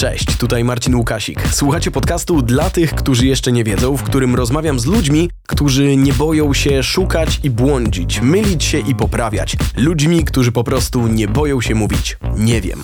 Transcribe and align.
Cześć, 0.00 0.36
tutaj 0.36 0.64
Marcin 0.64 0.94
Łukasik. 0.94 1.48
Słuchacie 1.50 1.90
podcastu 1.90 2.42
dla 2.42 2.70
tych, 2.70 2.94
którzy 2.94 3.26
jeszcze 3.26 3.52
nie 3.52 3.64
wiedzą, 3.64 3.96
w 3.96 4.02
którym 4.02 4.34
rozmawiam 4.34 4.80
z 4.80 4.86
ludźmi, 4.86 5.30
którzy 5.46 5.96
nie 5.96 6.12
boją 6.12 6.54
się 6.54 6.82
szukać 6.82 7.40
i 7.42 7.50
błądzić, 7.50 8.20
mylić 8.20 8.64
się 8.64 8.78
i 8.78 8.94
poprawiać. 8.94 9.56
Ludźmi, 9.76 10.24
którzy 10.24 10.52
po 10.52 10.64
prostu 10.64 11.06
nie 11.06 11.28
boją 11.28 11.60
się 11.60 11.74
mówić 11.74 12.18
nie 12.36 12.60
wiem. 12.60 12.82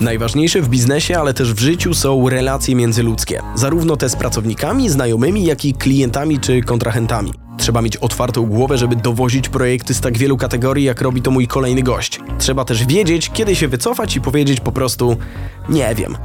Najważniejsze 0.00 0.62
w 0.62 0.68
biznesie, 0.68 1.18
ale 1.18 1.34
też 1.34 1.54
w 1.54 1.58
życiu 1.58 1.94
są 1.94 2.28
relacje 2.28 2.74
międzyludzkie. 2.74 3.42
Zarówno 3.54 3.96
te 3.96 4.08
z 4.08 4.16
pracownikami, 4.16 4.88
znajomymi, 4.88 5.44
jak 5.44 5.64
i 5.64 5.74
klientami 5.74 6.38
czy 6.38 6.62
kontrahentami. 6.62 7.32
Trzeba 7.58 7.82
mieć 7.82 7.96
otwartą 7.96 8.46
głowę, 8.46 8.78
żeby 8.78 8.96
dowozić 8.96 9.48
projekty 9.48 9.94
z 9.94 10.00
tak 10.00 10.18
wielu 10.18 10.36
kategorii, 10.36 10.84
jak 10.84 11.00
robi 11.00 11.22
to 11.22 11.30
mój 11.30 11.46
kolejny 11.46 11.82
gość. 11.82 12.20
Trzeba 12.38 12.64
też 12.64 12.86
wiedzieć, 12.86 13.30
kiedy 13.30 13.56
się 13.56 13.68
wycofać 13.68 14.16
i 14.16 14.20
powiedzieć 14.20 14.60
po 14.60 14.72
prostu 14.72 15.16
nie 15.68 15.94
wiem. 15.94 16.16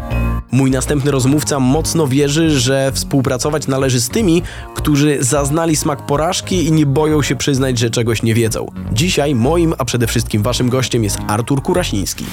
Mój 0.52 0.72
następny 0.72 1.12
rozmówca 1.12 1.60
mocno 1.60 2.08
wierzy, 2.08 2.60
że 2.60 2.92
współpracować 2.94 3.68
należy 3.68 4.02
z 4.02 4.10
tymi, 4.10 4.42
którzy 4.76 5.18
zaznali 5.20 5.76
smak 5.76 6.06
porażki 6.06 6.66
i 6.66 6.72
nie 6.72 6.86
boją 6.86 7.22
się 7.22 7.36
przyznać, 7.36 7.80
że 7.80 7.90
czegoś 7.90 8.24
nie 8.24 8.34
wiedzą. 8.34 8.68
Dzisiaj 8.94 9.36
moim, 9.36 9.74
a 9.78 9.86
przede 9.86 10.08
wszystkim 10.08 10.44
waszym 10.44 10.70
gościem 10.70 11.04
jest 11.04 11.18
Artur 11.28 11.62
Kurasiński. 11.62 12.26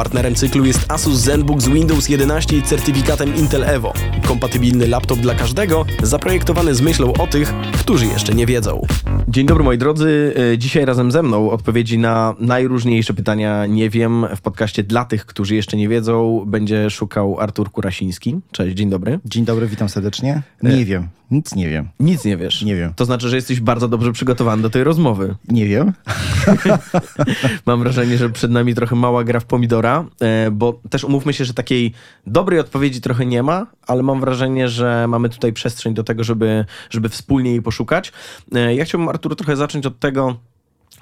Partnerem 0.00 0.34
cyklu 0.34 0.64
jest 0.64 0.92
Asus 0.92 1.18
ZenBook 1.18 1.62
z 1.62 1.68
Windows 1.68 2.08
11 2.08 2.56
i 2.56 2.62
certyfikatem 2.62 3.36
Intel 3.36 3.64
Evo. 3.64 3.92
Kompatybilny 4.26 4.88
laptop 4.88 5.18
dla 5.18 5.34
każdego, 5.34 5.84
zaprojektowany 6.02 6.74
z 6.74 6.80
myślą 6.80 7.12
o 7.12 7.26
tych, 7.26 7.54
którzy 7.80 8.06
jeszcze 8.06 8.34
nie 8.34 8.46
wiedzą. 8.46 8.86
Dzień 9.28 9.46
dobry 9.46 9.64
moi 9.64 9.78
drodzy. 9.78 10.34
E, 10.52 10.58
dzisiaj 10.58 10.84
razem 10.84 11.12
ze 11.12 11.22
mną 11.22 11.50
odpowiedzi 11.50 11.98
na 11.98 12.34
najróżniejsze 12.38 13.14
pytania 13.14 13.66
nie 13.66 13.90
wiem 13.90 14.26
w 14.36 14.40
podcaście 14.40 14.82
dla 14.82 15.04
tych, 15.04 15.26
którzy 15.26 15.54
jeszcze 15.54 15.76
nie 15.76 15.88
wiedzą 15.88 16.44
będzie 16.46 16.90
szukał 16.90 17.40
Artur 17.40 17.70
Kurasiński. 17.70 18.40
Cześć, 18.52 18.76
dzień 18.76 18.90
dobry. 18.90 19.18
Dzień 19.24 19.44
dobry, 19.44 19.66
witam 19.66 19.88
serdecznie. 19.88 20.42
Nie 20.62 20.84
wiem, 20.84 21.08
nic 21.30 21.54
nie 21.54 21.68
wiem. 21.68 21.88
Nic 22.00 22.24
nie 22.24 22.36
wiesz? 22.36 22.62
Nie 22.62 22.76
wiem. 22.76 22.92
To 22.96 23.04
znaczy, 23.04 23.28
że 23.28 23.36
jesteś 23.36 23.60
bardzo 23.60 23.88
dobrze 23.88 24.12
przygotowany 24.12 24.62
do 24.62 24.70
tej 24.70 24.84
rozmowy. 24.84 25.34
Nie 25.48 25.66
wiem. 25.66 25.92
Mam 27.66 27.80
wrażenie, 27.80 28.18
że 28.18 28.30
przed 28.30 28.50
nami 28.50 28.74
trochę 28.74 28.96
mała 28.96 29.24
gra 29.24 29.40
w 29.40 29.44
pomidora, 29.44 29.89
e, 30.20 30.50
bo 30.50 30.80
też 30.90 31.04
umówmy 31.04 31.32
się, 31.32 31.44
że 31.44 31.54
takiej 31.54 31.92
dobrej 32.26 32.60
odpowiedzi 32.60 33.00
trochę 33.00 33.26
nie 33.26 33.42
ma, 33.42 33.66
ale 33.86 34.02
mam 34.02 34.20
wrażenie, 34.20 34.68
że 34.68 35.06
mamy 35.08 35.28
tutaj 35.28 35.52
przestrzeń 35.52 35.94
do 35.94 36.04
tego, 36.04 36.24
żeby, 36.24 36.64
żeby 36.90 37.08
wspólnie 37.08 37.50
jej 37.50 37.62
poszukać. 37.62 38.12
E, 38.54 38.74
ja 38.74 38.84
chciałbym, 38.84 39.08
Arturo, 39.08 39.36
trochę 39.36 39.56
zacząć 39.56 39.86
od 39.86 39.98
tego, 39.98 40.36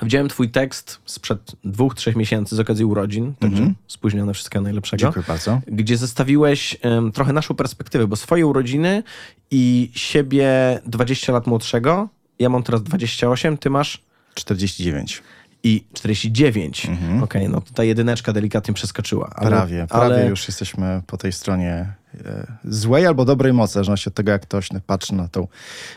Widziałem 0.02 0.28
twój 0.28 0.50
tekst 0.50 1.00
sprzed 1.04 1.52
dwóch, 1.64 1.94
trzech 1.94 2.16
miesięcy 2.16 2.56
z 2.56 2.60
okazji 2.60 2.84
urodzin, 2.84 3.34
także 3.38 3.62
mm 3.62 3.72
-hmm. 3.72 3.76
spóźnione 3.86 4.34
wszystkiego 4.34 4.62
najlepszego. 4.62 5.00
Dziękuję 5.00 5.24
bardzo. 5.28 5.60
Gdzie 5.66 5.96
zestawiłeś 5.96 6.76
um, 6.84 7.12
trochę 7.12 7.32
naszą 7.32 7.54
perspektywę, 7.54 8.06
bo 8.06 8.16
swoje 8.16 8.46
urodziny 8.46 9.02
i 9.50 9.90
siebie 9.94 10.48
20 10.86 11.32
lat 11.32 11.46
młodszego, 11.46 12.08
ja 12.38 12.48
mam 12.48 12.62
teraz 12.62 12.82
28, 12.82 13.58
ty 13.58 13.70
masz? 13.70 14.02
49 14.34 15.22
i 15.62 15.84
49. 15.92 16.86
Mhm. 16.86 17.22
Okej, 17.22 17.42
okay, 17.42 17.52
no 17.52 17.62
ta 17.74 17.84
jedyneczka 17.84 18.32
delikatnie 18.32 18.74
przeskoczyła. 18.74 19.30
Ale, 19.34 19.50
prawie, 19.50 19.86
prawie 19.86 20.04
ale... 20.14 20.28
już 20.28 20.48
jesteśmy 20.48 21.02
po 21.06 21.16
tej 21.16 21.32
stronie 21.32 21.92
e, 22.24 22.46
złej 22.64 23.06
albo 23.06 23.24
dobrej 23.24 23.52
mocy, 23.52 23.70
w 23.70 23.74
zależności 23.74 24.08
od 24.08 24.14
tego, 24.14 24.30
jak 24.30 24.42
ktoś 24.42 24.68
patrzy 24.86 25.14
na 25.14 25.28
tą 25.28 25.48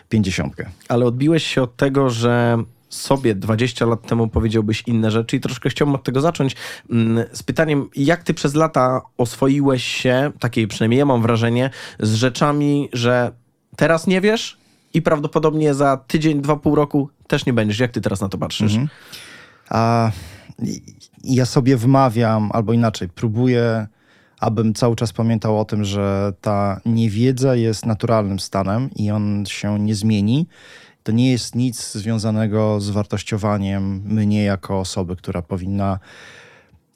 pięćdziesiątkę. 0.09 0.69
Ale 0.89 1.05
odbiłeś 1.05 1.47
się 1.47 1.61
od 1.61 1.75
tego, 1.75 2.09
że 2.09 2.63
sobie 2.89 3.35
20 3.35 3.85
lat 3.85 4.07
temu 4.07 4.27
powiedziałbyś 4.27 4.83
inne 4.87 5.11
rzeczy 5.11 5.35
i 5.35 5.39
troszkę 5.39 5.69
chciałbym 5.69 5.95
od 5.95 6.03
tego 6.03 6.21
zacząć 6.21 6.55
mm, 6.89 7.25
z 7.33 7.43
pytaniem, 7.43 7.89
jak 7.95 8.23
ty 8.23 8.33
przez 8.33 8.55
lata 8.55 9.01
oswoiłeś 9.17 9.83
się, 9.83 10.31
takiej 10.39 10.67
przynajmniej 10.67 10.99
ja 10.99 11.05
mam 11.05 11.21
wrażenie, 11.21 11.69
z 11.99 12.13
rzeczami, 12.13 12.89
że 12.93 13.31
teraz 13.75 14.07
nie 14.07 14.21
wiesz 14.21 14.57
i 14.93 15.01
prawdopodobnie 15.01 15.73
za 15.73 15.97
tydzień, 15.97 16.41
dwa, 16.41 16.55
pół 16.55 16.75
roku 16.75 17.09
też 17.27 17.45
nie 17.45 17.53
będziesz. 17.53 17.79
Jak 17.79 17.91
ty 17.91 18.01
teraz 18.01 18.21
na 18.21 18.29
to 18.29 18.37
patrzysz? 18.37 18.71
Mhm. 18.71 18.89
A 19.71 20.11
ja 21.23 21.45
sobie 21.45 21.77
wmawiam, 21.77 22.49
albo 22.53 22.73
inaczej, 22.73 23.09
próbuję, 23.15 23.87
abym 24.39 24.73
cały 24.73 24.95
czas 24.95 25.13
pamiętał 25.13 25.59
o 25.59 25.65
tym, 25.65 25.83
że 25.83 26.33
ta 26.41 26.81
niewiedza 26.85 27.55
jest 27.55 27.85
naturalnym 27.85 28.39
stanem 28.39 28.89
i 28.95 29.11
on 29.11 29.45
się 29.47 29.79
nie 29.79 29.95
zmieni. 29.95 30.47
To 31.03 31.11
nie 31.11 31.31
jest 31.31 31.55
nic 31.55 31.93
związanego 31.93 32.81
z 32.81 32.89
wartościowaniem 32.89 34.01
mnie 34.05 34.43
jako 34.43 34.79
osoby, 34.79 35.15
która 35.15 35.41
powinna 35.41 35.99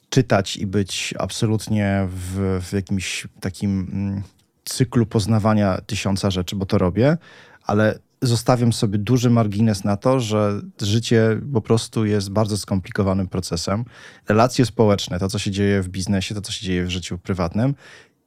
czytać 0.10 0.58
i 0.58 0.68
być 0.68 1.14
absolutnie 1.20 2.08
w, 2.10 2.60
w 2.62 2.74
jakimś 2.74 3.28
takim 3.40 3.88
mm, 3.94 4.24
cyklu 4.66 5.06
poznawania 5.06 5.82
tysiąca 5.82 6.32
rzeczy, 6.32 6.56
bo 6.56 6.66
to 6.66 6.78
robię, 6.78 7.18
ale 7.64 8.00
zostawiam 8.22 8.74
sobie 8.74 8.98
duży 8.98 9.30
margines 9.30 9.84
na 9.84 9.98
to, 9.98 10.20
że 10.20 10.62
życie 10.82 11.42
po 11.54 11.62
prostu 11.62 12.06
jest 12.06 12.30
bardzo 12.32 12.58
skomplikowanym 12.58 13.28
procesem. 13.28 13.86
Relacje 14.30 14.66
społeczne, 14.66 15.20
to 15.20 15.30
co 15.30 15.40
się 15.40 15.52
dzieje 15.52 15.82
w 15.82 15.90
biznesie, 15.90 16.36
to 16.36 16.42
co 16.42 16.52
się 16.52 16.66
dzieje 16.66 16.86
w 16.86 16.90
życiu 16.90 17.18
prywatnym. 17.18 17.76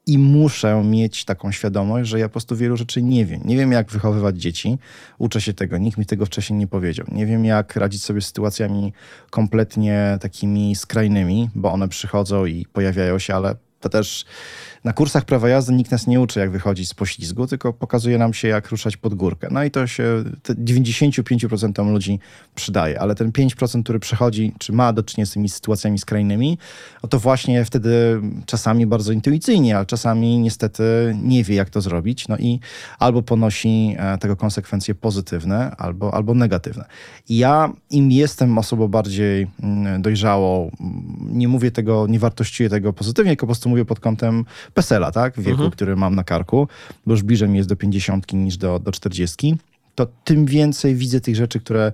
I 0.06 0.18
muszę 0.18 0.82
mieć 0.84 1.24
taką 1.24 1.52
świadomość, 1.52 2.10
że 2.10 2.18
ja 2.18 2.28
po 2.28 2.32
prostu 2.32 2.56
wielu 2.56 2.76
rzeczy 2.76 3.02
nie 3.02 3.26
wiem. 3.26 3.40
Nie 3.44 3.56
wiem, 3.56 3.72
jak 3.72 3.90
wychowywać 3.90 4.36
dzieci. 4.36 4.78
Uczę 5.18 5.40
się 5.40 5.54
tego. 5.54 5.78
Nikt 5.78 5.98
mi 5.98 6.06
tego 6.06 6.26
wcześniej 6.26 6.58
nie 6.58 6.66
powiedział. 6.66 7.06
Nie 7.12 7.26
wiem, 7.26 7.44
jak 7.44 7.76
radzić 7.76 8.04
sobie 8.04 8.20
z 8.20 8.26
sytuacjami 8.26 8.92
kompletnie 9.30 10.18
takimi 10.20 10.76
skrajnymi, 10.76 11.50
bo 11.54 11.72
one 11.72 11.88
przychodzą 11.88 12.46
i 12.46 12.66
pojawiają 12.72 13.18
się, 13.18 13.34
ale 13.34 13.56
to 13.80 13.88
też 13.88 14.24
na 14.84 14.92
kursach 14.92 15.24
prawa 15.24 15.48
jazdy 15.48 15.72
nikt 15.72 15.90
nas 15.90 16.06
nie 16.06 16.20
uczy, 16.20 16.40
jak 16.40 16.50
wychodzić 16.50 16.88
z 16.88 16.94
poślizgu, 16.94 17.46
tylko 17.46 17.72
pokazuje 17.72 18.18
nam 18.18 18.34
się, 18.34 18.48
jak 18.48 18.68
ruszać 18.68 18.96
pod 18.96 19.14
górkę. 19.14 19.48
No 19.50 19.64
i 19.64 19.70
to 19.70 19.86
się 19.86 20.24
95% 20.48 21.92
ludzi 21.92 22.18
przydaje, 22.54 23.00
ale 23.00 23.14
ten 23.14 23.30
5%, 23.30 23.82
który 23.82 23.98
przychodzi, 23.98 24.52
czy 24.58 24.72
ma 24.72 24.92
do 24.92 25.02
czynienia 25.02 25.26
z 25.26 25.30
tymi 25.30 25.48
sytuacjami 25.48 25.98
skrajnymi, 25.98 26.58
no 27.02 27.08
to 27.08 27.18
właśnie 27.18 27.64
wtedy 27.64 28.20
czasami 28.46 28.86
bardzo 28.86 29.12
intuicyjnie, 29.12 29.76
ale 29.76 29.86
czasami 29.86 30.38
niestety 30.38 30.82
nie 31.22 31.44
wie, 31.44 31.54
jak 31.54 31.70
to 31.70 31.80
zrobić. 31.80 32.28
No 32.28 32.36
i 32.38 32.60
albo 32.98 33.22
ponosi 33.22 33.96
e, 33.98 34.18
tego 34.18 34.36
konsekwencje 34.36 34.94
pozytywne, 34.94 35.76
albo, 35.76 36.14
albo 36.14 36.34
negatywne. 36.34 36.84
I 37.28 37.36
ja 37.36 37.72
im 37.90 38.10
jestem 38.10 38.58
osobą 38.58 38.88
bardziej 38.88 39.46
mm, 39.62 40.02
dojrzałą, 40.02 40.70
nie 41.20 41.48
mówię 41.48 41.70
tego, 41.70 42.06
nie 42.06 42.18
wartościuję 42.18 42.70
tego 42.70 42.92
pozytywnie, 42.92 43.30
tylko 43.30 43.46
po 43.46 43.46
prostu 43.46 43.68
mówię 43.68 43.84
pod 43.84 44.00
kątem 44.00 44.44
PESEL-a, 44.74 45.12
tak? 45.12 45.34
W 45.34 45.38
wieku, 45.38 45.50
mhm. 45.50 45.70
który 45.70 45.96
mam 45.96 46.14
na 46.14 46.24
karku, 46.24 46.68
bo 47.06 47.12
już 47.12 47.22
bliżej 47.22 47.48
mi 47.48 47.56
jest 47.56 47.68
do 47.68 47.76
50 47.76 48.32
niż 48.32 48.56
do, 48.56 48.78
do 48.78 48.92
40, 48.92 49.56
to 49.94 50.06
tym 50.24 50.46
więcej 50.46 50.94
widzę 50.94 51.20
tych 51.20 51.36
rzeczy, 51.36 51.60
które 51.60 51.92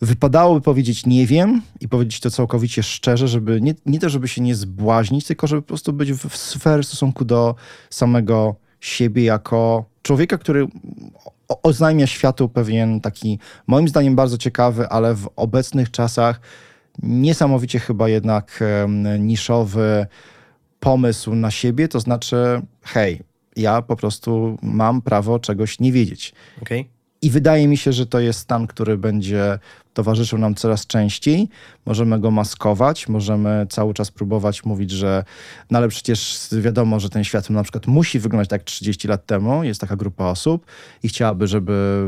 wypadałoby 0.00 0.60
powiedzieć 0.60 1.06
nie 1.06 1.26
wiem 1.26 1.62
i 1.80 1.88
powiedzieć 1.88 2.20
to 2.20 2.30
całkowicie 2.30 2.82
szczerze, 2.82 3.28
żeby 3.28 3.60
nie, 3.60 3.74
nie 3.86 3.98
to, 3.98 4.08
żeby 4.08 4.28
się 4.28 4.42
nie 4.42 4.54
zbłaźnić, 4.54 5.26
tylko 5.26 5.46
żeby 5.46 5.62
po 5.62 5.68
prostu 5.68 5.92
być 5.92 6.12
w, 6.12 6.28
w 6.28 6.36
w 6.82 6.86
stosunku 6.86 7.24
do 7.24 7.54
samego 7.90 8.54
siebie 8.80 9.24
jako 9.24 9.84
człowieka, 10.02 10.38
który 10.38 10.66
oznajmia 11.62 12.06
światu 12.06 12.48
pewien 12.48 13.00
taki, 13.00 13.38
moim 13.66 13.88
zdaniem 13.88 14.16
bardzo 14.16 14.38
ciekawy, 14.38 14.88
ale 14.88 15.14
w 15.14 15.28
obecnych 15.36 15.90
czasach 15.90 16.40
niesamowicie 17.02 17.78
chyba 17.78 18.08
jednak 18.08 18.64
niszowy 19.18 20.06
pomysł 20.82 21.34
na 21.34 21.50
siebie, 21.50 21.88
to 21.88 22.00
znaczy, 22.00 22.62
hej, 22.82 23.20
ja 23.56 23.82
po 23.82 23.96
prostu 23.96 24.58
mam 24.62 25.02
prawo 25.02 25.38
czegoś 25.38 25.80
nie 25.80 25.92
wiedzieć. 25.92 26.32
Okay. 26.62 26.84
I 27.22 27.30
wydaje 27.30 27.68
mi 27.68 27.76
się, 27.76 27.92
że 27.92 28.06
to 28.06 28.20
jest 28.20 28.38
stan, 28.38 28.66
który 28.66 28.98
będzie 28.98 29.58
towarzyszył 29.94 30.38
nam 30.38 30.54
coraz 30.54 30.86
częściej. 30.86 31.48
Możemy 31.86 32.20
go 32.20 32.30
maskować, 32.30 33.08
możemy 33.08 33.66
cały 33.70 33.94
czas 33.94 34.10
próbować 34.10 34.64
mówić, 34.64 34.90
że 34.90 35.24
no 35.70 35.78
ale 35.78 35.88
przecież 35.88 36.48
wiadomo, 36.52 37.00
że 37.00 37.10
ten 37.10 37.24
świat 37.24 37.50
na 37.50 37.62
przykład 37.62 37.86
musi 37.86 38.18
wyglądać 38.18 38.48
tak 38.48 38.62
30 38.62 39.08
lat 39.08 39.26
temu. 39.26 39.64
Jest 39.64 39.80
taka 39.80 39.96
grupa 39.96 40.24
osób 40.24 40.66
i 41.02 41.08
chciałaby, 41.08 41.46
żeby 41.46 42.06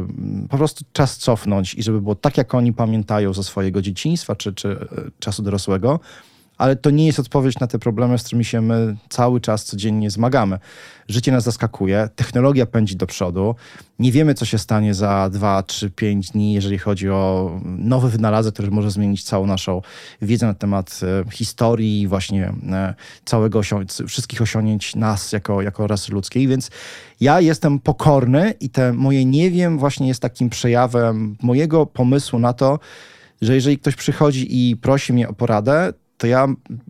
po 0.50 0.56
prostu 0.56 0.84
czas 0.92 1.16
cofnąć 1.16 1.74
i 1.74 1.82
żeby 1.82 2.00
było 2.00 2.14
tak, 2.14 2.36
jak 2.36 2.54
oni 2.54 2.72
pamiętają 2.72 3.32
ze 3.32 3.42
swojego 3.42 3.82
dzieciństwa 3.82 4.36
czy, 4.36 4.52
czy 4.52 4.68
e, 4.68 4.86
czasu 5.18 5.42
dorosłego 5.42 6.00
ale 6.58 6.76
to 6.76 6.90
nie 6.90 7.06
jest 7.06 7.18
odpowiedź 7.18 7.58
na 7.58 7.66
te 7.66 7.78
problemy, 7.78 8.18
z 8.18 8.22
którymi 8.22 8.44
się 8.44 8.60
my 8.60 8.96
cały 9.08 9.40
czas 9.40 9.64
codziennie 9.64 10.10
zmagamy. 10.10 10.58
Życie 11.08 11.32
nas 11.32 11.44
zaskakuje, 11.44 12.08
technologia 12.16 12.66
pędzi 12.66 12.96
do 12.96 13.06
przodu. 13.06 13.54
Nie 13.98 14.12
wiemy, 14.12 14.34
co 14.34 14.44
się 14.44 14.58
stanie 14.58 14.94
za 14.94 15.30
2, 15.30 15.62
3, 15.62 15.90
5 15.90 16.30
dni, 16.30 16.52
jeżeli 16.52 16.78
chodzi 16.78 17.10
o 17.10 17.60
nowy 17.64 18.08
wynalazek, 18.08 18.54
który 18.54 18.70
może 18.70 18.90
zmienić 18.90 19.24
całą 19.24 19.46
naszą 19.46 19.82
wiedzę 20.22 20.46
na 20.46 20.54
temat 20.54 21.00
e, 21.02 21.30
historii, 21.30 22.08
właśnie 22.08 22.52
e, 22.72 22.94
całego 23.24 23.58
osią- 23.58 24.06
wszystkich 24.08 24.42
osiągnięć 24.42 24.94
nas 24.94 25.32
jako, 25.32 25.62
jako 25.62 25.86
rasy 25.86 26.12
ludzkiej. 26.12 26.48
Więc 26.48 26.70
ja 27.20 27.40
jestem 27.40 27.78
pokorny 27.78 28.54
i 28.60 28.70
te 28.70 28.92
moje 28.92 29.24
nie 29.24 29.50
wiem 29.50 29.78
właśnie 29.78 30.08
jest 30.08 30.22
takim 30.22 30.50
przejawem 30.50 31.36
mojego 31.42 31.86
pomysłu 31.86 32.38
na 32.38 32.52
to, 32.52 32.78
że 33.42 33.54
jeżeli 33.54 33.78
ktoś 33.78 33.96
przychodzi 33.96 34.70
i 34.70 34.76
prosi 34.76 35.12
mnie 35.12 35.28
o 35.28 35.32
poradę, 35.32 35.92
to 36.18 36.26
ja 36.26 36.48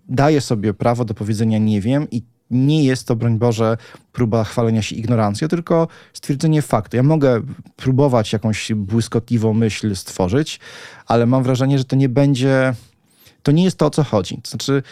daję 0.09 0.41
sobie 0.41 0.75
prawo 0.75 1.05
do 1.05 1.15
powiedzenia 1.15 1.59
nie 1.59 1.81
wiem 1.81 2.11
i 2.11 2.23
nie 2.51 2.85
jest 2.85 3.07
to, 3.07 3.17
broń 3.17 3.39
Boże, 3.39 3.77
próba 4.13 4.45
chwalenia 4.45 4.83
się 4.83 4.97
ignorancją, 4.97 5.49
tylko 5.49 5.89
stwierdzenie 6.13 6.63
faktu. 6.63 6.97
Ja 6.97 7.03
mogę 7.03 7.43
próbować 7.77 8.33
jakąś 8.33 8.73
błyskotliwą 8.73 9.55
myśl 9.55 9.97
stworzyć, 9.97 10.61
ale 11.07 11.27
mam 11.27 11.43
wrażenie, 11.43 11.79
że 11.79 11.85
to 11.85 11.97
nie 11.97 12.09
będzie, 12.09 12.75
to 13.43 13.53
nie 13.53 13.65
jest 13.65 13.77
to, 13.77 13.87
o 13.87 13.91
co 13.91 14.05
chodzi. 14.05 14.41
To 14.43 14.51
znaczy, 14.51 14.83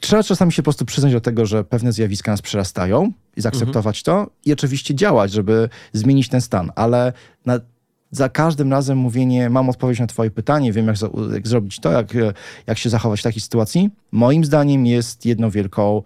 trzeba 0.00 0.22
czasami 0.22 0.52
się 0.52 0.62
po 0.62 0.64
prostu 0.64 0.84
przyznać 0.84 1.12
do 1.12 1.20
tego, 1.20 1.46
że 1.46 1.64
pewne 1.64 1.92
zjawiska 1.92 2.30
nas 2.30 2.42
przerastają 2.42 3.12
i 3.36 3.40
zaakceptować 3.40 3.98
mhm. 3.98 4.26
to 4.26 4.32
i 4.44 4.52
oczywiście 4.52 4.94
działać, 4.94 5.32
żeby 5.32 5.68
zmienić 5.92 6.28
ten 6.28 6.40
stan, 6.40 6.72
ale 6.74 7.12
na, 7.46 7.60
za 8.10 8.28
każdym 8.28 8.70
razem 8.72 8.98
mówienie, 8.98 9.50
mam 9.50 9.68
odpowiedź 9.68 10.00
na 10.00 10.06
twoje 10.06 10.30
pytanie, 10.30 10.72
wiem 10.72 10.86
jak, 10.86 10.96
jak 11.32 11.48
zrobić 11.48 11.80
to, 11.80 11.92
jak, 11.92 12.08
jak 12.66 12.78
się 12.78 12.90
zachować 12.90 13.20
w 13.20 13.22
takiej 13.22 13.42
sytuacji, 13.42 13.90
moim 14.12 14.44
zdaniem 14.44 14.86
jest 14.86 15.26
jedną 15.26 15.50
wielką 15.50 16.02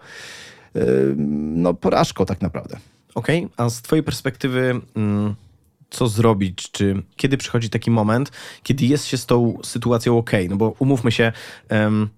yy, 0.73 1.15
no, 1.17 1.73
porażką 1.73 2.25
tak 2.25 2.41
naprawdę. 2.41 2.77
Okej, 3.15 3.45
okay. 3.45 3.65
a 3.65 3.69
z 3.69 3.81
twojej 3.81 4.03
perspektywy... 4.03 4.81
Mm 4.95 5.35
co 5.93 6.07
zrobić, 6.07 6.71
czy 6.71 7.03
kiedy 7.15 7.37
przychodzi 7.37 7.69
taki 7.69 7.91
moment, 7.91 8.31
kiedy 8.63 8.85
jest 8.85 9.05
się 9.05 9.17
z 9.17 9.25
tą 9.25 9.57
sytuacją 9.63 10.17
ok, 10.17 10.31
no 10.49 10.55
bo 10.55 10.75
umówmy 10.79 11.11
się, 11.11 11.31
um, 11.71 12.09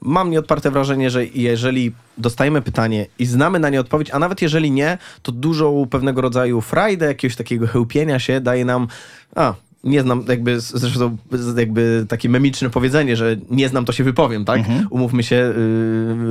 mam 0.00 0.30
nieodparte 0.30 0.70
wrażenie, 0.70 1.10
że 1.10 1.26
jeżeli 1.26 1.92
dostajemy 2.18 2.62
pytanie 2.62 3.06
i 3.18 3.26
znamy 3.26 3.58
na 3.58 3.70
nie 3.70 3.80
odpowiedź, 3.80 4.10
a 4.10 4.18
nawet 4.18 4.42
jeżeli 4.42 4.70
nie, 4.70 4.98
to 5.22 5.32
dużą 5.32 5.86
pewnego 5.90 6.20
rodzaju 6.20 6.60
frajdę, 6.60 7.06
jakiegoś 7.06 7.36
takiego 7.36 7.66
chełpienia 7.66 8.18
się 8.18 8.40
daje 8.40 8.64
nam, 8.64 8.88
a 9.36 9.54
nie 9.84 10.02
znam, 10.02 10.24
jakby 10.28 10.60
zresztą 10.60 11.16
jakby 11.56 12.06
takie 12.08 12.28
memiczne 12.28 12.70
powiedzenie, 12.70 13.16
że 13.16 13.36
nie 13.50 13.68
znam, 13.68 13.84
to 13.84 13.92
się 13.92 14.04
wypowiem, 14.04 14.44
tak? 14.44 14.58
Mhm. 14.58 14.86
Umówmy 14.90 15.22
się, 15.22 15.36
y, 15.36 15.54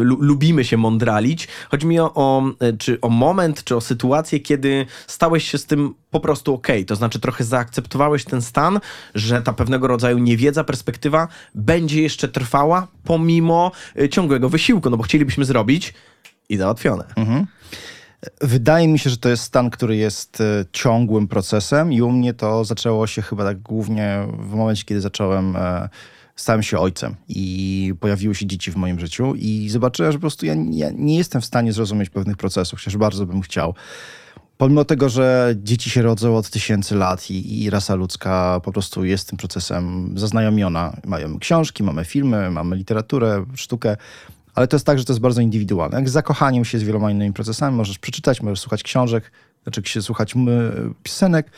lubimy 0.03 0.65
się 0.65 0.77
mądralić. 0.77 1.47
Chodzi 1.71 1.88
mi 1.88 1.99
o, 1.99 2.13
o, 2.13 2.44
czy 2.77 3.01
o 3.01 3.09
moment, 3.09 3.63
czy 3.63 3.75
o 3.75 3.81
sytuację, 3.81 4.39
kiedy 4.39 4.85
stałeś 5.07 5.51
się 5.51 5.57
z 5.57 5.65
tym 5.65 5.94
po 6.11 6.19
prostu 6.19 6.53
ok. 6.53 6.67
To 6.88 6.95
znaczy 6.95 7.19
trochę 7.19 7.44
zaakceptowałeś 7.44 8.25
ten 8.25 8.41
stan, 8.41 8.79
że 9.15 9.41
ta 9.41 9.53
pewnego 9.53 9.88
rodzaju 9.88 10.17
niewiedza, 10.17 10.63
perspektywa 10.63 11.27
będzie 11.55 12.01
jeszcze 12.01 12.27
trwała 12.27 12.88
pomimo 13.03 13.71
y, 14.01 14.09
ciągłego 14.09 14.49
wysiłku, 14.49 14.89
no 14.89 14.97
bo 14.97 15.03
chcielibyśmy 15.03 15.45
zrobić 15.45 15.94
i 16.49 16.57
załatwione. 16.57 17.03
Mhm. 17.15 17.45
Wydaje 18.41 18.87
mi 18.87 18.99
się, 18.99 19.09
że 19.09 19.17
to 19.17 19.29
jest 19.29 19.43
stan, 19.43 19.69
który 19.69 19.95
jest 19.95 20.41
e, 20.41 20.65
ciągłym 20.71 21.27
procesem 21.27 21.93
i 21.93 22.01
u 22.01 22.11
mnie 22.11 22.33
to 22.33 22.65
zaczęło 22.65 23.07
się 23.07 23.21
chyba 23.21 23.43
tak 23.43 23.61
głównie 23.61 24.27
w 24.39 24.53
momencie, 24.53 24.83
kiedy 24.83 25.01
zacząłem, 25.01 25.55
e, 25.55 25.89
stałem 26.35 26.63
się 26.63 26.79
ojcem 26.79 27.15
i 27.27 27.93
pojawiły 27.99 28.35
się 28.35 28.45
dzieci 28.45 28.71
w 28.71 28.75
moim 28.75 28.99
życiu 28.99 29.33
i 29.35 29.69
zobaczyłem, 29.69 30.11
że 30.11 30.17
po 30.17 30.21
prostu 30.21 30.45
ja, 30.45 30.55
ja 30.71 30.89
nie 30.95 31.17
jestem 31.17 31.41
w 31.41 31.45
stanie 31.45 31.73
zrozumieć 31.73 32.09
pewnych 32.09 32.37
procesów, 32.37 32.79
chociaż 32.79 32.97
bardzo 32.97 33.25
bym 33.25 33.41
chciał. 33.41 33.73
Pomimo 34.57 34.85
tego, 34.85 35.09
że 35.09 35.55
dzieci 35.57 35.89
się 35.89 36.01
rodzą 36.01 36.37
od 36.37 36.49
tysięcy 36.49 36.95
lat 36.95 37.29
i, 37.31 37.63
i, 37.63 37.69
rasa 37.69 37.95
ludzka 37.95 38.61
po 38.63 38.71
prostu 38.71 39.05
jest 39.05 39.29
tym 39.29 39.37
procesem 39.37 40.13
zaznajomiona. 40.15 40.97
Mają 41.05 41.39
książki, 41.39 41.83
mamy 41.83 42.05
filmy, 42.05 42.51
mamy 42.51 42.75
literaturę, 42.75 43.45
sztukę, 43.55 43.97
ale 44.57 44.68
to 44.68 44.75
jest 44.75 44.86
tak, 44.86 45.00
że 45.00 45.06
to 45.06 45.13
jest 45.13 45.21
bardzo 45.21 45.42
indywidualne. 45.42 45.98
Jak 45.98 46.09
z 46.09 46.12
zakochaniem 46.12 46.65
się 46.65 46.80
z 46.80 46.83
wieloma 46.83 47.12
innymi 47.12 47.33
procesami, 47.33 47.77
możesz 47.77 48.00
przeczytać, 48.00 48.42
możesz 48.42 48.59
słuchać 48.59 48.83
książek, 48.83 49.31
znaczy 49.63 50.01
słuchać 50.01 50.33
piosenek 51.04 51.51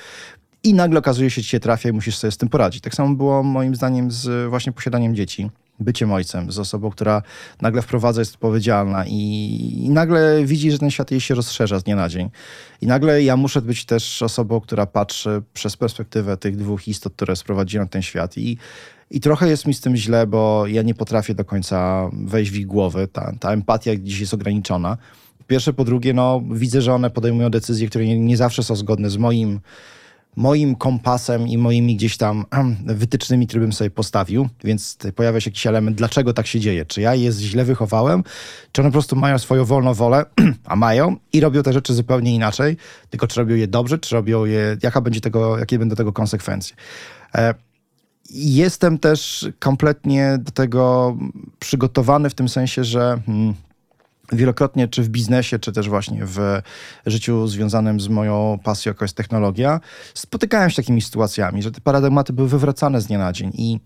i 0.64 0.74
nagle 0.74 1.00
okazuje 1.00 1.30
się, 1.30 1.42
że 1.42 1.44
ci 1.44 1.50
się 1.50 1.60
trafia 1.60 1.90
i 1.90 1.92
musisz 1.92 2.18
sobie 2.18 2.32
z 2.32 2.38
tym 2.38 2.50
poradzić. 2.50 2.82
Tak 2.84 2.96
samo 2.96 3.16
było 3.16 3.44
moim 3.44 3.76
zdaniem 3.76 4.12
z 4.12 4.50
właśnie 4.50 4.72
posiadaniem 4.72 5.16
dzieci 5.16 5.50
byciem 5.80 6.12
ojcem, 6.12 6.52
z 6.52 6.60
osobą, 6.60 6.90
która 6.90 7.22
nagle 7.62 7.82
wprowadza, 7.82 8.22
jest 8.22 8.34
odpowiedzialna 8.34 9.06
i, 9.08 9.14
i, 9.86 9.90
nagle 9.90 10.46
widzi, 10.46 10.72
że 10.72 10.80
ten 10.80 10.92
świat 10.92 11.12
jej 11.12 11.22
się 11.22 11.36
rozszerza 11.36 11.80
z 11.80 11.84
dnia 11.84 11.96
na 11.96 12.10
dzień. 12.10 12.30
I 12.82 12.88
nagle 12.88 13.24
ja 13.24 13.38
muszę 13.38 13.62
być 13.62 13.86
też 13.86 14.22
osobą, 14.22 14.62
która 14.62 14.86
patrzy 14.86 15.42
przez 15.54 15.78
perspektywę 15.78 16.38
tych 16.38 16.58
dwóch 16.58 16.88
istot, 16.88 17.14
które 17.14 17.36
sprowadziłem 17.36 17.88
ten 17.88 18.02
świat 18.02 18.38
i 18.38 18.58
i 19.12 19.20
trochę 19.20 19.50
jest 19.50 19.68
mi 19.68 19.74
z 19.74 19.82
tym 19.82 19.96
źle, 19.96 20.28
bo 20.28 20.68
ja 20.68 20.82
nie 20.82 20.96
potrafię 20.96 21.36
do 21.36 21.46
końca 21.46 22.10
wejść 22.14 22.52
w 22.52 22.56
ich 22.56 22.68
głowy. 22.68 23.08
Ta, 23.08 23.32
ta 23.40 23.54
empatia 23.54 23.92
dziś 23.96 24.20
jest 24.20 24.34
ograniczona. 24.34 24.98
Po 25.38 25.44
pierwsze, 25.44 25.74
po 25.74 25.86
drugie, 25.86 26.14
no, 26.14 26.42
widzę, 26.52 26.82
że 26.82 26.94
one 26.94 27.10
podejmują 27.10 27.50
decyzje, 27.50 27.90
które 27.90 28.06
nie, 28.06 28.20
nie 28.20 28.38
zawsze 28.38 28.64
są 28.64 28.76
zgodne 28.76 29.10
z 29.10 29.18
moim 29.18 29.60
moim 30.36 30.76
kompasem 30.76 31.48
i 31.48 31.58
moimi 31.58 31.96
gdzieś 31.96 32.18
tam 32.18 32.46
wytycznymi, 32.86 33.48
które 33.48 33.62
bym 33.62 33.74
sobie 33.74 33.90
postawił, 33.90 34.50
więc 34.64 34.98
pojawia 35.16 35.42
się 35.42 35.50
jakiś 35.50 35.68
element, 35.68 35.98
dlaczego 35.98 36.34
tak 36.34 36.48
się 36.48 36.60
dzieje. 36.60 36.86
Czy 36.86 37.02
ja 37.02 37.16
je 37.16 37.32
źle 37.32 37.66
wychowałem, 37.66 38.24
czy 38.72 38.82
one 38.82 38.90
po 38.90 38.94
prostu 38.94 39.16
mają 39.16 39.40
swoją 39.40 39.66
wolną 39.66 39.94
wolę, 39.94 40.26
a 40.66 40.76
mają 40.76 41.16
i 41.34 41.40
robią 41.40 41.64
te 41.64 41.74
rzeczy 41.74 41.94
zupełnie 41.94 42.36
inaczej, 42.36 42.78
tylko 43.10 43.28
czy 43.28 43.40
robią 43.40 43.56
je 43.56 43.68
dobrze, 43.68 43.98
czy 43.98 44.16
robią 44.16 44.46
je, 44.46 44.78
jaka 44.84 45.02
będzie 45.02 45.22
tego, 45.22 45.58
jakie 45.58 45.80
będą 45.80 45.96
tego 45.96 46.14
konsekwencje. 46.14 46.76
Jestem 48.32 48.98
też 48.98 49.50
kompletnie 49.60 50.38
do 50.40 50.52
tego 50.52 51.18
przygotowany 51.60 52.30
w 52.30 52.36
tym 52.36 52.50
sensie, 52.50 52.84
że 52.84 53.20
hmm, 53.26 53.54
wielokrotnie, 54.32 54.88
czy 54.88 55.04
w 55.04 55.10
biznesie, 55.10 55.60
czy 55.60 55.72
też 55.72 55.90
właśnie 55.90 56.26
w 56.26 56.40
życiu 57.06 57.48
związanym 57.48 58.00
z 58.00 58.08
moją 58.08 58.60
pasją, 58.64 58.90
jaka 58.90 59.06
jest 59.06 59.18
technologia, 59.18 59.80
spotykałem 60.14 60.70
się 60.70 60.74
z 60.74 60.76
takimi 60.76 61.02
sytuacjami, 61.02 61.62
że 61.62 61.72
te 61.72 61.82
paradygmaty 61.82 62.34
były 62.34 62.50
wywracane 62.50 63.02
z 63.02 63.08
dnia 63.08 63.20
na 63.20 63.34
dzień 63.34 63.52
i, 63.54 63.80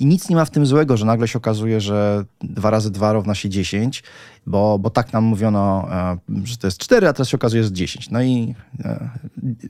i 0.00 0.06
nic 0.06 0.28
nie 0.28 0.36
ma 0.36 0.44
w 0.44 0.50
tym 0.50 0.66
złego, 0.66 0.96
że 0.96 1.06
nagle 1.06 1.28
się 1.28 1.38
okazuje, 1.38 1.80
że 1.80 2.24
dwa 2.40 2.70
razy 2.70 2.90
dwa 2.90 3.12
równa 3.12 3.34
się 3.34 3.48
10 3.48 4.02
bo, 4.46 4.78
bo 4.78 4.90
tak 4.90 5.12
nam 5.12 5.24
mówiono, 5.24 5.88
e, 5.92 6.18
że 6.44 6.56
to 6.56 6.66
jest 6.66 6.78
4, 6.78 7.08
a 7.08 7.12
teraz 7.12 7.28
się 7.28 7.36
okazuje, 7.36 7.62
że 7.62 7.64
jest 7.64 7.74
10. 7.74 8.10
No 8.10 8.22
i 8.22 8.54
e, 8.84 9.10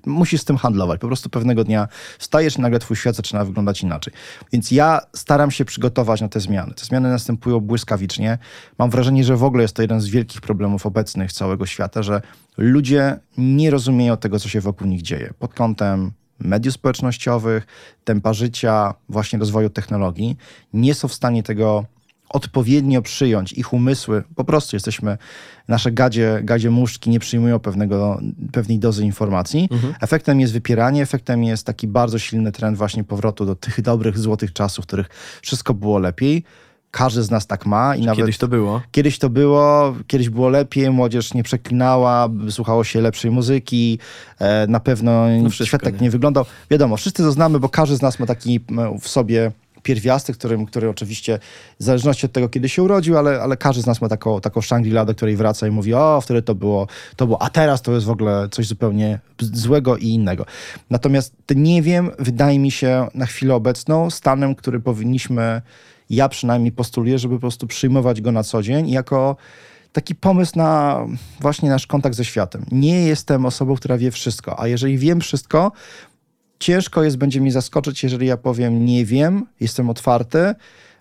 musisz 0.06 0.40
z 0.40 0.44
tym 0.44 0.56
handlować. 0.56 1.00
Po 1.00 1.06
prostu 1.06 1.30
pewnego 1.30 1.64
dnia 1.64 1.88
wstajesz 2.18 2.58
i 2.58 2.60
nagle 2.60 2.78
twój 2.78 2.96
świat 2.96 3.16
zaczyna 3.16 3.44
wyglądać 3.44 3.82
inaczej. 3.82 4.12
Więc 4.52 4.70
ja 4.70 5.00
staram 5.16 5.50
się 5.50 5.64
przygotować 5.64 6.20
na 6.20 6.28
te 6.28 6.40
zmiany. 6.40 6.74
Te 6.74 6.84
zmiany 6.84 7.10
następują 7.10 7.60
błyskawicznie. 7.60 8.38
Mam 8.78 8.90
wrażenie, 8.90 9.24
że 9.24 9.36
w 9.36 9.44
ogóle 9.44 9.62
jest 9.62 9.76
to 9.76 9.82
jeden 9.82 10.00
z 10.00 10.08
wielkich 10.08 10.40
problemów 10.40 10.86
obecnych 10.86 11.32
całego 11.32 11.66
świata, 11.66 12.02
że 12.02 12.22
ludzie 12.56 13.18
nie 13.38 13.70
rozumieją 13.70 14.16
tego, 14.16 14.38
co 14.38 14.48
się 14.48 14.60
wokół 14.60 14.86
nich 14.86 15.02
dzieje. 15.02 15.34
Pod 15.38 15.54
kątem 15.54 16.12
mediów 16.40 16.74
społecznościowych, 16.74 17.66
tempa 18.04 18.32
życia, 18.32 18.94
właśnie 19.08 19.38
rozwoju 19.38 19.70
technologii, 19.70 20.36
nie 20.72 20.94
są 20.94 21.08
w 21.08 21.14
stanie 21.14 21.42
tego 21.42 21.84
odpowiednio 22.28 23.02
przyjąć 23.02 23.52
ich 23.52 23.72
umysły, 23.72 24.22
po 24.36 24.44
prostu 24.44 24.76
jesteśmy, 24.76 25.18
nasze 25.68 25.92
gadzie, 25.92 26.40
gadzie 26.44 26.70
muszki 26.70 27.10
nie 27.10 27.20
przyjmują 27.20 27.58
pewnego, 27.58 28.20
pewnej 28.52 28.78
dozy 28.78 29.04
informacji. 29.04 29.68
Mhm. 29.70 29.94
Efektem 30.00 30.40
jest 30.40 30.52
wypieranie, 30.52 31.02
efektem 31.02 31.44
jest 31.44 31.66
taki 31.66 31.86
bardzo 31.86 32.18
silny 32.18 32.52
trend 32.52 32.78
właśnie 32.78 33.04
powrotu 33.04 33.46
do 33.46 33.54
tych 33.54 33.80
dobrych, 33.80 34.18
złotych 34.18 34.52
czasów, 34.52 34.84
w 34.84 34.86
których 34.86 35.08
wszystko 35.42 35.74
było 35.74 35.98
lepiej. 35.98 36.44
Każdy 36.90 37.22
z 37.22 37.30
nas 37.30 37.46
tak 37.46 37.66
ma. 37.66 37.96
I 37.96 38.00
nawet 38.00 38.16
kiedyś 38.16 38.38
to 38.38 38.48
było? 38.48 38.82
Kiedyś 38.90 39.18
to 39.18 39.30
było, 39.30 39.94
kiedyś 40.06 40.30
było 40.30 40.48
lepiej, 40.48 40.90
młodzież 40.90 41.34
nie 41.34 41.42
przeklinała, 41.42 42.28
słuchało 42.50 42.84
się 42.84 43.00
lepszej 43.00 43.30
muzyki, 43.30 43.98
e, 44.38 44.66
na 44.66 44.80
pewno 44.80 45.26
no 45.42 45.50
świat 45.50 45.82
tak 45.82 45.94
nie. 45.94 46.00
nie 46.00 46.10
wyglądał. 46.10 46.44
Wiadomo, 46.70 46.96
wszyscy 46.96 47.22
to 47.22 47.32
znamy, 47.32 47.60
bo 47.60 47.68
każdy 47.68 47.96
z 47.96 48.02
nas 48.02 48.18
ma 48.18 48.26
taki 48.26 48.60
w 49.00 49.08
sobie 49.08 49.52
pierwiasty, 49.82 50.32
którym, 50.32 50.66
który 50.66 50.88
oczywiście 50.88 51.38
w 51.80 51.84
zależności 51.84 52.26
od 52.26 52.32
tego, 52.32 52.48
kiedy 52.48 52.68
się 52.68 52.82
urodził, 52.82 53.18
ale, 53.18 53.42
ale 53.42 53.56
każdy 53.56 53.82
z 53.82 53.86
nas 53.86 54.00
ma 54.00 54.08
taką, 54.08 54.40
taką 54.40 54.60
Shangri-La, 54.60 55.04
do 55.04 55.14
której 55.14 55.36
wraca 55.36 55.66
i 55.66 55.70
mówi, 55.70 55.94
o, 55.94 56.20
wtedy 56.20 56.42
to 56.42 56.54
było, 56.54 56.86
to 57.16 57.26
było, 57.26 57.42
a 57.42 57.50
teraz 57.50 57.82
to 57.82 57.92
jest 57.92 58.06
w 58.06 58.10
ogóle 58.10 58.48
coś 58.50 58.66
zupełnie 58.66 59.18
złego 59.40 59.96
i 59.96 60.06
innego. 60.06 60.46
Natomiast 60.90 61.34
nie 61.56 61.82
wiem, 61.82 62.10
wydaje 62.18 62.58
mi 62.58 62.70
się 62.70 63.08
na 63.14 63.26
chwilę 63.26 63.54
obecną 63.54 64.10
stanem, 64.10 64.54
który 64.54 64.80
powinniśmy, 64.80 65.62
ja 66.10 66.28
przynajmniej 66.28 66.72
postuluję, 66.72 67.18
żeby 67.18 67.34
po 67.34 67.40
prostu 67.40 67.66
przyjmować 67.66 68.20
go 68.20 68.32
na 68.32 68.42
co 68.42 68.62
dzień 68.62 68.90
jako 68.90 69.36
taki 69.92 70.14
pomysł 70.14 70.52
na 70.56 71.00
właśnie 71.40 71.68
nasz 71.68 71.86
kontakt 71.86 72.16
ze 72.16 72.24
światem. 72.24 72.64
Nie 72.72 73.06
jestem 73.06 73.46
osobą, 73.46 73.76
która 73.76 73.98
wie 73.98 74.10
wszystko, 74.10 74.60
a 74.60 74.66
jeżeli 74.66 74.98
wiem 74.98 75.20
wszystko, 75.20 75.72
ciężko 76.58 77.02
jest 77.02 77.16
będzie 77.16 77.40
mi 77.40 77.50
zaskoczyć, 77.50 78.02
jeżeli 78.02 78.26
ja 78.26 78.36
powiem 78.36 78.84
nie 78.84 79.04
wiem, 79.04 79.46
jestem 79.60 79.90
otwarty, 79.90 80.54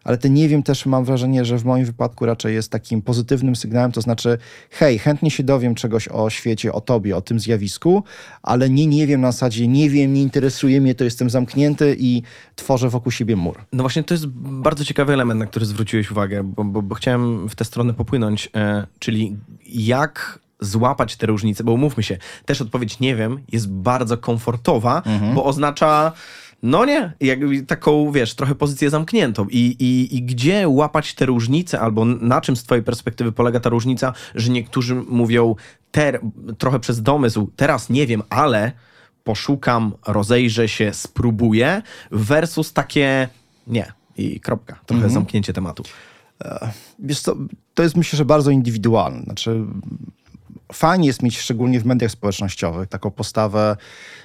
ale 0.10 0.18
ten 0.18 0.34
nie 0.34 0.50
wiem 0.50 0.64
też 0.64 0.86
mam 0.86 1.06
wrażenie, 1.06 1.46
że 1.46 1.58
w 1.58 1.66
moim 1.66 1.86
wypadku 1.86 2.26
raczej 2.26 2.54
jest 2.54 2.72
takim 2.72 3.02
pozytywnym 3.02 3.56
sygnałem, 3.56 3.92
to 3.92 4.02
znaczy 4.02 4.38
hej, 4.70 5.00
chętnie 5.00 5.32
się 5.32 5.44
dowiem 5.44 5.76
czegoś 5.76 6.08
o 6.08 6.30
świecie, 6.30 6.74
o 6.74 6.82
tobie, 6.82 7.18
o 7.18 7.22
tym 7.22 7.40
zjawisku, 7.40 8.04
ale 8.44 8.70
nie, 8.70 8.88
nie 8.88 9.08
wiem 9.08 9.22
na 9.22 9.32
zasadzie, 9.32 9.68
nie 9.68 9.90
wiem, 9.90 10.14
nie 10.14 10.22
interesuje 10.22 10.82
mnie, 10.82 10.96
to 10.96 11.04
jestem 11.04 11.30
zamknięty 11.30 11.96
i 12.00 12.22
tworzę 12.56 12.90
wokół 12.90 13.12
siebie 13.12 13.36
mur. 13.36 13.66
No 13.74 13.84
właśnie 13.84 14.04
to 14.04 14.14
jest 14.14 14.28
bardzo 14.28 14.86
ciekawy 14.86 15.14
element, 15.14 15.40
na 15.40 15.46
który 15.46 15.66
zwróciłeś 15.66 16.12
uwagę, 16.12 16.44
bo, 16.44 16.64
bo, 16.64 16.82
bo 16.82 16.96
chciałem 16.96 17.50
w 17.50 17.56
tę 17.56 17.66
stronę 17.66 17.94
popłynąć, 17.94 18.50
e, 18.56 18.88
czyli 19.00 19.38
jak 19.66 20.40
złapać 20.60 21.16
te 21.16 21.28
różnice, 21.28 21.64
bo 21.64 21.72
umówmy 21.72 22.04
się, 22.04 22.18
też 22.46 22.62
odpowiedź 22.62 23.00
nie 23.00 23.16
wiem 23.16 23.40
jest 23.52 23.72
bardzo 23.72 24.18
komfortowa, 24.18 24.98
mhm. 25.06 25.36
bo 25.36 25.46
oznacza 25.46 26.12
No 26.64 26.86
nie, 26.86 27.14
jakby 27.20 27.62
taką, 27.62 28.12
wiesz, 28.12 28.36
trochę 28.36 28.56
pozycję 28.56 28.90
zamkniętą. 28.90 29.48
I, 29.50 29.76
i, 29.80 30.18
I 30.18 30.22
gdzie 30.24 30.68
łapać 30.68 31.14
te 31.14 31.26
różnice, 31.26 31.80
albo 31.80 32.06
na 32.06 32.42
czym 32.42 32.56
z 32.56 32.64
twojej 32.64 32.84
perspektywy 32.84 33.32
polega 33.32 33.60
ta 33.60 33.70
różnica, 33.70 34.14
że 34.36 34.52
niektórzy 34.52 34.96
mówią 34.96 35.56
ter, 35.92 36.22
trochę 36.58 36.80
przez 36.80 37.02
domysł, 37.02 37.52
teraz 37.56 37.90
nie 37.90 38.08
wiem, 38.08 38.24
ale 38.30 38.72
poszukam, 39.24 39.94
rozejrzę 40.08 40.68
się, 40.68 40.94
spróbuję, 40.94 41.82
versus 42.12 42.74
takie 42.74 43.30
nie 43.68 43.94
i 44.18 44.40
kropka. 44.40 44.74
Trochę 44.74 45.04
Mhm. 45.04 45.14
zamknięcie 45.14 45.54
tematu. 45.54 45.84
Wiesz 47.00 47.20
co, 47.20 47.36
to 47.74 47.84
jest 47.84 47.96
myślę, 47.96 48.18
że 48.18 48.26
bardzo 48.26 48.52
indywidualne. 48.52 49.24
Znaczy, 49.24 49.66
fajnie 50.74 51.08
jest 51.08 51.24
mieć 51.24 51.40
szczególnie 51.40 51.80
w 51.80 51.86
mediach 51.86 52.12
społecznościowych 52.12 52.90
taką 52.90 53.12
postawę 53.12 53.78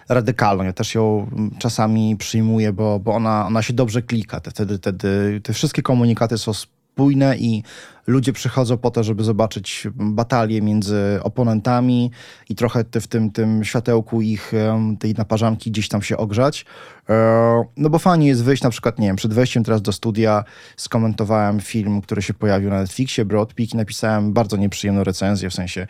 radykalną. 0.08 0.64
Ja 0.64 0.72
też 0.72 0.94
ją 0.94 1.30
czasami 1.58 2.16
przyjmuję, 2.16 2.72
bo, 2.72 2.98
bo 3.00 3.14
ona, 3.14 3.46
ona 3.46 3.62
się 3.62 3.72
dobrze 3.72 4.02
klika. 4.02 4.40
Te- 4.40 4.50
Wtedy, 4.50 4.78
wtedy 4.78 5.40
te 5.44 5.52
wszystkie 5.52 5.82
komunikaty 5.82 6.38
są 6.38 6.52
spójne 6.54 7.36
i 7.36 7.62
ludzie 8.06 8.32
przychodzą 8.32 8.76
po 8.78 8.90
to, 8.90 9.04
żeby 9.04 9.24
zobaczyć 9.24 9.88
batalię 9.94 10.62
między 10.62 11.18
oponentami 11.22 12.10
i 12.48 12.54
trochę 12.54 12.84
w 13.00 13.06
tym, 13.06 13.30
tym 13.30 13.64
światełku 13.64 14.22
ich, 14.22 14.52
tej 14.98 15.14
naparzanki 15.14 15.70
gdzieś 15.70 15.88
tam 15.88 16.02
się 16.02 16.16
ogrzać. 16.16 16.64
E, 17.08 17.64
No 17.76 17.90
bo 17.90 17.98
fajnie 17.98 18.26
jest 18.26 18.44
wyjść 18.44 18.62
na 18.62 18.70
przykład, 18.70 18.98
nie 18.98 19.06
wiem, 19.06 19.16
przed 19.16 19.34
wejściem 19.34 19.64
teraz 19.64 19.82
do 19.82 19.92
studia 19.92 20.44
skomentowałem 20.76 21.60
film, 21.60 22.00
który 22.00 22.22
się 22.22 22.34
pojawił 22.34 22.70
na 22.70 22.80
Netflixie, 22.80 23.24
Broad 23.24 23.54
Peak 23.54 23.74
i 23.74 23.76
napisałem 23.76 24.32
bardzo 24.32 24.56
nieprzyjemną 24.56 25.04
recenzję, 25.04 25.50
w 25.50 25.54
sensie 25.54 25.86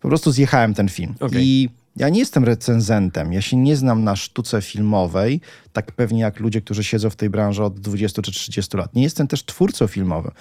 po 0.00 0.08
prostu 0.08 0.32
zjechałem 0.32 0.74
ten 0.74 0.88
film. 0.88 1.14
Okej. 1.20 1.42
I 1.42 1.70
ja 1.96 2.08
nie 2.08 2.18
jestem 2.18 2.44
recenzentem, 2.44 3.32
ja 3.32 3.40
się 3.42 3.56
nie 3.56 3.76
znam 3.76 4.04
na 4.04 4.16
sztuce 4.16 4.62
filmowej, 4.62 5.40
tak 5.72 5.92
pewnie 5.92 6.20
jak 6.20 6.40
ludzie, 6.40 6.60
którzy 6.60 6.84
siedzą 6.84 7.10
w 7.10 7.16
tej 7.16 7.30
branży 7.30 7.64
od 7.64 7.80
20 7.80 8.22
czy 8.22 8.32
30 8.32 8.76
lat. 8.76 8.94
Nie 8.94 9.02
jestem 9.02 9.26
też 9.28 9.44
twórcą 9.44 9.86
filmowym. 9.86 10.32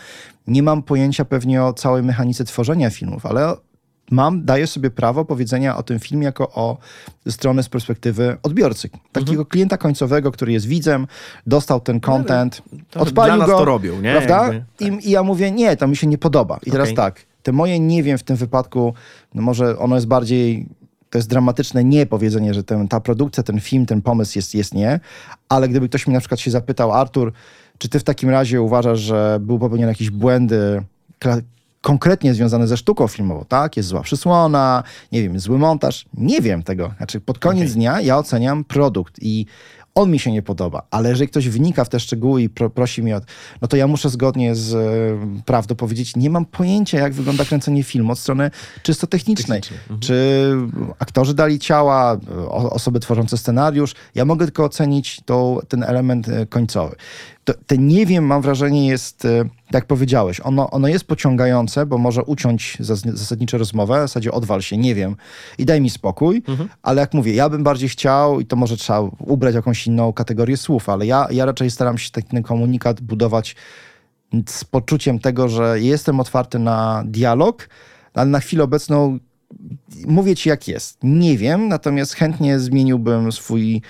Nie 0.47 0.63
mam 0.63 0.83
pojęcia 0.83 1.25
pewnie 1.25 1.63
o 1.63 1.73
całej 1.73 2.03
mechanice 2.03 2.43
tworzenia 2.43 2.89
filmów, 2.89 3.25
ale 3.25 3.55
mam, 4.11 4.45
daję 4.45 4.67
sobie 4.67 4.89
prawo 4.91 5.25
powiedzenia 5.25 5.77
o 5.77 5.83
tym 5.83 5.99
filmie 5.99 6.25
jako 6.25 6.51
o 6.51 6.77
strony 7.29 7.63
z 7.63 7.69
perspektywy 7.69 8.37
odbiorcy. 8.43 8.89
Takiego 9.11 9.31
Mhm. 9.31 9.45
klienta 9.45 9.77
końcowego, 9.77 10.31
który 10.31 10.51
jest 10.51 10.65
widzem, 10.65 11.07
dostał 11.47 11.79
ten 11.79 11.99
content, 11.99 12.61
to 12.89 12.99
odpalił 12.99 13.35
dla 13.35 13.37
nas 13.37 13.47
go, 13.47 13.57
to 13.57 13.65
robią, 13.65 14.01
nie? 14.01 14.11
Prawda? 14.11 14.43
Jakby, 14.53 14.65
tak. 14.79 15.03
I, 15.03 15.07
I 15.07 15.11
ja 15.11 15.23
mówię, 15.23 15.51
nie, 15.51 15.77
to 15.77 15.87
mi 15.87 15.95
się 15.97 16.07
nie 16.07 16.17
podoba. 16.17 16.59
I 16.65 16.71
teraz 16.71 16.85
Okej. 16.87 16.95
tak, 16.95 17.25
te 17.45 17.51
moje 17.51 17.79
nie 17.79 18.03
wiem 18.03 18.17
w 18.17 18.23
tym 18.23 18.35
wypadku, 18.35 18.93
no 19.33 19.41
może 19.41 19.79
ono 19.79 19.95
jest 19.95 20.07
bardziej, 20.07 20.65
to 21.09 21.17
jest 21.17 21.29
dramatyczne 21.29 21.83
nie 21.83 22.05
powiedzenie, 22.05 22.53
że 22.53 22.63
ten, 22.63 22.87
ta 22.87 22.99
produkcja, 22.99 23.43
ten 23.43 23.59
film, 23.59 23.85
ten 23.85 24.01
pomysł 24.01 24.37
jest, 24.37 24.55
jest 24.55 24.73
nie, 24.73 24.99
ale 25.49 25.69
gdyby 25.69 25.89
ktoś 25.89 26.07
mi 26.07 26.13
na 26.13 26.19
przykład 26.19 26.39
się 26.39 26.51
zapytał, 26.51 26.91
Artur, 26.91 27.33
czy 27.77 27.89
ty 27.89 27.99
w 27.99 28.03
takim 28.03 28.29
razie 28.29 28.61
uważasz, 28.61 28.99
że 28.99 29.37
był 29.41 29.59
popełnione 29.59 29.91
jakieś 29.91 30.09
błędy 30.09 30.83
konkretnie 31.81 32.33
związane 32.33 32.67
ze 32.67 32.77
sztuką 32.77 33.07
filmową, 33.07 33.45
tak? 33.47 33.77
Jest 33.77 33.89
zła 33.89 34.01
przysłona, 34.01 34.83
nie 35.11 35.21
wiem, 35.21 35.39
zły 35.39 35.57
montaż. 35.57 36.05
Nie 36.13 36.41
wiem 36.41 36.63
tego. 36.63 36.93
Znaczy 36.97 37.21
pod 37.21 37.39
koniec 37.39 37.63
Okej. 37.63 37.75
dnia 37.75 38.01
ja 38.01 38.17
oceniam 38.17 38.63
produkt 38.63 39.15
i 39.21 39.45
on 39.95 40.11
mi 40.11 40.19
się 40.19 40.31
nie 40.31 40.41
podoba, 40.41 40.87
ale 40.91 41.09
jeżeli 41.09 41.27
ktoś 41.27 41.49
wnika 41.49 41.83
w 41.83 41.89
te 41.89 41.99
szczegóły 41.99 42.41
i 42.41 42.49
pro, 42.49 42.69
prosi 42.69 43.03
mnie 43.03 43.17
o... 43.17 43.21
No 43.61 43.67
to 43.67 43.77
ja 43.77 43.87
muszę 43.87 44.09
zgodnie 44.09 44.55
z 44.55 44.73
e, 44.73 45.43
prawdą 45.45 45.75
powiedzieć, 45.75 46.15
nie 46.15 46.29
mam 46.29 46.45
pojęcia, 46.45 46.99
jak 46.99 47.13
wygląda 47.13 47.45
kręcenie 47.45 47.83
filmu 47.83 48.11
od 48.11 48.19
strony 48.19 48.51
czysto 48.83 49.07
technicznej. 49.07 49.61
Technicznej, 49.61 49.79
mhm. 49.79 49.99
Czy 49.99 50.51
aktorzy 50.99 51.33
dali 51.33 51.59
ciała, 51.59 52.17
o, 52.47 52.69
osoby 52.69 52.99
tworzące 52.99 53.37
scenariusz. 53.37 53.95
Ja 54.15 54.25
mogę 54.25 54.45
tylko 54.45 54.63
ocenić 54.63 55.21
tą, 55.25 55.59
ten 55.67 55.83
element 55.83 56.29
e, 56.29 56.45
końcowy. 56.45 56.95
To, 57.45 57.53
te 57.67 57.77
nie 57.77 58.05
wiem, 58.05 58.25
mam 58.25 58.41
wrażenie, 58.41 58.87
jest, 58.87 59.25
e, 59.25 59.43
jak 59.71 59.85
powiedziałeś, 59.85 60.39
ono, 60.43 60.69
ono 60.69 60.87
jest 60.87 61.05
pociągające, 61.05 61.85
bo 61.85 61.97
może 61.97 62.23
uciąć 62.23 62.77
zas- 62.79 63.15
zasadniczą 63.17 63.57
rozmowę, 63.57 63.97
w 63.97 64.01
zasadzie 64.01 64.31
odwal 64.31 64.61
się, 64.61 64.77
nie 64.77 64.95
wiem. 64.95 65.15
I 65.57 65.65
daj 65.65 65.81
mi 65.81 65.89
spokój, 65.89 66.43
ale 66.83 67.01
jak 67.01 67.13
mówię, 67.13 67.33
ja 67.33 67.49
bym 67.49 67.63
bardziej 67.63 67.89
chciał 67.89 68.39
i 68.39 68.45
to 68.45 68.55
może 68.55 68.77
trzeba 68.77 69.01
ubrać 69.19 69.55
jakąś 69.55 69.87
inną 69.87 70.13
kategorię 70.13 70.57
słów, 70.57 70.89
ale 70.89 71.05
ja, 71.05 71.27
ja 71.31 71.45
raczej 71.45 71.71
staram 71.71 71.97
się 71.97 72.11
taki 72.11 72.43
komunikat 72.43 73.01
budować 73.01 73.55
z 74.49 74.63
poczuciem 74.63 75.19
tego, 75.19 75.49
że 75.49 75.79
jestem 75.81 76.19
otwarty 76.19 76.59
na 76.59 77.03
dialog, 77.07 77.69
ale 78.13 78.29
na 78.29 78.39
chwilę 78.39 78.63
obecną 78.63 79.19
mówię 80.07 80.35
ci 80.35 80.49
jak 80.49 80.67
jest. 80.67 80.97
Nie 81.03 81.37
wiem, 81.37 81.67
natomiast 81.67 82.13
chętnie 82.13 82.59
zmieniłbym 82.59 83.31
swój, 83.31 83.81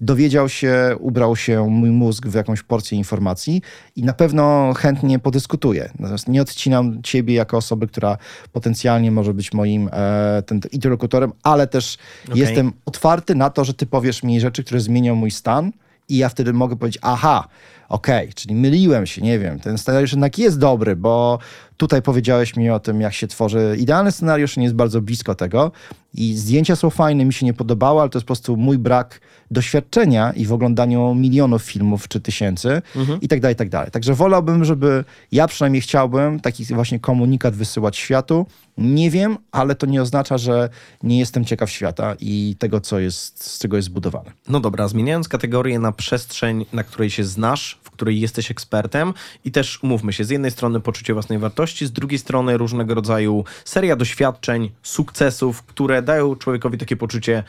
dowiedział 0.00 0.48
się, 0.48 0.96
ubrał 1.00 1.36
się 1.36 1.66
mój 1.70 1.90
mózg 1.90 2.26
w 2.26 2.34
jakąś 2.34 2.62
porcję 2.62 2.98
informacji 2.98 3.62
i 3.96 4.02
na 4.02 4.12
pewno 4.12 4.72
chętnie 4.76 5.18
podyskutuję. 5.18 5.90
Natomiast 5.98 6.28
nie 6.28 6.42
odcinam 6.42 7.02
ciebie 7.02 7.34
jako 7.34 7.56
osoby, 7.56 7.86
która 7.86 8.18
potencjalnie 8.52 9.10
może 9.10 9.34
być 9.34 9.52
moim 9.52 9.88
e, 9.92 10.42
ten, 10.46 10.60
interlokutorem, 10.72 11.32
ale 11.42 11.66
też 11.66 11.98
Okej. 12.28 12.40
jestem 12.40 12.72
otwarty 12.86 13.34
na 13.34 13.50
to, 13.50 13.64
że 13.64 13.74
ty 13.74 13.86
powiesz 13.86 14.22
mi 14.22 14.40
rzeczy, 14.40 14.64
które 14.64 14.80
zmienią 14.80 15.14
mój 15.14 15.30
stan 15.30 15.72
i 16.08 16.16
ja 16.16 16.28
wtedy 16.28 16.52
mogę 16.52 16.76
powiedzieć, 16.76 17.02
aha, 17.02 17.48
okej, 17.92 18.32
czyli 18.34 18.54
myliłem 18.54 19.06
się, 19.06 19.22
nie 19.22 19.38
wiem, 19.38 19.60
ten 19.60 19.78
scenariusz 19.78 20.12
jednak 20.12 20.38
jest 20.38 20.58
dobry, 20.58 20.96
bo 20.96 21.38
tutaj 21.76 22.02
powiedziałeś 22.02 22.56
mi 22.56 22.70
o 22.70 22.80
tym, 22.80 23.00
jak 23.00 23.14
się 23.14 23.26
tworzy 23.26 23.76
idealny 23.78 24.12
scenariusz, 24.12 24.56
nie 24.56 24.62
jest 24.62 24.74
bardzo 24.76 25.00
blisko 25.00 25.34
tego 25.34 25.72
i 26.14 26.36
zdjęcia 26.36 26.76
są 26.76 26.90
fajne, 26.90 27.24
mi 27.24 27.32
się 27.32 27.46
nie 27.46 27.54
podobało, 27.54 28.00
ale 28.00 28.10
to 28.10 28.18
jest 28.18 28.24
po 28.24 28.26
prostu 28.26 28.56
mój 28.56 28.78
brak 28.78 29.20
doświadczenia 29.50 30.32
i 30.32 30.46
w 30.46 30.52
oglądaniu 30.52 31.14
milionów 31.14 31.62
filmów 31.62 32.08
czy 32.08 32.20
tysięcy 32.20 32.82
i 33.20 33.28
tak 33.28 33.40
dalej, 33.40 33.52
i 33.52 33.56
tak 33.56 33.68
dalej. 33.68 33.90
Także 33.90 34.14
wolałbym, 34.14 34.64
żeby, 34.64 35.04
ja 35.32 35.46
przynajmniej 35.46 35.82
chciałbym 35.82 36.40
taki 36.40 36.64
właśnie 36.64 37.00
komunikat 37.00 37.54
wysyłać 37.54 37.96
światu. 37.96 38.46
Nie 38.78 39.10
wiem, 39.10 39.38
ale 39.52 39.74
to 39.74 39.86
nie 39.86 40.02
oznacza, 40.02 40.38
że 40.38 40.68
nie 41.02 41.18
jestem 41.18 41.44
ciekaw 41.44 41.70
świata 41.70 42.16
i 42.20 42.56
tego, 42.58 42.80
co 42.80 42.98
jest, 42.98 43.44
z 43.44 43.58
czego 43.58 43.76
jest 43.76 43.86
zbudowane. 43.86 44.32
No 44.48 44.60
dobra, 44.60 44.88
zmieniając 44.88 45.28
kategorię 45.28 45.78
na 45.78 45.92
przestrzeń, 45.92 46.66
na 46.72 46.84
której 46.84 47.10
się 47.10 47.24
znasz, 47.24 47.78
w 47.82 47.90
której 47.90 48.20
jesteś 48.20 48.50
ekspertem. 48.50 49.14
I 49.44 49.50
też 49.50 49.82
umówmy 49.82 50.12
się, 50.12 50.24
z 50.24 50.30
jednej 50.30 50.50
strony 50.50 50.80
poczucie 50.80 51.12
własnej 51.12 51.38
wartości, 51.38 51.86
z 51.86 51.92
drugiej 51.92 52.18
strony 52.18 52.56
różnego 52.56 52.94
rodzaju 52.94 53.44
seria 53.64 53.96
doświadczeń, 53.96 54.70
sukcesów, 54.82 55.62
które 55.62 56.02
dają 56.02 56.36
człowiekowi 56.36 56.78
takie 56.78 56.96
poczucie, 56.96 57.44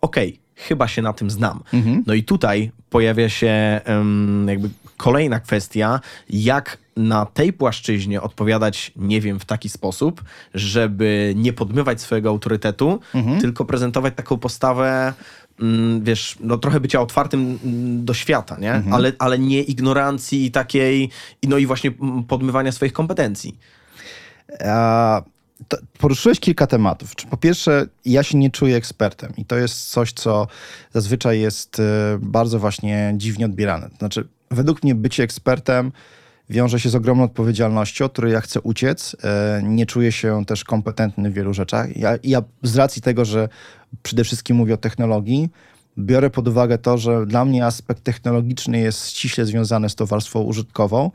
okej, 0.00 0.38
chyba 0.56 0.88
się 0.88 1.02
na 1.02 1.12
tym 1.12 1.30
znam. 1.30 1.62
No 2.06 2.14
i 2.14 2.24
tutaj 2.24 2.70
pojawia 2.90 3.28
się 3.28 3.80
em, 3.84 4.46
jakby 4.48 4.70
kolejna 4.96 5.40
kwestia, 5.40 6.00
jak 6.30 6.78
na 6.96 7.26
tej 7.26 7.52
płaszczyźnie 7.52 8.22
odpowiadać, 8.22 8.92
nie 8.96 9.20
wiem, 9.20 9.40
w 9.40 9.44
taki 9.44 9.68
sposób, 9.68 10.24
żeby 10.54 11.32
nie 11.36 11.52
podmywać 11.52 12.00
swojego 12.00 12.28
autorytetu, 12.28 13.00
tylko 13.40 13.64
prezentować 13.64 14.14
taką 14.16 14.38
postawę, 14.38 15.14
wiesz, 16.00 16.36
no 16.40 16.58
trochę 16.58 16.80
bycia 16.80 17.00
otwartym 17.00 17.58
mm, 17.64 18.04
do 18.04 18.14
świata, 18.14 18.56
nie? 18.60 18.82
Ale, 18.90 19.12
ale 19.18 19.38
nie 19.38 19.62
ignorancji 19.62 20.50
takiej, 20.50 21.10
i 21.42 21.48
no 21.48 21.58
i 21.58 21.66
właśnie 21.66 21.90
mm, 22.00 22.24
podmywania 22.24 22.72
swoich 22.72 22.92
kompetencji. 22.92 23.58
A, 24.64 25.22
to 25.68 25.76
poruszyłeś 25.98 26.40
kilka 26.40 26.66
tematów. 26.66 27.14
Po 27.30 27.36
pierwsze, 27.36 27.86
ja 28.04 28.22
się 28.22 28.38
nie 28.38 28.50
czuję 28.50 28.76
ekspertem 28.76 29.32
i 29.36 29.44
to 29.44 29.56
jest 29.56 29.90
coś, 29.90 30.12
co 30.12 30.46
zazwyczaj 30.92 31.40
jest 31.40 31.80
e, 31.80 32.18
bardzo 32.20 32.58
właśnie 32.58 33.14
dziwnie 33.16 33.46
odbierane. 33.46 33.90
Znaczy, 33.98 34.28
według 34.50 34.82
mnie 34.82 34.94
bycie 34.94 35.22
ekspertem 35.22 35.92
wiąże 36.50 36.80
się 36.80 36.90
z 36.90 36.94
ogromną 36.94 37.24
odpowiedzialnością, 37.24 38.04
od 38.04 38.12
której 38.12 38.32
ja 38.32 38.40
chcę 38.40 38.60
uciec. 38.60 39.16
E, 39.24 39.60
Nie 39.64 39.86
czuję 39.86 40.12
się 40.12 40.44
też 40.44 40.64
kompetentny 40.64 41.30
w 41.30 41.34
wielu 41.34 41.54
rzeczach. 41.54 41.96
Ja, 41.96 42.18
ja 42.24 42.42
z 42.62 42.76
racji 42.76 43.02
tego, 43.02 43.24
że 43.24 43.48
przede 44.02 44.24
wszystkim 44.24 44.56
mówię 44.56 44.74
o 44.74 44.76
technologii, 44.76 45.50
biorę 45.98 46.30
pod 46.30 46.48
uwagę 46.48 46.78
to, 46.78 46.98
że 46.98 47.26
dla 47.26 47.44
mnie 47.44 47.66
aspekt 47.66 48.02
technologiczny 48.02 48.78
jest 48.78 49.08
ściśle 49.08 49.46
związany 49.46 49.88
z 49.88 49.94
tą 49.94 50.06
warstwą 50.06 50.42
użytkową 50.42 51.10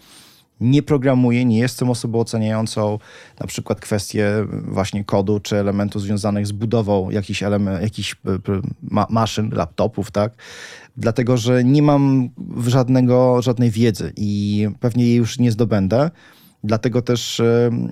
nie 0.61 0.83
programuję, 0.83 1.45
nie 1.45 1.59
jestem 1.59 1.89
osobą 1.89 2.19
oceniającą 2.19 2.99
na 3.39 3.47
przykład 3.47 3.79
kwestie 3.79 4.31
właśnie 4.67 5.05
kodu 5.05 5.39
czy 5.39 5.57
elementów 5.57 6.01
związanych 6.01 6.47
z 6.47 6.51
budową 6.51 7.09
jakichś, 7.09 7.43
element, 7.43 7.81
jakichś 7.81 8.15
p- 8.15 8.39
ma 8.81 9.07
maszyn, 9.09 9.49
laptopów, 9.53 10.11
tak? 10.11 10.33
Dlatego, 10.97 11.37
że 11.37 11.63
nie 11.63 11.81
mam 11.81 12.29
żadnego, 12.67 13.41
żadnej 13.41 13.71
wiedzy 13.71 14.13
i 14.17 14.67
pewnie 14.79 15.05
jej 15.05 15.15
już 15.15 15.39
nie 15.39 15.51
zdobędę. 15.51 16.11
Dlatego 16.63 17.01
też 17.01 17.39
em, 17.39 17.87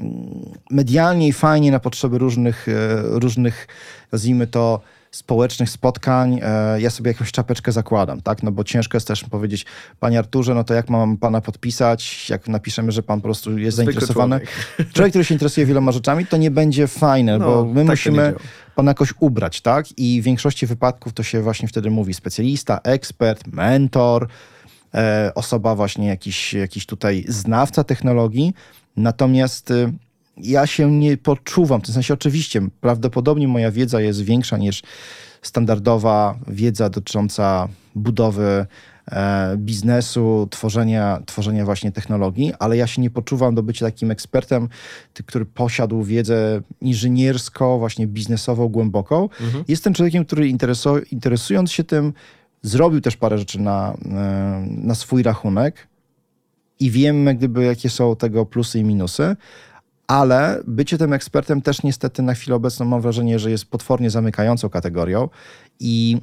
medialnie 0.72 1.28
i 1.28 1.34
fajnie 1.34 1.72
na 1.72 1.80
potrzeby 1.80 2.18
różnych, 2.18 2.68
e, 2.68 3.02
różnych 3.04 3.68
nazwijmy 4.12 4.48
to, 4.48 4.82
społecznych 5.12 5.70
spotkań 5.70 6.40
e, 6.44 6.82
ja 6.82 6.90
sobie 6.90 7.12
jakąś 7.12 7.32
czapeczkę 7.32 7.72
zakładam, 7.72 8.22
tak? 8.22 8.44
No 8.44 8.52
bo 8.52 8.64
ciężko 8.64 8.98
jest 8.98 9.08
też 9.08 9.24
powiedzieć, 9.24 9.66
panie 10.00 10.20
Arturze, 10.20 10.56
no 10.56 10.64
to 10.64 10.74
jak 10.74 10.90
mam 10.90 11.18
pana 11.18 11.42
podpisać, 11.42 12.30
jak 12.30 12.48
napiszemy, 12.48 12.92
że 12.92 13.04
pan 13.04 13.20
po 13.20 13.24
prostu 13.24 13.58
jest 13.58 13.78
Zwykły 13.78 13.94
zainteresowany. 13.94 14.40
człowiek. 14.40 14.92
Człowiek, 14.94 15.12
który 15.12 15.26
się 15.26 15.36
interesuje 15.36 15.66
wieloma 15.66 15.92
rzeczami, 15.92 16.26
to 16.26 16.38
nie 16.38 16.52
będzie 16.52 16.88
fajne, 16.88 17.38
No, 17.38 17.46
bo 17.46 17.66
my 17.66 17.82
tak 17.82 17.90
musimy 17.90 18.34
pana 18.76 18.92
jakoś 18.92 19.14
ubrać, 19.20 19.62
tak? 19.62 19.86
I 19.98 20.22
w 20.22 20.24
większości 20.24 20.68
wypadków 20.68 21.14
to 21.14 21.24
się 21.24 21.42
właśnie 21.42 21.68
wtedy 21.68 21.90
mówi 21.90 22.14
specjalista, 22.14 22.80
ekspert, 22.84 23.48
mentor, 23.48 24.28
e, 24.94 25.32
osoba 25.36 25.76
właśnie 25.76 26.08
jakiś, 26.08 26.54
jakiś 26.54 26.86
tutaj 26.86 27.26
znawca 27.28 27.84
technologii. 27.84 28.54
Natomiast 28.98 29.72
y, 29.72 29.94
ja 30.40 30.68
się 30.68 30.92
nie 30.92 31.18
poczuwam, 31.18 31.82
w 31.82 31.84
tym 31.84 31.94
sensie 31.94 32.14
oczywiście 32.14 32.62
prawdopodobnie 32.82 33.48
moja 33.48 33.72
wiedza 33.72 34.02
jest 34.02 34.22
większa 34.22 34.58
niż 34.58 34.82
standardowa 35.42 36.40
wiedza 36.48 36.90
dotycząca 36.90 37.68
budowy 37.96 38.66
e, 39.12 39.58
biznesu, 39.58 40.48
tworzenia, 40.52 41.22
tworzenia 41.26 41.66
właśnie 41.66 41.92
technologii, 41.92 42.54
ale 42.60 42.78
ja 42.78 42.88
się 42.88 43.02
nie 43.02 43.10
poczuwam 43.10 43.56
do 43.56 43.64
bycia 43.64 43.86
takim 43.86 44.12
ekspertem, 44.12 44.70
który 45.26 45.46
posiadł 45.46 46.04
wiedzę 46.04 46.62
inżyniersko, 46.82 47.80
właśnie 47.80 48.08
biznesową, 48.08 48.68
głęboką. 48.68 49.30
Jestem 49.68 49.94
człowiekiem, 49.94 50.26
który 50.26 50.46
interesu- 50.46 51.02
interesując 51.12 51.72
się 51.72 51.84
tym, 51.84 52.14
zrobił 52.62 53.02
też 53.02 53.18
parę 53.18 53.38
rzeczy 53.38 53.60
na, 53.60 53.94
e, 54.06 54.66
na 54.68 54.96
swój 54.96 55.24
rachunek 55.24 55.88
i 56.80 56.92
wiem, 56.92 57.38
gdyby, 57.38 57.64
jakie 57.64 57.90
są 57.90 58.16
tego 58.16 58.46
plusy 58.46 58.80
i 58.80 58.84
minusy, 58.84 59.36
ale 60.10 60.62
bycie 60.68 60.98
tym 60.98 61.14
ekspertem 61.14 61.62
też 61.62 61.84
niestety 61.84 62.22
na 62.22 62.34
chwilę 62.34 62.56
obecną 62.56 62.86
mam 62.86 63.02
wrażenie, 63.02 63.40
że 63.40 63.52
jest 63.52 63.66
potwornie 63.66 64.10
zamykającą 64.10 64.70
kategorią 64.70 65.30
i 65.80 66.18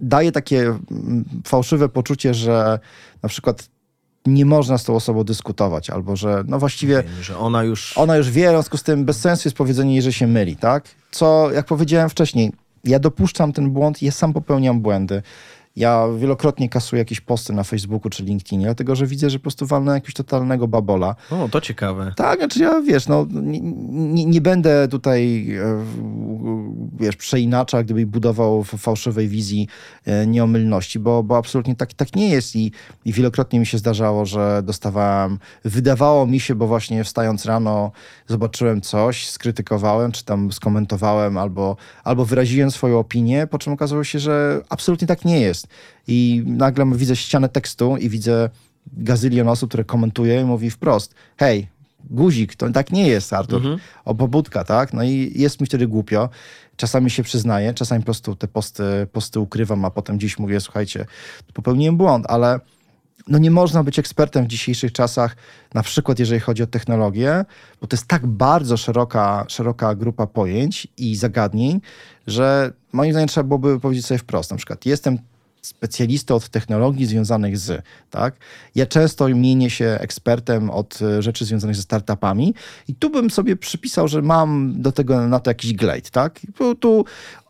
daje 0.00 0.32
takie 0.32 0.60
mm, 0.60 1.24
fałszywe 1.44 1.88
poczucie, 1.88 2.34
że 2.34 2.78
na 3.22 3.28
przykład 3.28 3.68
nie 4.26 4.44
można 4.46 4.78
z 4.78 4.84
tą 4.84 4.94
osobą 4.94 5.24
dyskutować, 5.24 5.90
albo 5.90 6.16
że 6.16 6.44
no 6.46 6.58
właściwie 6.58 7.02
Że 7.22 7.38
ona 7.38 7.64
już... 7.64 7.98
ona 7.98 8.16
już 8.16 8.30
wie, 8.30 8.48
w 8.48 8.50
związku 8.50 8.76
z 8.76 8.82
tym 8.82 9.04
bez 9.04 9.20
sensu 9.20 9.48
jest 9.48 9.56
powiedzenie 9.56 9.92
jej, 9.92 10.02
że 10.02 10.12
się 10.12 10.26
myli, 10.26 10.56
tak? 10.56 10.84
Co, 11.10 11.50
jak 11.52 11.66
powiedziałem 11.66 12.10
wcześniej, 12.10 12.52
ja 12.84 12.98
dopuszczam 12.98 13.52
ten 13.52 13.70
błąd, 13.70 14.02
ja 14.02 14.12
sam 14.12 14.32
popełniam 14.32 14.80
błędy. 14.80 15.22
Ja 15.78 16.08
wielokrotnie 16.18 16.68
kasuję 16.68 16.98
jakieś 16.98 17.20
posty 17.20 17.52
na 17.52 17.64
Facebooku 17.64 18.10
czy 18.10 18.22
LinkedInie, 18.24 18.64
dlatego 18.64 18.96
że 18.96 19.06
widzę, 19.06 19.30
że 19.30 19.38
po 19.38 19.42
prostu 19.42 19.66
walnę 19.66 19.92
jakiegoś 19.92 20.14
totalnego 20.14 20.68
babola. 20.68 21.14
O, 21.30 21.48
to 21.48 21.60
ciekawe. 21.60 22.12
Tak, 22.16 22.38
znaczy 22.38 22.60
ja, 22.60 22.80
wiesz, 22.80 23.08
no, 23.08 23.26
nie, 23.30 23.60
nie, 23.90 24.24
nie 24.24 24.40
będę 24.40 24.88
tutaj, 24.88 25.50
e, 25.52 25.84
wiesz, 27.00 27.16
przeinaczał, 27.16 27.84
gdyby 27.84 28.06
budował 28.06 28.64
w 28.64 28.68
fałszywej 28.68 29.28
wizji 29.28 29.68
e, 30.04 30.26
nieomylności, 30.26 30.98
bo, 30.98 31.22
bo 31.22 31.36
absolutnie 31.36 31.76
tak, 31.76 31.94
tak 31.94 32.16
nie 32.16 32.28
jest 32.28 32.56
I, 32.56 32.72
i 33.04 33.12
wielokrotnie 33.12 33.60
mi 33.60 33.66
się 33.66 33.78
zdarzało, 33.78 34.26
że 34.26 34.62
dostawałem, 34.64 35.38
wydawało 35.64 36.26
mi 36.26 36.40
się, 36.40 36.54
bo 36.54 36.66
właśnie 36.66 37.04
wstając 37.04 37.44
rano 37.44 37.92
zobaczyłem 38.26 38.80
coś, 38.80 39.28
skrytykowałem, 39.28 40.12
czy 40.12 40.24
tam 40.24 40.52
skomentowałem, 40.52 41.38
albo, 41.38 41.76
albo 42.04 42.24
wyraziłem 42.24 42.70
swoją 42.70 42.98
opinię, 42.98 43.46
po 43.46 43.58
czym 43.58 43.72
okazało 43.72 44.04
się, 44.04 44.18
że 44.18 44.60
absolutnie 44.68 45.06
tak 45.06 45.24
nie 45.24 45.40
jest. 45.40 45.67
I 46.06 46.42
nagle 46.46 46.86
widzę 46.94 47.16
ścianę 47.16 47.48
tekstu 47.48 47.96
i 47.96 48.08
widzę 48.08 48.50
gazylion 48.92 49.48
osób, 49.48 49.70
które 49.70 49.84
komentuje 49.84 50.40
i 50.40 50.44
mówi 50.44 50.70
wprost, 50.70 51.14
hej, 51.36 51.68
guzik, 52.10 52.54
to 52.54 52.70
tak 52.70 52.92
nie 52.92 53.08
jest, 53.08 53.32
Artur, 53.32 53.62
o 54.04 54.14
pobudka, 54.14 54.64
tak? 54.64 54.92
No 54.92 55.02
i 55.02 55.32
jest 55.36 55.60
mi 55.60 55.66
wtedy 55.66 55.86
głupio. 55.86 56.28
Czasami 56.76 57.10
się 57.10 57.22
przyznaję, 57.22 57.74
czasami 57.74 58.00
po 58.00 58.04
prostu 58.04 58.36
te 58.36 58.48
posty, 58.48 58.82
posty 59.12 59.40
ukrywam, 59.40 59.84
a 59.84 59.90
potem 59.90 60.20
dziś 60.20 60.38
mówię, 60.38 60.60
słuchajcie, 60.60 61.06
popełniłem 61.54 61.96
błąd, 61.96 62.26
ale 62.28 62.60
no 63.28 63.38
nie 63.38 63.50
można 63.50 63.82
być 63.82 63.98
ekspertem 63.98 64.44
w 64.44 64.48
dzisiejszych 64.48 64.92
czasach, 64.92 65.36
na 65.74 65.82
przykład 65.82 66.18
jeżeli 66.18 66.40
chodzi 66.40 66.62
o 66.62 66.66
technologię, 66.66 67.44
bo 67.80 67.86
to 67.86 67.96
jest 67.96 68.06
tak 68.06 68.26
bardzo 68.26 68.76
szeroka, 68.76 69.44
szeroka 69.48 69.94
grupa 69.94 70.26
pojęć 70.26 70.88
i 70.96 71.16
zagadnień, 71.16 71.80
że 72.26 72.72
moim 72.92 73.12
zdaniem 73.12 73.28
trzeba 73.28 73.44
byłoby 73.48 73.80
powiedzieć 73.80 74.06
sobie 74.06 74.18
wprost, 74.18 74.50
na 74.50 74.56
przykład 74.56 74.86
jestem 74.86 75.18
specjalistą 75.68 76.34
od 76.34 76.48
technologii 76.48 77.06
związanych 77.06 77.58
z, 77.58 77.84
tak? 78.10 78.34
Ja 78.74 78.86
często 78.86 79.28
mienię 79.28 79.70
się 79.70 79.98
ekspertem 80.00 80.70
od 80.70 80.98
e, 81.02 81.22
rzeczy 81.22 81.44
związanych 81.44 81.76
ze 81.76 81.82
startupami 81.82 82.54
i 82.88 82.94
tu 82.94 83.10
bym 83.10 83.30
sobie 83.30 83.56
przypisał, 83.56 84.08
że 84.08 84.22
mam 84.22 84.74
do 84.82 84.92
tego 84.92 85.28
na 85.28 85.40
to 85.40 85.50
jakiś 85.50 85.72
glade, 85.74 86.10
tak? 86.12 86.40
Tu, 86.56 86.74
tu 86.74 87.04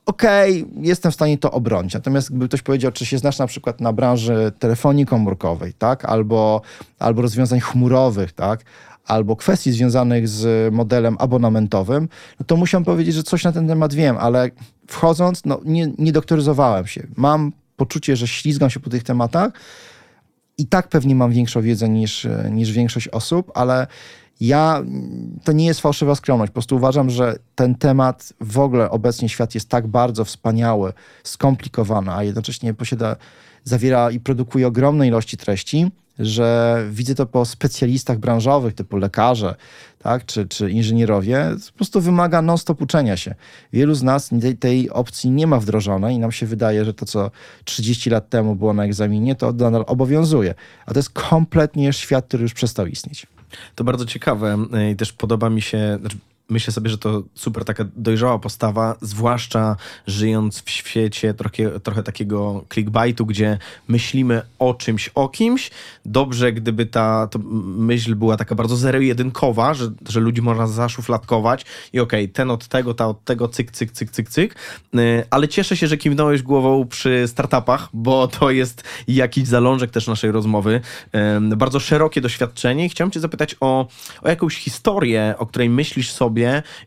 okej, 0.06 0.66
jestem 0.80 1.12
w 1.12 1.14
stanie 1.14 1.38
to 1.38 1.50
obronić. 1.50 1.94
Natomiast 1.94 2.30
gdyby 2.30 2.48
ktoś 2.48 2.62
powiedział, 2.62 2.92
czy 2.92 3.06
się 3.06 3.18
znasz 3.18 3.38
na 3.38 3.46
przykład 3.46 3.80
na 3.80 3.92
branży 3.92 4.52
telefonii 4.58 5.06
komórkowej, 5.06 5.72
tak? 5.72 6.04
Albo, 6.04 6.60
albo 6.98 7.22
rozwiązań 7.22 7.60
chmurowych, 7.60 8.32
tak? 8.32 8.64
Albo 9.06 9.36
kwestii 9.36 9.72
związanych 9.72 10.28
z 10.28 10.74
modelem 10.74 11.16
abonamentowym, 11.18 12.08
no 12.40 12.46
to 12.46 12.56
musiałem 12.56 12.84
powiedzieć, 12.84 13.14
że 13.14 13.22
coś 13.22 13.44
na 13.44 13.52
ten 13.52 13.68
temat 13.68 13.94
wiem, 13.94 14.16
ale 14.16 14.50
wchodząc, 14.86 15.44
no 15.44 15.60
nie, 15.64 15.92
nie 15.98 16.12
doktoryzowałem 16.12 16.86
się. 16.86 17.06
Mam 17.16 17.52
poczucie, 17.78 18.16
że 18.16 18.26
ślizgam 18.26 18.70
się 18.70 18.80
po 18.80 18.90
tych 18.90 19.02
tematach 19.02 19.52
i 20.58 20.66
tak 20.66 20.88
pewnie 20.88 21.14
mam 21.14 21.32
większą 21.32 21.62
wiedzę 21.62 21.88
niż, 21.88 22.26
niż 22.50 22.72
większość 22.72 23.08
osób, 23.08 23.52
ale 23.54 23.86
ja, 24.40 24.82
to 25.44 25.52
nie 25.52 25.66
jest 25.66 25.80
fałszywa 25.80 26.14
skromność. 26.14 26.50
Po 26.50 26.54
prostu 26.54 26.76
uważam, 26.76 27.10
że 27.10 27.38
ten 27.54 27.74
temat 27.74 28.32
w 28.40 28.58
ogóle 28.58 28.90
obecnie 28.90 29.28
świat 29.28 29.54
jest 29.54 29.68
tak 29.68 29.86
bardzo 29.86 30.24
wspaniały, 30.24 30.92
skomplikowany, 31.24 32.12
a 32.12 32.22
jednocześnie 32.22 32.74
posiada, 32.74 33.16
zawiera 33.64 34.10
i 34.10 34.20
produkuje 34.20 34.66
ogromne 34.66 35.08
ilości 35.08 35.36
treści, 35.36 35.90
że 36.18 36.78
widzę 36.90 37.14
to 37.14 37.26
po 37.26 37.44
specjalistach 37.44 38.18
branżowych, 38.18 38.74
typu 38.74 38.96
lekarze, 38.96 39.54
tak, 39.98 40.26
czy, 40.26 40.48
czy 40.48 40.70
inżynierowie, 40.70 41.50
po 41.72 41.76
prostu 41.76 42.00
wymaga 42.00 42.42
non-stop 42.42 42.82
uczenia 42.82 43.16
się. 43.16 43.34
Wielu 43.72 43.94
z 43.94 44.02
nas 44.02 44.30
tej, 44.40 44.56
tej 44.56 44.90
opcji 44.90 45.30
nie 45.30 45.46
ma 45.46 45.60
wdrożonej 45.60 46.16
i 46.16 46.18
nam 46.18 46.32
się 46.32 46.46
wydaje, 46.46 46.84
że 46.84 46.94
to, 46.94 47.06
co 47.06 47.30
30 47.64 48.10
lat 48.10 48.28
temu 48.28 48.56
było 48.56 48.72
na 48.72 48.84
egzaminie, 48.84 49.34
to 49.34 49.52
nadal 49.52 49.84
obowiązuje. 49.86 50.54
A 50.86 50.92
to 50.92 50.98
jest 50.98 51.10
kompletnie 51.10 51.92
świat, 51.92 52.26
który 52.26 52.42
już 52.42 52.54
przestał 52.54 52.86
istnieć. 52.86 53.26
To 53.74 53.84
bardzo 53.84 54.06
ciekawe 54.06 54.56
i 54.92 54.96
też 54.96 55.12
podoba 55.12 55.50
mi 55.50 55.62
się, 55.62 55.98
znaczy 56.00 56.16
myślę 56.48 56.72
sobie, 56.72 56.90
że 56.90 56.98
to 56.98 57.22
super 57.34 57.64
taka 57.64 57.84
dojrzała 57.96 58.38
postawa, 58.38 58.96
zwłaszcza 59.00 59.76
żyjąc 60.06 60.62
w 60.62 60.70
świecie 60.70 61.34
trochę, 61.34 61.80
trochę 61.80 62.02
takiego 62.02 62.64
clickbaitu, 62.72 63.26
gdzie 63.26 63.58
myślimy 63.88 64.42
o 64.58 64.74
czymś, 64.74 65.08
o 65.08 65.28
kimś. 65.28 65.70
Dobrze, 66.04 66.52
gdyby 66.52 66.86
ta 66.86 67.28
myśl 67.62 68.14
była 68.14 68.36
taka 68.36 68.54
bardzo 68.54 68.76
zero-jedynkowa, 68.76 69.74
że, 69.74 69.90
że 70.08 70.20
ludzi 70.20 70.42
można 70.42 70.66
zaszufladkować 70.66 71.64
i 71.92 72.00
okej, 72.00 72.24
okay, 72.24 72.34
ten 72.34 72.50
od 72.50 72.68
tego, 72.68 72.94
ta 72.94 73.06
od 73.06 73.24
tego, 73.24 73.48
cyk, 73.48 73.70
cyk, 73.70 73.92
cyk, 73.92 74.10
cyk, 74.10 74.28
cyk. 74.28 74.54
Yy, 74.92 75.24
Ale 75.30 75.48
cieszę 75.48 75.76
się, 75.76 75.86
że 75.86 75.96
kiwnąłeś 75.96 76.42
głową 76.42 76.86
przy 76.86 77.24
startupach, 77.28 77.88
bo 77.92 78.28
to 78.28 78.50
jest 78.50 78.84
jakiś 79.08 79.46
zalążek 79.46 79.90
też 79.90 80.06
naszej 80.06 80.32
rozmowy. 80.32 80.80
Bardzo 81.40 81.80
szerokie 81.80 82.20
doświadczenie 82.20 82.88
chciałem 82.88 83.10
cię 83.10 83.20
zapytać 83.20 83.56
o, 83.60 83.88
o 84.22 84.28
jakąś 84.28 84.56
historię, 84.56 85.34
o 85.38 85.46
której 85.46 85.70
myślisz 85.70 86.12
sobie, 86.12 86.37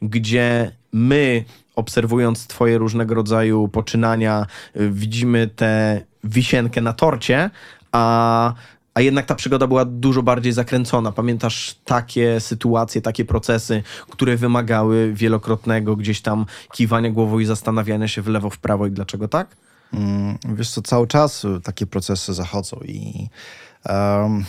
gdzie 0.02 0.72
my, 0.94 1.46
obserwując 1.76 2.48
Twoje 2.48 2.78
różnego 2.78 3.16
rodzaju 3.16 3.68
poczynania, 3.68 4.46
y, 4.76 4.92
widzimy 4.92 5.48
tę 5.48 6.02
wisienkę 6.24 6.82
na 6.82 6.94
torcie, 6.94 7.50
a, 7.92 8.54
a 8.94 9.02
jednak 9.02 9.26
ta 9.26 9.36
przygoda 9.36 9.68
była 9.68 9.86
dużo 9.86 10.24
bardziej 10.24 10.54
zakręcona. 10.54 11.12
Pamiętasz 11.12 11.76
takie 11.86 12.40
sytuacje, 12.40 13.02
takie 13.02 13.26
procesy, 13.26 13.84
które 14.10 14.38
wymagały 14.38 15.14
wielokrotnego 15.14 15.96
gdzieś 15.96 16.22
tam 16.22 16.46
kiwania 16.72 17.10
głową 17.10 17.40
i 17.40 17.46
zastanawiania 17.46 18.08
się 18.08 18.22
w 18.22 18.28
lewo, 18.28 18.50
w 18.50 18.58
prawo 18.58 18.88
i 18.88 18.92
dlaczego 18.92 19.28
tak? 19.28 19.56
Mm, 19.94 20.38
wiesz 20.46 20.70
co, 20.70 20.82
cały 20.82 21.08
czas 21.08 21.46
takie 21.64 21.86
procesy 21.86 22.34
zachodzą 22.34 22.80
i 22.86 23.30
um, 23.90 24.46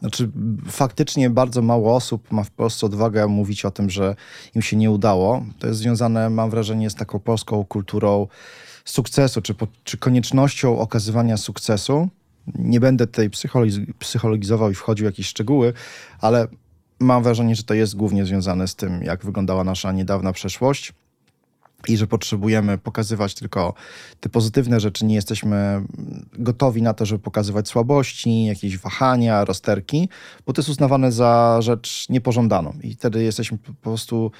znaczy, 0.00 0.30
faktycznie 0.68 1.30
bardzo 1.30 1.62
mało 1.62 1.96
osób 1.96 2.32
ma 2.32 2.44
w 2.44 2.50
Polsce 2.50 2.86
odwagę 2.86 3.26
mówić 3.26 3.64
o 3.64 3.70
tym, 3.70 3.90
że 3.90 4.16
im 4.54 4.62
się 4.62 4.76
nie 4.76 4.90
udało. 4.90 5.44
To 5.58 5.66
jest 5.66 5.80
związane, 5.80 6.30
mam 6.30 6.50
wrażenie, 6.50 6.90
z 6.90 6.94
taką 6.94 7.18
polską 7.18 7.64
kulturą 7.64 8.26
sukcesu, 8.84 9.42
czy, 9.42 9.54
po, 9.54 9.66
czy 9.84 9.98
koniecznością 9.98 10.78
okazywania 10.78 11.36
sukcesu. 11.36 12.08
Nie 12.54 12.80
będę 12.80 13.06
tutaj 13.06 13.30
psychologiz 13.30 13.76
psychologizował 13.98 14.70
i 14.70 14.74
wchodził 14.74 15.04
w 15.04 15.10
jakieś 15.10 15.26
szczegóły, 15.26 15.72
ale 16.20 16.48
mam 17.00 17.22
wrażenie, 17.22 17.56
że 17.56 17.62
to 17.62 17.74
jest 17.74 17.96
głównie 17.96 18.24
związane 18.24 18.68
z 18.68 18.74
tym, 18.74 19.02
jak 19.02 19.24
wyglądała 19.24 19.64
nasza 19.64 19.92
niedawna 19.92 20.32
przeszłość. 20.32 20.92
I 21.88 21.96
że 21.96 22.06
potrzebujemy 22.06 22.78
pokazywać 22.78 23.34
tylko 23.34 23.74
te 24.20 24.28
pozytywne 24.28 24.80
rzeczy, 24.80 25.04
nie 25.04 25.14
jesteśmy 25.14 25.82
gotowi 26.32 26.82
na 26.82 26.94
to, 26.94 27.06
żeby 27.06 27.22
pokazywać 27.22 27.68
słabości, 27.68 28.44
jakieś 28.44 28.78
wahania, 28.78 29.44
rozterki, 29.44 30.08
bo 30.46 30.52
to 30.52 30.60
jest 30.60 30.68
uznawane 30.68 31.12
za 31.12 31.58
rzecz 31.62 32.08
niepożądaną. 32.08 32.72
I 32.82 32.94
wtedy 32.94 33.22
jesteśmy 33.22 33.58
po 33.58 33.72
prostu 33.72 34.30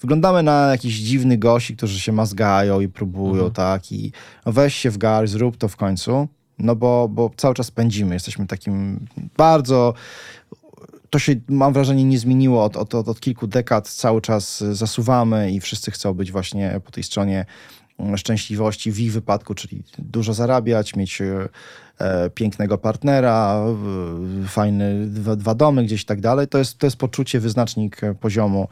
wyglądamy 0.00 0.42
na 0.42 0.70
jakichś 0.70 0.96
dziwnych 0.96 1.38
gości, 1.38 1.76
którzy 1.76 2.00
się 2.00 2.12
mazgają 2.12 2.80
i 2.80 2.88
próbują, 2.88 3.32
mhm. 3.32 3.52
tak, 3.52 3.92
i 3.92 4.12
weź 4.46 4.74
się 4.74 4.90
w 4.90 4.98
gar, 4.98 5.28
zrób 5.28 5.56
to 5.56 5.68
w 5.68 5.76
końcu, 5.76 6.28
no 6.58 6.76
bo, 6.76 7.08
bo 7.08 7.30
cały 7.36 7.54
czas 7.54 7.70
pędzimy, 7.70 8.14
jesteśmy 8.14 8.46
takim 8.46 9.06
bardzo 9.36 9.94
to 11.10 11.18
się, 11.18 11.34
mam 11.48 11.72
wrażenie, 11.72 12.04
nie 12.04 12.18
zmieniło 12.18 12.64
od, 12.64 12.76
od, 12.76 12.94
od, 12.94 13.20
kilku 13.20 13.46
dekad. 13.46 13.88
Cały 13.88 14.20
czas 14.20 14.64
zasuwamy 14.72 15.50
i 15.52 15.60
wszyscy 15.60 15.90
chcą 15.90 16.14
być 16.14 16.32
właśnie 16.32 16.80
po 16.84 16.90
tej 16.90 17.04
stronie 17.04 17.46
mm, 17.98 18.16
szczęśliwości 18.16 18.92
w 18.92 19.00
ich 19.00 19.12
wypadku, 19.12 19.54
czyli 19.54 19.82
dużo 19.98 20.34
zarabiać, 20.34 20.96
mieć 20.96 21.22
e, 21.22 22.30
pięknego 22.30 22.78
partnera, 22.78 23.64
e, 24.44 24.48
fajne 24.48 25.06
dwa, 25.06 25.36
dwa, 25.36 25.54
domy 25.54 25.84
gdzieś 25.84 26.02
i 26.02 26.06
tak 26.06 26.20
dalej. 26.20 26.48
To 26.48 26.58
jest, 26.58 26.78
to 26.78 26.86
jest 26.86 26.96
poczucie, 26.96 27.40
wyznacznik 27.40 28.00
poziomu 28.20 28.68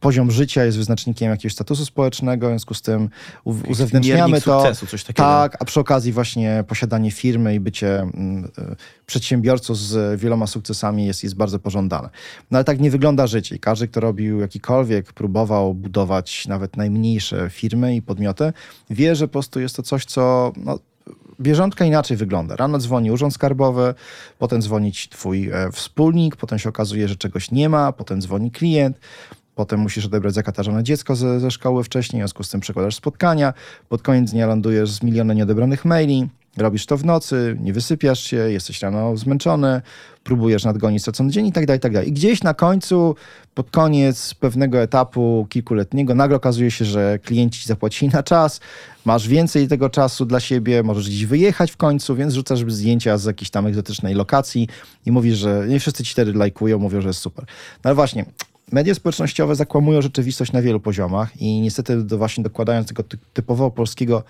poziom 0.00 0.30
życia 0.30 0.64
jest 0.64 0.78
wyznacznikiem 0.78 1.30
jakiegoś 1.30 1.52
statusu 1.52 1.84
społecznego, 1.84 2.46
w 2.46 2.50
związku 2.50 2.74
z 2.74 2.82
tym 2.82 3.08
uzewnętrzniamy 3.44 4.40
to. 4.40 4.60
Sukcesu, 4.60 4.86
coś 4.86 5.04
takiego. 5.04 5.28
Tak, 5.28 5.56
a 5.60 5.64
przy 5.64 5.80
okazji 5.80 6.12
właśnie 6.12 6.64
posiadanie 6.68 7.10
firmy 7.10 7.54
i 7.54 7.60
bycie 7.60 8.00
mm, 8.00 8.44
y, 8.44 8.76
przedsiębiorcą 9.06 9.74
z 9.74 10.20
wieloma 10.20 10.46
sukcesami 10.46 11.06
jest, 11.06 11.22
jest 11.22 11.36
bardzo 11.36 11.58
pożądane. 11.58 12.08
No 12.50 12.58
ale 12.58 12.64
tak 12.64 12.80
nie 12.80 12.90
wygląda 12.90 13.26
życie. 13.26 13.58
Każdy, 13.58 13.88
kto 13.88 14.00
robił 14.00 14.40
jakikolwiek, 14.40 15.12
próbował 15.12 15.74
budować 15.74 16.46
nawet 16.46 16.76
najmniejsze 16.76 17.50
firmy 17.50 17.96
i 17.96 18.02
podmioty, 18.02 18.52
wie, 18.90 19.16
że 19.16 19.28
po 19.28 19.32
prostu 19.32 19.60
jest 19.60 19.76
to 19.76 19.82
coś, 19.82 20.04
co 20.04 20.52
no, 20.56 20.78
bieżątka 21.40 21.84
inaczej 21.84 22.16
wygląda. 22.16 22.56
Rano 22.56 22.78
dzwoni 22.78 23.10
urząd 23.10 23.34
skarbowy, 23.34 23.94
potem 24.38 24.62
dzwoni 24.62 24.92
twój 25.10 25.50
e, 25.50 25.72
wspólnik, 25.72 26.36
potem 26.36 26.58
się 26.58 26.68
okazuje, 26.68 27.08
że 27.08 27.16
czegoś 27.16 27.50
nie 27.50 27.68
ma, 27.68 27.92
potem 27.92 28.20
dzwoni 28.20 28.50
klient, 28.50 28.98
Potem 29.56 29.80
musisz 29.80 30.06
odebrać 30.06 30.34
zakatarzone 30.34 30.82
dziecko 30.84 31.16
ze, 31.16 31.40
ze 31.40 31.50
szkoły 31.50 31.84
wcześniej, 31.84 32.20
w 32.20 32.22
związku 32.22 32.42
z 32.42 32.50
tym 32.50 32.60
przekładasz 32.60 32.94
spotkania. 32.94 33.54
Pod 33.88 34.02
koniec 34.02 34.30
dnia 34.30 34.46
lądujesz 34.46 34.90
z 34.90 35.02
milionem 35.02 35.36
nieodebranych 35.36 35.84
maili. 35.84 36.28
Robisz 36.56 36.86
to 36.86 36.96
w 36.96 37.04
nocy, 37.04 37.56
nie 37.60 37.72
wysypiasz 37.72 38.20
się, 38.20 38.36
jesteś 38.36 38.82
rano 38.82 39.16
zmęczony, 39.16 39.82
próbujesz 40.24 40.64
nadgonić 40.64 41.02
stracony 41.02 41.30
dzień 41.30 41.46
i 41.46 41.52
tak 41.52 41.66
dalej, 41.66 41.78
i 41.78 41.80
tak 41.80 41.92
dalej. 41.92 42.08
I 42.08 42.12
gdzieś 42.12 42.42
na 42.42 42.54
końcu, 42.54 43.14
pod 43.54 43.70
koniec 43.70 44.34
pewnego 44.34 44.78
etapu 44.78 45.46
kilkuletniego, 45.50 46.14
nagle 46.14 46.36
okazuje 46.36 46.70
się, 46.70 46.84
że 46.84 47.18
klienci 47.18 47.60
ci 47.60 47.66
zapłacili 47.66 48.12
na 48.12 48.22
czas, 48.22 48.60
masz 49.04 49.28
więcej 49.28 49.68
tego 49.68 49.90
czasu 49.90 50.26
dla 50.26 50.40
siebie, 50.40 50.82
możesz 50.82 51.08
gdzieś 51.08 51.26
wyjechać 51.26 51.70
w 51.70 51.76
końcu, 51.76 52.16
więc 52.16 52.34
rzucasz 52.34 52.64
zdjęcia 52.68 53.18
z 53.18 53.24
jakiejś 53.24 53.50
tam 53.50 53.66
egzotycznej 53.66 54.14
lokacji 54.14 54.68
i 55.06 55.12
mówisz, 55.12 55.38
że 55.38 55.64
nie 55.68 55.80
wszyscy 55.80 56.04
ci 56.04 56.12
wtedy 56.12 56.32
lajkują, 56.32 56.78
mówią, 56.78 57.00
że 57.00 57.08
jest 57.08 57.20
super. 57.20 57.44
No 57.84 57.88
ale 57.88 57.94
właśnie, 57.94 58.24
media 58.72 58.94
społecznościowe 58.94 59.54
zakłamują 59.54 60.02
rzeczywistość 60.02 60.52
na 60.52 60.62
wielu 60.62 60.80
poziomach 60.80 61.36
i 61.36 61.60
niestety 61.60 62.04
do, 62.04 62.18
właśnie 62.18 62.44
dokładając 62.44 62.88
tego 62.88 63.02
typowo 63.32 63.70
polskiego 63.70 64.22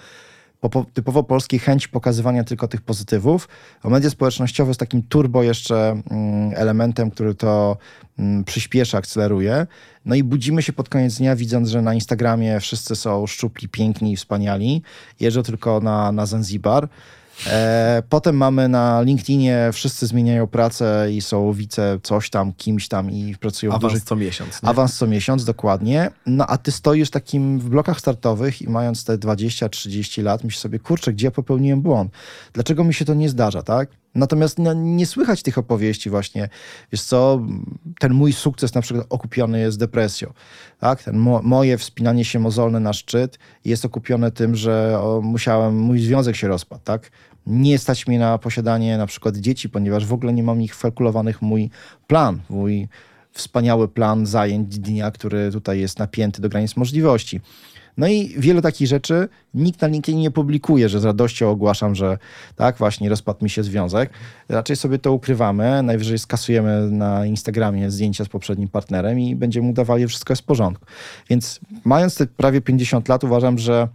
typowo 0.94 1.22
polskiej 1.22 1.60
chęci 1.60 1.88
pokazywania 1.88 2.44
tylko 2.44 2.68
tych 2.68 2.82
pozytywów, 2.82 3.48
a 3.82 3.88
media 3.88 4.10
społecznościowe 4.10 4.70
jest 4.70 4.80
takim 4.80 5.02
turbo 5.02 5.42
jeszcze 5.42 6.02
mm, 6.10 6.52
elementem, 6.54 7.10
który 7.10 7.34
to 7.34 7.76
mm, 8.18 8.44
przyspiesza, 8.44 8.98
akceleruje. 8.98 9.66
No 10.04 10.14
i 10.14 10.22
budzimy 10.22 10.62
się 10.62 10.72
pod 10.72 10.88
koniec 10.88 11.18
dnia, 11.18 11.36
widząc, 11.36 11.68
że 11.68 11.82
na 11.82 11.94
Instagramie 11.94 12.60
wszyscy 12.60 12.96
są 12.96 13.26
szczupli, 13.26 13.68
piękni 13.68 14.12
i 14.12 14.16
wspaniali. 14.16 14.82
Jeżdżą 15.20 15.42
tylko 15.42 15.80
na, 15.80 16.12
na 16.12 16.26
Zanzibar. 16.26 16.88
E, 17.46 18.02
potem 18.08 18.36
mamy 18.36 18.68
na 18.68 19.02
LinkedInie, 19.02 19.70
wszyscy 19.72 20.06
zmieniają 20.06 20.46
pracę 20.46 21.08
i 21.12 21.20
są 21.20 21.52
wice 21.52 21.98
coś 22.02 22.30
tam, 22.30 22.52
kimś 22.52 22.88
tam 22.88 23.10
i 23.10 23.36
pracują 23.40 23.72
Awans 23.72 23.92
dużych... 23.92 24.04
co 24.04 24.16
miesiąc. 24.16 24.62
Nie? 24.62 24.68
Awans 24.68 24.96
co 24.98 25.06
miesiąc, 25.06 25.44
dokładnie. 25.44 26.10
No 26.26 26.46
a 26.46 26.58
ty 26.58 26.72
stoisz 26.72 27.10
takim 27.10 27.58
w 27.58 27.68
blokach 27.68 28.00
startowych 28.00 28.62
i 28.62 28.68
mając 28.68 29.04
te 29.04 29.18
20-30 29.18 30.22
lat, 30.22 30.44
myślisz 30.44 30.60
sobie, 30.60 30.78
kurczę, 30.78 31.12
gdzie 31.12 31.26
ja 31.26 31.30
popełniłem 31.30 31.82
błąd? 31.82 32.12
Dlaczego 32.52 32.84
mi 32.84 32.94
się 32.94 33.04
to 33.04 33.14
nie 33.14 33.28
zdarza, 33.28 33.62
tak? 33.62 33.88
Natomiast 34.16 34.58
no, 34.58 34.72
nie 34.72 35.06
słychać 35.06 35.42
tych 35.42 35.58
opowieści 35.58 36.10
właśnie. 36.10 36.48
Wiesz 36.92 37.02
co, 37.02 37.42
ten 37.98 38.14
mój 38.14 38.32
sukces 38.32 38.74
na 38.74 38.80
przykład 38.80 39.06
okupiony 39.10 39.60
jest 39.60 39.78
depresją. 39.78 40.32
Tak? 40.78 41.02
Ten 41.02 41.16
mo 41.16 41.40
moje 41.42 41.78
wspinanie 41.78 42.24
się 42.24 42.38
mozolne 42.38 42.80
na 42.80 42.92
szczyt 42.92 43.38
jest 43.64 43.84
okupione 43.84 44.30
tym, 44.30 44.56
że 44.56 44.98
o, 45.00 45.20
musiałem, 45.20 45.76
mój 45.76 46.00
związek 46.00 46.36
się 46.36 46.48
rozpadł. 46.48 46.82
Tak? 46.84 47.10
Nie 47.46 47.78
stać 47.78 48.06
mi 48.06 48.18
na 48.18 48.38
posiadanie 48.38 48.98
na 48.98 49.06
przykład 49.06 49.36
dzieci, 49.36 49.68
ponieważ 49.68 50.06
w 50.06 50.12
ogóle 50.12 50.32
nie 50.32 50.42
mam 50.42 50.62
ich 50.62 50.76
wkalkulowanych 50.76 51.42
mój 51.42 51.70
plan, 52.06 52.40
mój 52.48 52.88
wspaniały 53.32 53.88
plan 53.88 54.26
zajęć 54.26 54.78
dnia, 54.78 55.10
który 55.10 55.52
tutaj 55.52 55.80
jest 55.80 55.98
napięty 55.98 56.42
do 56.42 56.48
granic 56.48 56.76
możliwości. 56.76 57.40
No 57.96 58.08
i 58.08 58.34
wiele 58.38 58.62
takich 58.62 58.88
rzeczy 58.88 59.28
nikt 59.54 59.82
na 59.82 59.88
LinkedIn 59.88 60.20
nie 60.20 60.30
publikuje, 60.30 60.88
że 60.88 61.00
z 61.00 61.04
radością 61.04 61.50
ogłaszam, 61.50 61.94
że 61.94 62.18
tak, 62.56 62.78
właśnie 62.78 63.08
rozpadł 63.08 63.44
mi 63.44 63.50
się 63.50 63.62
związek. 63.62 64.10
Raczej 64.48 64.76
sobie 64.76 64.98
to 64.98 65.12
ukrywamy, 65.12 65.82
najwyżej 65.82 66.18
skasujemy 66.18 66.90
na 66.90 67.26
Instagramie 67.26 67.90
zdjęcia 67.90 68.24
z 68.24 68.28
poprzednim 68.28 68.68
partnerem 68.68 69.20
i 69.20 69.36
będziemy 69.36 69.68
udawali, 69.68 70.02
że 70.02 70.08
wszystko 70.08 70.32
jest 70.32 70.42
w 70.42 70.46
porządku. 70.46 70.86
Więc 71.30 71.60
mając 71.84 72.14
te 72.14 72.26
prawie 72.26 72.60
50 72.60 73.08
lat, 73.08 73.24
uważam, 73.24 73.58
że 73.58 73.88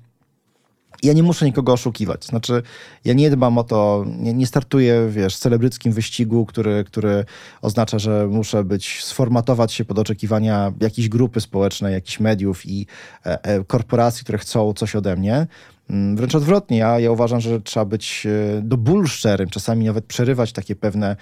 ja 1.04 1.14
nie 1.14 1.24
muszę 1.24 1.46
nikogo 1.46 1.74
oszukiwać. 1.74 2.26
Znaczy, 2.26 2.62
ja 3.06 3.14
nie 3.14 3.30
dbam 3.30 3.58
o 3.58 3.64
to, 3.64 4.06
nie, 4.20 4.34
nie 4.34 4.48
startuję, 4.48 5.08
wiesz, 5.10 5.36
w 5.36 5.40
celebryckim 5.40 5.94
wyścigu, 5.94 6.46
który, 6.46 6.84
który 6.84 7.26
oznacza, 7.62 8.00
że 8.00 8.28
muszę 8.28 8.64
być, 8.64 9.04
sformatować 9.04 9.74
się 9.74 9.86
pod 9.86 10.00
oczekiwania 10.00 10.74
jakiejś 10.82 11.10
grupy 11.10 11.42
społecznej, 11.42 11.94
jakichś 11.94 12.20
mediów 12.20 12.66
i 12.66 12.88
e, 13.26 13.44
e, 13.44 13.64
korporacji, 13.64 14.24
które 14.24 14.38
chcą 14.38 14.74
coś 14.74 14.96
ode 14.96 15.16
mnie. 15.16 15.48
Mm, 15.90 16.16
wręcz 16.16 16.36
odwrotnie, 16.36 16.78
ja, 16.78 17.00
ja 17.00 17.12
uważam, 17.12 17.42
że 17.42 17.62
trzeba 17.62 17.86
być 17.86 18.28
e, 18.58 18.62
do 18.62 18.78
bólu 18.78 19.08
szczerym, 19.08 19.50
czasami 19.50 19.86
nawet 19.86 20.06
przerywać 20.06 20.52
takie 20.52 20.76
pewne 20.76 21.16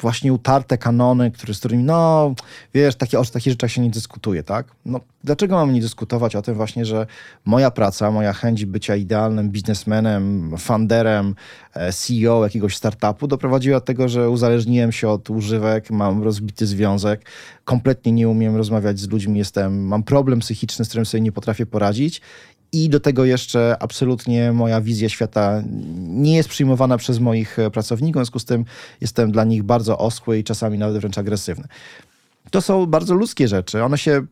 właśnie 0.00 0.32
utarte 0.32 0.78
kanony, 0.78 1.30
które, 1.30 1.54
z 1.54 1.58
którymi, 1.58 1.84
no, 1.84 2.34
wiesz, 2.74 2.96
takie, 2.96 3.20
o 3.20 3.24
takich 3.24 3.52
rzeczach 3.52 3.70
się 3.70 3.80
nie 3.80 3.90
dyskutuje, 3.90 4.42
tak? 4.42 4.66
No, 4.86 5.00
dlaczego 5.24 5.54
mamy 5.54 5.72
nie 5.72 5.80
dyskutować 5.80 6.36
o 6.36 6.42
tym 6.42 6.54
właśnie, 6.54 6.84
że 6.84 7.06
moja 7.44 7.70
praca, 7.70 8.10
moja 8.10 8.32
chęć 8.32 8.64
bycia 8.64 8.96
idealnym 8.96 9.50
biznesmenem, 9.50 10.54
funderem, 10.58 11.34
e, 11.74 11.92
CEO 11.92 12.44
jakiegoś 12.44 12.76
startupu 12.76 13.26
doprowadziła 13.26 13.80
do 13.80 13.86
tego, 13.86 14.08
że 14.08 14.30
uzależniłem 14.30 14.92
się 14.92 15.08
od 15.08 15.30
używek, 15.30 15.90
mam 15.90 16.22
rozbity 16.22 16.66
związek, 16.66 17.24
kompletnie 17.64 18.12
nie 18.12 18.28
umiem 18.28 18.56
rozmawiać 18.56 18.98
z 18.98 19.08
ludźmi, 19.08 19.38
jestem, 19.38 19.86
mam 19.86 20.02
problem 20.02 20.40
psychiczny, 20.40 20.84
z 20.84 20.88
którym 20.88 21.06
sobie 21.06 21.20
nie 21.20 21.32
potrafię 21.32 21.66
poradzić 21.66 22.20
i 22.72 22.88
do 22.88 23.00
tego 23.00 23.24
jeszcze 23.24 23.76
absolutnie 23.80 24.52
moja 24.52 24.80
wizja 24.80 25.08
świata 25.08 25.62
nie 25.98 26.36
jest 26.36 26.48
przyjmowana 26.48 26.98
przez 26.98 27.18
moich 27.18 27.58
e, 27.58 27.70
pracowników, 27.70 28.22
w 28.22 28.24
związku 28.24 28.38
z 28.38 28.44
tym 28.44 28.64
jestem 29.00 29.32
dla 29.32 29.44
nich 29.44 29.62
bardzo 29.62 29.98
oschły 29.98 30.38
i 30.38 30.44
czasami 30.44 30.78
nawet 30.78 30.98
wręcz 30.98 31.18
agresywny. 31.18 31.64
To 32.50 32.60
są 32.60 32.86
bardzo 32.86 33.14
ludzkie 33.14 33.48
rzeczy. 33.48 33.82
One 33.82 33.98
się 33.98 34.26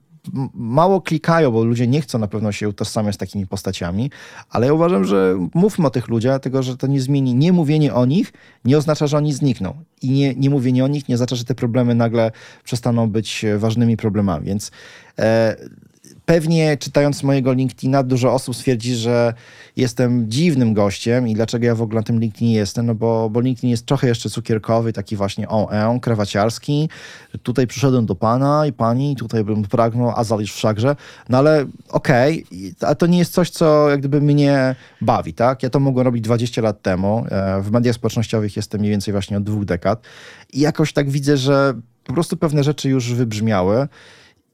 mało 0.54 1.00
klikają, 1.00 1.50
bo 1.50 1.64
ludzie 1.64 1.86
nie 1.86 2.00
chcą 2.00 2.18
na 2.18 2.28
pewno 2.28 2.52
się 2.52 2.68
utożsamiać 2.68 3.14
z 3.14 3.18
takimi 3.18 3.46
postaciami, 3.46 4.10
ale 4.50 4.66
ja 4.66 4.72
uważam, 4.72 5.04
że 5.04 5.38
mówmy 5.54 5.86
o 5.86 5.90
tych 5.90 6.08
ludziach, 6.08 6.32
dlatego 6.32 6.62
że 6.62 6.76
to 6.76 6.86
nie 6.86 7.00
zmieni, 7.00 7.34
nie 7.34 7.52
mówienie 7.52 7.94
o 7.94 8.06
nich 8.06 8.32
nie 8.64 8.78
oznacza, 8.78 9.06
że 9.06 9.16
oni 9.16 9.32
znikną. 9.32 9.74
I 10.02 10.10
nie, 10.10 10.34
nie 10.34 10.50
mówienie 10.50 10.84
o 10.84 10.88
nich 10.88 11.08
nie 11.08 11.14
oznacza, 11.14 11.36
że 11.36 11.44
te 11.44 11.54
problemy 11.54 11.94
nagle 11.94 12.30
przestaną 12.64 13.10
być 13.10 13.44
ważnymi 13.58 13.96
problemami. 13.96 14.46
Więc 14.46 14.70
e, 15.18 15.56
Pewnie 16.28 16.76
czytając 16.76 17.22
mojego 17.22 17.52
LinkedIna, 17.52 18.02
dużo 18.02 18.32
osób 18.32 18.56
stwierdzi, 18.56 18.94
że 18.94 19.34
jestem 19.76 20.30
dziwnym 20.30 20.74
gościem 20.74 21.28
i 21.28 21.34
dlaczego 21.34 21.66
ja 21.66 21.74
w 21.74 21.82
ogóle 21.82 22.00
na 22.00 22.02
tym 22.02 22.20
LinkedInie 22.20 22.54
jestem, 22.54 22.86
no 22.86 22.94
bo, 22.94 23.30
bo 23.30 23.40
LinkedIn 23.40 23.70
jest 23.70 23.86
trochę 23.86 24.08
jeszcze 24.08 24.30
cukierkowy, 24.30 24.92
taki 24.92 25.16
właśnie 25.16 25.48
on, 25.48 25.74
on 25.74 26.00
krawaciarski. 26.00 26.88
Tutaj 27.42 27.66
przyszedłem 27.66 28.06
do 28.06 28.14
pana 28.14 28.66
i 28.66 28.72
pani, 28.72 29.16
tutaj 29.16 29.44
bym 29.44 29.62
pragnął, 29.62 30.12
a 30.16 30.24
zalisz 30.24 30.52
wszakże. 30.52 30.96
No 31.28 31.38
ale 31.38 31.66
okej, 31.90 32.44
okay, 32.44 32.90
a 32.90 32.94
to 32.94 33.06
nie 33.06 33.18
jest 33.18 33.32
coś, 33.32 33.50
co 33.50 33.88
jak 33.88 34.00
gdyby 34.00 34.20
mnie 34.20 34.74
bawi, 35.00 35.34
tak? 35.34 35.62
Ja 35.62 35.70
to 35.70 35.80
mogłem 35.80 36.04
robić 36.04 36.24
20 36.24 36.62
lat 36.62 36.82
temu. 36.82 37.24
E, 37.30 37.62
w 37.62 37.70
mediach 37.70 37.94
społecznościowych 37.94 38.56
jestem 38.56 38.80
mniej 38.80 38.90
więcej 38.90 39.12
właśnie 39.12 39.36
od 39.36 39.44
dwóch 39.44 39.64
dekad 39.64 40.02
i 40.52 40.60
jakoś 40.60 40.92
tak 40.92 41.10
widzę, 41.10 41.36
że 41.36 41.74
po 42.04 42.12
prostu 42.12 42.36
pewne 42.36 42.64
rzeczy 42.64 42.88
już 42.88 43.12
wybrzmiały 43.12 43.88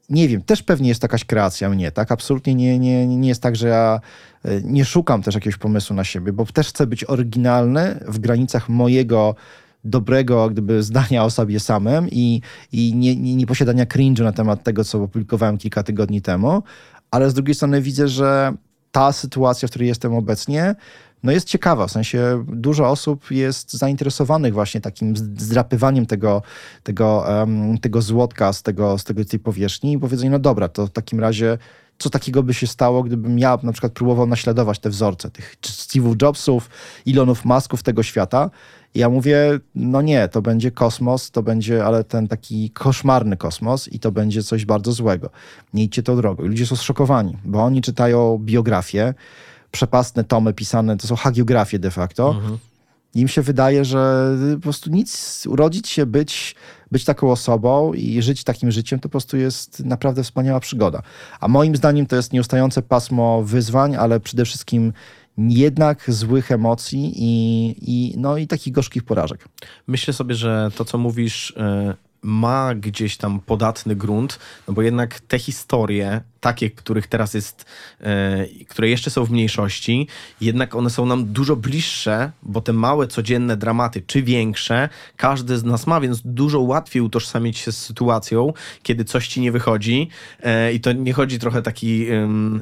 nie 0.09 0.27
wiem, 0.27 0.41
też 0.41 0.63
pewnie 0.63 0.89
jest 0.89 1.03
jakaś 1.03 1.25
kreacja 1.25 1.69
mnie, 1.69 1.91
tak? 1.91 2.11
Absolutnie 2.11 2.55
nie, 2.55 2.79
nie, 2.79 3.07
nie 3.07 3.27
jest 3.27 3.41
tak, 3.41 3.55
że 3.55 3.67
ja 3.67 3.99
e, 4.45 4.61
nie 4.61 4.85
szukam 4.85 5.21
też 5.21 5.35
jakiegoś 5.35 5.57
pomysłu 5.57 5.95
na 5.95 6.03
siebie, 6.03 6.33
bo 6.33 6.45
też 6.45 6.67
chcę 6.67 6.87
być 6.87 7.03
oryginalny 7.03 7.99
w 8.07 8.19
granicach 8.19 8.69
mojego 8.69 9.35
dobrego 9.85 10.49
gdyby 10.49 10.83
zdania 10.83 11.23
o 11.23 11.29
sobie 11.29 11.59
samym 11.59 12.07
i, 12.11 12.41
i 12.71 12.95
nie, 12.95 13.15
nie, 13.15 13.35
nie 13.35 13.47
posiadania 13.47 13.85
cringe'u 13.85 14.23
na 14.23 14.31
temat 14.31 14.63
tego, 14.63 14.83
co 14.83 15.03
opublikowałem 15.03 15.57
kilka 15.57 15.83
tygodni 15.83 16.21
temu, 16.21 16.63
ale 17.11 17.29
z 17.29 17.33
drugiej 17.33 17.55
strony 17.55 17.81
widzę, 17.81 18.07
że 18.07 18.53
ta 18.91 19.11
sytuacja, 19.11 19.67
w 19.67 19.71
której 19.71 19.87
jestem 19.87 20.13
obecnie, 20.13 20.75
no 21.25 21.31
jest 21.31 21.47
ciekawa, 21.47 21.87
w 21.87 21.91
sensie 21.91 22.45
dużo 22.47 22.89
osób 22.89 23.31
jest 23.31 23.73
zainteresowanych 23.73 24.53
właśnie 24.53 24.81
takim 24.81 25.17
zdrapywaniem 25.17 26.05
tego, 26.05 26.41
tego, 26.83 27.25
um, 27.39 27.77
tego 27.77 28.01
złotka 28.01 28.53
z, 28.53 28.63
tego, 28.63 28.97
z 28.97 29.03
tego, 29.03 29.25
tej 29.25 29.39
powierzchni 29.39 29.93
i 29.93 29.99
powiedzenie, 29.99 30.29
no 30.29 30.39
dobra, 30.39 30.69
to 30.69 30.87
w 30.87 30.89
takim 30.89 31.19
razie 31.19 31.57
co 31.97 32.09
takiego 32.09 32.43
by 32.43 32.53
się 32.53 32.67
stało, 32.67 33.03
gdybym 33.03 33.39
ja 33.39 33.59
na 33.63 33.71
przykład 33.71 33.93
próbował 33.93 34.27
naśladować 34.27 34.79
te 34.79 34.89
wzorce 34.89 35.31
tych 35.31 35.55
Steve'ów 35.61 36.15
Jobsów, 36.21 36.69
Elonów 37.07 37.45
Musków 37.45 37.83
tego 37.83 38.03
świata. 38.03 38.49
I 38.93 38.99
ja 38.99 39.09
mówię, 39.09 39.59
no 39.75 40.01
nie, 40.01 40.27
to 40.27 40.41
będzie 40.41 40.71
kosmos, 40.71 41.31
to 41.31 41.43
będzie, 41.43 41.85
ale 41.85 42.03
ten 42.03 42.27
taki 42.27 42.69
koszmarny 42.69 43.37
kosmos 43.37 43.87
i 43.87 43.99
to 43.99 44.11
będzie 44.11 44.43
coś 44.43 44.65
bardzo 44.65 44.91
złego. 44.91 45.29
Nie 45.73 45.83
idźcie 45.83 46.03
tą 46.03 46.15
drogą. 46.15 46.43
Ludzie 46.43 46.65
są 46.65 46.75
zszokowani, 46.75 47.37
bo 47.45 47.63
oni 47.63 47.81
czytają 47.81 48.37
biografię, 48.37 49.13
przepastne 49.75 50.23
tomy 50.23 50.53
pisane, 50.53 50.97
to 50.97 51.07
są 51.07 51.15
hagiografie 51.15 51.79
de 51.79 51.91
facto. 51.91 52.29
Mhm. 52.29 52.57
Im 53.15 53.27
się 53.27 53.41
wydaje, 53.41 53.85
że 53.85 54.31
po 54.55 54.61
prostu 54.61 54.89
nic, 54.89 55.43
urodzić 55.47 55.89
się, 55.89 56.05
być, 56.05 56.55
być 56.91 57.05
taką 57.05 57.31
osobą 57.31 57.93
i 57.93 58.21
żyć 58.21 58.43
takim 58.43 58.71
życiem, 58.71 58.99
to 58.99 59.03
po 59.03 59.09
prostu 59.09 59.37
jest 59.37 59.85
naprawdę 59.85 60.23
wspaniała 60.23 60.59
przygoda. 60.59 61.01
A 61.39 61.47
moim 61.47 61.75
zdaniem 61.75 62.05
to 62.05 62.15
jest 62.15 62.33
nieustające 62.33 62.81
pasmo 62.81 63.43
wyzwań, 63.43 63.95
ale 63.95 64.19
przede 64.19 64.45
wszystkim 64.45 64.93
jednak 65.37 66.11
złych 66.11 66.51
emocji 66.51 67.13
i, 67.15 67.75
i, 67.81 68.17
no, 68.17 68.37
i 68.37 68.47
takich 68.47 68.73
gorzkich 68.73 69.03
porażek. 69.03 69.45
Myślę 69.87 70.13
sobie, 70.13 70.35
że 70.35 70.71
to, 70.75 70.85
co 70.85 70.97
mówisz, 70.97 71.53
e, 71.57 71.93
ma 72.25 72.75
gdzieś 72.75 73.17
tam 73.17 73.39
podatny 73.39 73.95
grunt, 73.95 74.39
no 74.67 74.73
bo 74.73 74.81
jednak 74.81 75.19
te 75.19 75.39
historie 75.39 76.21
takie, 76.45 76.69
których 76.69 77.07
teraz 77.07 77.33
jest, 77.33 77.65
e, 78.01 78.45
które 78.67 78.89
jeszcze 78.89 79.09
są 79.09 79.25
w 79.25 79.31
mniejszości, 79.31 80.07
jednak 80.41 80.75
one 80.75 80.89
są 80.89 81.05
nam 81.05 81.25
dużo 81.25 81.55
bliższe, 81.55 82.31
bo 82.43 82.61
te 82.61 82.73
małe, 82.73 83.07
codzienne 83.07 83.57
dramaty, 83.57 84.03
czy 84.07 84.23
większe, 84.23 84.89
każdy 85.17 85.57
z 85.57 85.63
nas 85.63 85.87
ma, 85.87 86.01
więc 86.01 86.21
dużo 86.25 86.59
łatwiej 86.59 87.01
utożsamić 87.01 87.57
się 87.57 87.71
z 87.71 87.77
sytuacją, 87.77 88.53
kiedy 88.83 89.05
coś 89.05 89.27
ci 89.27 89.41
nie 89.41 89.51
wychodzi. 89.51 90.09
E, 90.43 90.73
i 90.73 90.79
to 90.79 90.91
nie 90.93 91.13
chodzi 91.13 91.39
trochę 91.39 91.61
taki, 91.61 92.07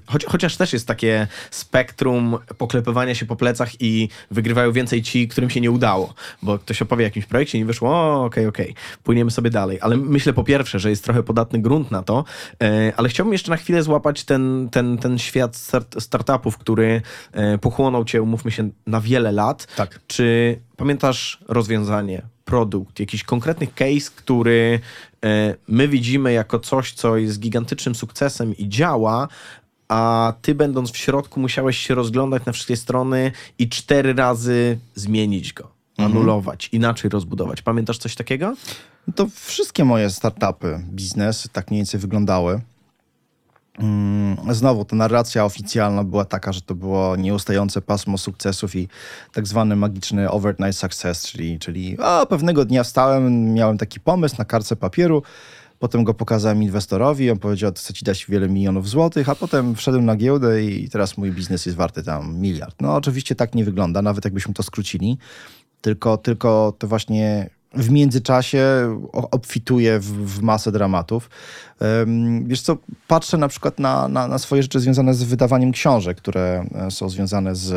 choć, 0.05 0.25
chociaż 0.25 0.57
też 0.57 0.73
jest 0.73 0.87
takie 0.87 1.27
spektrum 1.51 2.37
poklepywania 2.57 3.15
się 3.15 3.25
po 3.25 3.35
plecach 3.35 3.81
i 3.81 4.09
wygrywają 4.31 4.71
więcej 4.71 5.01
ci, 5.01 5.27
którym 5.27 5.49
się 5.49 5.61
nie 5.61 5.71
udało, 5.71 6.13
bo 6.41 6.59
ktoś 6.59 6.81
opowie 6.81 7.03
o 7.03 7.07
jakimś 7.07 7.25
projekcie, 7.25 7.59
nie 7.59 7.65
wyszło, 7.65 7.89
o, 7.89 8.25
okej, 8.25 8.47
okay, 8.47 8.63
okej, 8.63 8.71
okay, 8.71 8.83
płyniemy 9.03 9.31
sobie 9.31 9.49
dalej, 9.53 9.77
ale 9.81 9.97
myślę 9.97 10.33
po 10.33 10.43
pierwsze, 10.43 10.79
że 10.79 10.89
jest 10.89 11.03
trochę 11.03 11.23
podatny 11.23 11.59
grunt 11.59 11.91
na 11.91 12.03
to, 12.03 12.23
e, 12.63 12.93
ale 12.97 13.09
chciałbym 13.09 13.33
jeszcze 13.33 13.51
na 13.51 13.57
chwilę 13.57 13.83
złapać 13.83 14.23
ten, 14.23 14.69
ten, 14.71 14.97
ten 14.97 15.19
świat 15.19 15.55
start, 15.55 16.01
startupów, 16.01 16.57
który 16.57 17.01
e, 17.31 17.57
pochłonął 17.57 18.05
cię, 18.05 18.21
umówmy 18.21 18.51
się, 18.51 18.69
na 18.87 19.01
wiele 19.01 19.31
lat. 19.31 19.67
Tak. 19.75 19.99
Czy 20.07 20.59
pamiętasz 20.77 21.39
rozwiązanie, 21.47 22.21
produkt, 22.45 22.99
jakiś 22.99 23.23
konkretny 23.23 23.67
case, 23.67 24.11
który 24.15 24.79
e, 25.25 25.55
my 25.67 25.87
widzimy 25.87 26.33
jako 26.33 26.59
coś, 26.59 26.93
co 26.93 27.17
jest 27.17 27.39
gigantycznym 27.39 27.95
sukcesem 27.95 28.57
i 28.57 28.69
działa, 28.69 29.27
a 29.87 30.33
ty 30.41 30.55
będąc 30.55 30.91
w 30.91 30.97
środku 30.97 31.39
musiałeś 31.39 31.77
się 31.77 31.95
rozglądać 31.95 32.45
na 32.45 32.51
wszystkie 32.51 32.77
strony 32.77 33.31
i 33.59 33.69
cztery 33.69 34.13
razy 34.13 34.77
zmienić 34.95 35.53
go, 35.53 35.71
mhm. 35.97 36.11
anulować, 36.11 36.65
mhm. 36.65 36.81
inaczej 36.81 37.09
rozbudować. 37.09 37.61
Pamiętasz 37.61 37.97
coś 37.97 38.15
takiego? 38.15 38.55
To 39.15 39.27
wszystkie 39.35 39.85
moje 39.85 40.09
startupy, 40.09 40.79
biznes 40.89 41.49
tak 41.53 41.71
mniej 41.71 41.79
więcej 41.79 41.99
wyglądały. 41.99 42.61
Mm, 43.79 44.37
znowu 44.53 44.85
ta 44.85 44.95
narracja 44.95 45.45
oficjalna 45.45 46.03
była 46.03 46.25
taka, 46.25 46.53
że 46.53 46.61
to 46.61 46.75
było 46.75 47.15
nieustające 47.15 47.81
pasmo 47.81 48.17
sukcesów 48.17 48.75
i 48.75 48.87
tak 49.33 49.47
zwany 49.47 49.75
magiczny 49.75 50.31
overnight 50.31 50.79
success, 50.79 51.27
czyli, 51.27 51.59
czyli 51.59 51.97
a, 52.01 52.25
pewnego 52.25 52.65
dnia 52.65 52.83
wstałem, 52.83 53.53
miałem 53.53 53.77
taki 53.77 53.99
pomysł 53.99 54.35
na 54.37 54.45
kartce 54.45 54.75
papieru, 54.75 55.23
potem 55.79 56.03
go 56.03 56.13
pokazałem 56.13 56.63
inwestorowi, 56.63 57.31
on 57.31 57.39
powiedział, 57.39 57.71
to 57.71 57.79
chcę 57.79 57.93
ci 57.93 58.05
dać 58.05 58.25
wiele 58.25 58.49
milionów 58.49 58.89
złotych, 58.89 59.29
a 59.29 59.35
potem 59.35 59.75
wszedłem 59.75 60.05
na 60.05 60.15
giełdę 60.15 60.63
i 60.63 60.89
teraz 60.89 61.17
mój 61.17 61.31
biznes 61.31 61.65
jest 61.65 61.77
warty 61.77 62.03
tam 62.03 62.37
miliard. 62.37 62.75
No 62.81 62.95
oczywiście 62.95 63.35
tak 63.35 63.55
nie 63.55 63.65
wygląda, 63.65 64.01
nawet 64.01 64.25
jakbyśmy 64.25 64.53
to 64.53 64.63
skrócili, 64.63 65.17
tylko, 65.81 66.17
tylko 66.17 66.73
to 66.77 66.87
właśnie 66.87 67.49
w 67.73 67.89
międzyczasie 67.89 68.63
obfituje 69.11 69.99
w, 69.99 70.05
w, 70.05 70.41
masę 70.41 70.71
dramatów. 70.71 71.29
Wiesz 72.43 72.61
co, 72.61 72.77
patrzę 73.07 73.37
na 73.37 73.47
przykład 73.47 73.79
na, 73.79 74.07
na, 74.07 74.27
na, 74.27 74.37
swoje 74.37 74.61
rzeczy 74.61 74.79
związane 74.79 75.13
z 75.13 75.23
wydawaniem 75.23 75.71
książek, 75.71 76.17
które 76.17 76.65
e, 76.75 76.91
są 76.91 77.09
związane 77.09 77.55
z 77.55 77.71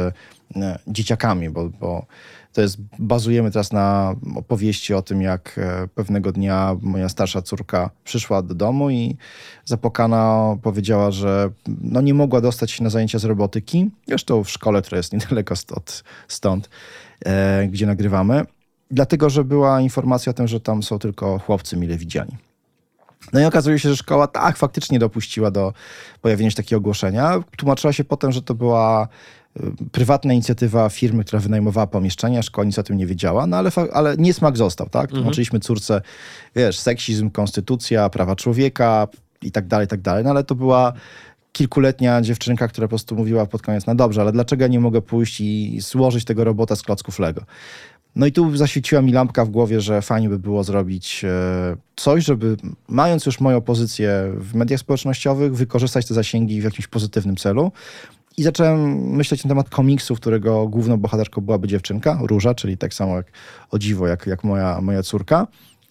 e, 0.56 0.78
dzieciakami, 0.86 1.50
bo, 1.50 1.68
bo 1.68 2.06
to 2.52 2.60
jest, 2.60 2.76
bazujemy 2.98 3.50
teraz 3.50 3.72
na 3.72 4.14
opowieści 4.36 4.94
o 4.94 5.02
tym, 5.02 5.22
jak 5.22 5.58
e, 5.58 5.88
pewnego 5.94 6.32
dnia 6.32 6.76
moja 6.82 7.08
starsza 7.08 7.42
córka 7.42 7.90
przyszła 8.04 8.42
do 8.42 8.54
domu 8.54 8.90
i 8.90 9.16
zapokana 9.64 10.56
powiedziała, 10.62 11.10
że 11.10 11.50
no 11.82 12.00
nie 12.00 12.14
mogła 12.14 12.40
dostać 12.40 12.70
się 12.70 12.84
na 12.84 12.90
zajęcia 12.90 13.18
z 13.18 13.24
robotyki, 13.24 13.90
zresztą 14.08 14.44
w 14.44 14.50
szkole, 14.50 14.82
która 14.82 14.96
jest 14.96 15.12
niedaleko 15.12 15.56
stąd, 15.56 16.04
stąd 16.28 16.70
gdzie 17.68 17.86
nagrywamy 17.86 18.44
dlatego, 18.90 19.30
że 19.30 19.44
była 19.44 19.80
informacja 19.80 20.30
o 20.30 20.34
tym, 20.34 20.48
że 20.48 20.60
tam 20.60 20.82
są 20.82 20.98
tylko 20.98 21.38
chłopcy 21.38 21.76
mile 21.76 21.96
widziani. 21.96 22.36
No 23.32 23.40
i 23.40 23.44
okazuje 23.44 23.78
się, 23.78 23.88
że 23.88 23.96
szkoła 23.96 24.26
tak 24.26 24.56
faktycznie 24.56 24.98
dopuściła 24.98 25.50
do 25.50 25.72
pojawienia 26.20 26.50
się 26.50 26.56
takiego 26.56 26.78
ogłoszenia. 26.78 27.42
Tłumaczyła 27.56 27.92
się 27.92 28.04
potem, 28.04 28.32
że 28.32 28.42
to 28.42 28.54
była 28.54 29.08
y, 29.56 29.60
prywatna 29.92 30.32
inicjatywa 30.32 30.88
firmy, 30.88 31.24
która 31.24 31.40
wynajmowała 31.40 31.86
pomieszczenia, 31.86 32.42
szkoła 32.42 32.64
nic 32.64 32.78
o 32.78 32.82
tym 32.82 32.96
nie 32.96 33.06
wiedziała, 33.06 33.46
no 33.46 33.56
ale, 33.56 33.70
ale 33.92 34.16
niesmak 34.16 34.56
został, 34.56 34.88
tak? 34.88 35.04
Mhm. 35.04 35.22
Tłumaczyliśmy 35.22 35.60
córce, 35.60 36.02
wiesz, 36.56 36.78
seksizm, 36.78 37.30
konstytucja, 37.30 38.08
prawa 38.10 38.36
człowieka 38.36 39.08
i 39.42 39.52
tak 39.52 39.66
dalej, 39.66 39.84
i 39.84 39.88
tak 39.88 40.00
dalej, 40.00 40.24
no 40.24 40.30
ale 40.30 40.44
to 40.44 40.54
była 40.54 40.92
kilkuletnia 41.52 42.20
dziewczynka, 42.22 42.68
która 42.68 42.86
po 42.86 42.88
prostu 42.88 43.16
mówiła 43.16 43.46
pod 43.46 43.62
koniec, 43.62 43.86
no 43.86 43.94
dobrze, 43.94 44.20
ale 44.20 44.32
dlaczego 44.32 44.62
ja 44.62 44.68
nie 44.68 44.80
mogę 44.80 45.02
pójść 45.02 45.40
i 45.40 45.80
złożyć 45.80 46.24
tego 46.24 46.44
robota 46.44 46.76
z 46.76 46.82
klocków 46.82 47.18
Lego? 47.18 47.42
No 48.16 48.26
i 48.26 48.32
tu 48.32 48.56
zaświeciła 48.56 49.02
mi 49.02 49.12
lampka 49.12 49.44
w 49.44 49.48
głowie, 49.48 49.80
że 49.80 50.02
fajnie 50.02 50.28
by 50.28 50.38
było 50.38 50.64
zrobić 50.64 51.24
e, 51.24 51.76
coś, 51.96 52.24
żeby 52.24 52.56
mając 52.88 53.26
już 53.26 53.40
moją 53.40 53.60
pozycję 53.60 54.32
w 54.38 54.54
mediach 54.54 54.80
społecznościowych, 54.80 55.54
wykorzystać 55.54 56.06
te 56.06 56.14
zasięgi 56.14 56.60
w 56.60 56.64
jakimś 56.64 56.86
pozytywnym 56.86 57.36
celu. 57.36 57.72
I 58.36 58.42
zacząłem 58.42 58.96
myśleć 59.10 59.44
na 59.44 59.48
temat 59.48 59.70
komiksu, 59.70 60.14
którego 60.14 60.68
główną 60.68 60.96
bohaterką 60.96 61.40
byłaby 61.40 61.68
dziewczynka, 61.68 62.18
Róża, 62.22 62.54
czyli 62.54 62.78
tak 62.78 62.94
samo 62.94 63.16
jak 63.16 63.26
o 63.70 63.78
dziwo, 63.78 64.06
jak, 64.06 64.26
jak 64.26 64.44
moja, 64.44 64.80
moja 64.80 65.02
córka 65.02 65.46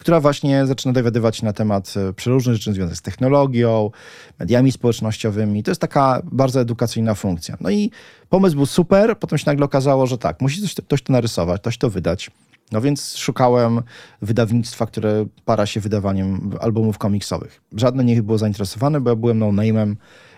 która 0.05 0.19
właśnie 0.19 0.65
zaczyna 0.65 0.93
dowiadywać 0.93 1.37
się 1.37 1.45
na 1.45 1.53
temat 1.53 1.93
e, 1.97 2.13
przeróżnych 2.13 2.55
rzeczy 2.55 2.73
związanych 2.73 2.97
z 2.97 3.01
technologią, 3.01 3.91
mediami 4.39 4.71
społecznościowymi. 4.71 5.63
To 5.63 5.71
jest 5.71 5.81
taka 5.81 6.21
bardzo 6.31 6.61
edukacyjna 6.61 7.15
funkcja. 7.15 7.57
No 7.61 7.69
i 7.69 7.91
pomysł 8.29 8.55
był 8.55 8.65
super, 8.65 9.17
potem 9.19 9.37
się 9.37 9.43
nagle 9.47 9.65
okazało, 9.65 10.07
że 10.07 10.17
tak, 10.17 10.41
musi 10.41 10.61
coś, 10.61 10.73
ktoś 10.75 11.01
to 11.01 11.13
narysować, 11.13 11.61
ktoś 11.61 11.77
to 11.77 11.89
wydać. 11.89 12.31
No 12.71 12.81
więc 12.81 13.15
szukałem 13.15 13.81
wydawnictwa, 14.21 14.85
które 14.85 15.25
para 15.45 15.65
się 15.65 15.79
wydawaniem 15.79 16.51
albumów 16.61 16.97
komiksowych. 16.97 17.61
Żadne 17.75 18.03
nie 18.03 18.23
było 18.23 18.37
zainteresowane, 18.37 19.01
bo 19.01 19.09
ja 19.09 19.15
byłem 19.15 19.39
no-name'em 19.39 19.95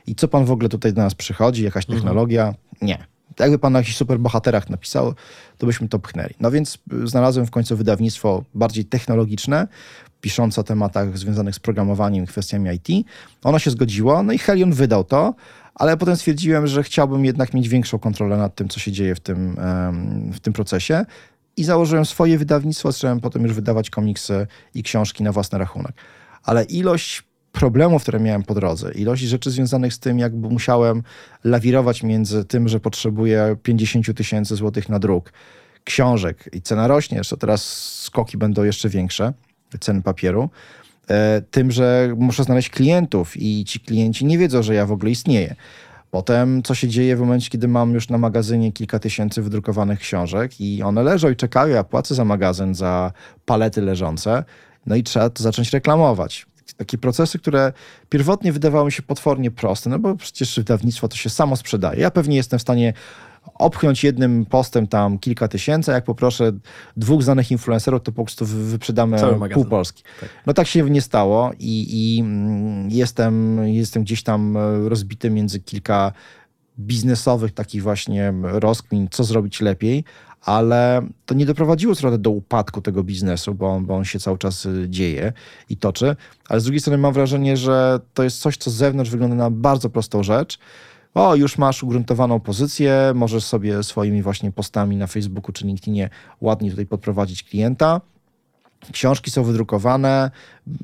i 0.07 0.15
co 0.15 0.27
pan 0.27 0.45
w 0.45 0.51
ogóle 0.51 0.69
tutaj 0.69 0.93
do 0.93 1.01
nas 1.01 1.15
przychodzi, 1.15 1.63
jakaś 1.63 1.85
mhm. 1.85 1.99
technologia? 1.99 2.47
Mhm. 2.47 2.57
Nie. 2.81 3.16
Jakby 3.39 3.59
pan 3.59 3.73
na 3.73 3.79
jakichś 3.79 3.97
super 3.97 4.19
bohaterach 4.19 4.69
napisał, 4.69 5.13
to 5.57 5.65
byśmy 5.65 5.87
to 5.89 5.99
pchnęli. 5.99 6.33
No 6.39 6.51
więc 6.51 6.77
znalazłem 7.03 7.45
w 7.45 7.51
końcu 7.51 7.77
wydawnictwo 7.77 8.43
bardziej 8.53 8.85
technologiczne, 8.85 9.67
piszące 10.21 10.61
o 10.61 10.63
tematach 10.63 11.17
związanych 11.17 11.55
z 11.55 11.59
programowaniem 11.59 12.23
i 12.23 12.27
kwestiami 12.27 12.69
IT. 12.75 13.07
Ono 13.43 13.59
się 13.59 13.71
zgodziło, 13.71 14.23
no 14.23 14.33
i 14.33 14.37
Helion 14.37 14.73
wydał 14.73 15.03
to, 15.03 15.35
ale 15.75 15.97
potem 15.97 16.15
stwierdziłem, 16.15 16.67
że 16.67 16.83
chciałbym 16.83 17.25
jednak 17.25 17.53
mieć 17.53 17.69
większą 17.69 17.99
kontrolę 17.99 18.37
nad 18.37 18.55
tym, 18.55 18.69
co 18.69 18.79
się 18.79 18.91
dzieje 18.91 19.15
w 19.15 19.19
tym, 19.19 19.57
w 20.33 20.39
tym 20.39 20.53
procesie. 20.53 21.05
I 21.57 21.63
założyłem 21.63 22.05
swoje 22.05 22.37
wydawnictwo, 22.37 22.91
zacząłem 22.91 23.19
potem 23.19 23.43
już 23.43 23.53
wydawać 23.53 23.89
komiksy 23.89 24.47
i 24.73 24.83
książki 24.83 25.23
na 25.23 25.31
własny 25.31 25.59
rachunek. 25.59 25.93
Ale 26.43 26.63
ilość 26.63 27.23
problemów, 27.59 28.01
które 28.01 28.19
miałem 28.19 28.43
po 28.43 28.53
drodze, 28.53 28.91
ilość 28.91 29.23
rzeczy 29.23 29.51
związanych 29.51 29.93
z 29.93 29.99
tym, 29.99 30.19
jakby 30.19 30.49
musiałem 30.49 31.03
lawirować 31.43 32.03
między 32.03 32.45
tym, 32.45 32.67
że 32.67 32.79
potrzebuję 32.79 33.55
50 33.63 34.17
tysięcy 34.17 34.55
złotych 34.55 34.89
na 34.89 34.99
druk, 34.99 35.33
książek. 35.83 36.49
I 36.53 36.61
cena 36.61 36.87
rośnie, 36.87 37.17
jeszcze 37.17 37.37
teraz 37.37 37.63
skoki 38.03 38.37
będą 38.37 38.63
jeszcze 38.63 38.89
większe, 38.89 39.33
ceny 39.79 40.01
papieru, 40.01 40.49
e, 41.09 41.41
tym, 41.51 41.71
że 41.71 42.13
muszę 42.17 42.43
znaleźć 42.43 42.69
klientów 42.69 43.37
i 43.37 43.65
ci 43.65 43.79
klienci 43.79 44.25
nie 44.25 44.37
wiedzą, 44.37 44.63
że 44.63 44.75
ja 44.75 44.85
w 44.85 44.91
ogóle 44.91 45.11
istnieję. 45.11 45.55
Potem, 46.11 46.63
co 46.63 46.75
się 46.75 46.87
dzieje 46.87 47.15
w 47.15 47.19
momencie, 47.19 47.49
kiedy 47.49 47.67
mam 47.67 47.93
już 47.93 48.09
na 48.09 48.17
magazynie 48.17 48.71
kilka 48.71 48.99
tysięcy 48.99 49.41
wydrukowanych 49.41 49.99
książek 49.99 50.61
i 50.61 50.83
one 50.83 51.03
leżą 51.03 51.29
i 51.29 51.35
czekają, 51.35 51.75
ja 51.75 51.83
płacę 51.83 52.15
za 52.15 52.25
magazyn, 52.25 52.75
za 52.75 53.11
palety 53.45 53.81
leżące, 53.81 54.43
no 54.85 54.95
i 54.95 55.03
trzeba 55.03 55.29
to 55.29 55.43
zacząć 55.43 55.73
reklamować 55.73 56.45
takie 56.73 56.97
procesy, 56.97 57.39
które 57.39 57.73
pierwotnie 58.09 58.51
wydawały 58.51 58.85
mi 58.85 58.91
się 58.91 59.03
potwornie 59.03 59.51
proste, 59.51 59.89
no 59.89 59.99
bo 59.99 60.15
przecież 60.15 60.55
wydawnictwo 60.55 61.07
to 61.07 61.15
się 61.15 61.29
samo 61.29 61.55
sprzedaje. 61.55 62.01
Ja 62.01 62.11
pewnie 62.11 62.35
jestem 62.35 62.59
w 62.59 62.61
stanie 62.61 62.93
obchnąć 63.53 64.03
jednym 64.03 64.45
postem 64.45 64.87
tam 64.87 65.19
kilka 65.19 65.47
tysięcy, 65.47 65.91
a 65.91 65.95
jak 65.95 66.03
poproszę 66.03 66.51
dwóch 66.97 67.23
znanych 67.23 67.51
influencerów, 67.51 68.01
to 68.03 68.11
po 68.11 68.23
prostu 68.23 68.45
wyprzedamy 68.45 69.17
pół 69.53 69.65
Polski. 69.65 70.03
Tak. 70.19 70.29
No 70.45 70.53
tak 70.53 70.67
się 70.67 70.89
nie 70.89 71.01
stało 71.01 71.51
i, 71.59 71.87
i 71.89 72.21
mm, 72.21 72.89
jestem, 72.89 73.67
jestem 73.67 74.03
gdzieś 74.03 74.23
tam 74.23 74.57
rozbity 74.87 75.29
między 75.29 75.59
kilka 75.59 76.11
biznesowych 76.79 77.51
takich 77.51 77.83
właśnie 77.83 78.33
rozkmin, 78.43 79.07
co 79.11 79.23
zrobić 79.23 79.61
lepiej, 79.61 80.03
ale 80.47 81.01
to 81.25 81.35
nie 81.35 81.45
doprowadziło 81.45 81.95
trochę 81.95 82.17
do 82.17 82.29
upadku 82.29 82.81
tego 82.81 83.03
biznesu, 83.03 83.53
bo 83.53 83.69
on, 83.69 83.85
bo 83.85 83.95
on 83.95 84.05
się 84.05 84.19
cały 84.19 84.37
czas 84.37 84.65
y, 84.65 84.85
dzieje 84.89 85.33
i 85.69 85.77
toczy. 85.77 86.15
Ale 86.49 86.59
z 86.59 86.63
drugiej 86.63 86.79
strony 86.79 86.97
mam 86.97 87.13
wrażenie, 87.13 87.57
że 87.57 87.99
to 88.13 88.23
jest 88.23 88.39
coś, 88.39 88.57
co 88.57 88.71
z 88.71 88.73
zewnątrz 88.73 89.11
wygląda 89.11 89.35
na 89.35 89.51
bardzo 89.51 89.89
prostą 89.89 90.23
rzecz. 90.23 90.59
O, 91.13 91.35
już 91.35 91.57
masz 91.57 91.83
ugruntowaną 91.83 92.39
pozycję, 92.39 93.11
możesz 93.15 93.43
sobie 93.43 93.83
swoimi 93.83 94.21
właśnie 94.21 94.51
postami 94.51 94.97
na 94.97 95.07
Facebooku 95.07 95.51
czy 95.53 95.65
LinkedInie 95.65 96.09
ładnie 96.41 96.69
tutaj 96.69 96.85
podprowadzić 96.85 97.43
klienta. 97.43 98.01
Książki 98.91 99.31
są 99.31 99.43
wydrukowane. 99.43 100.31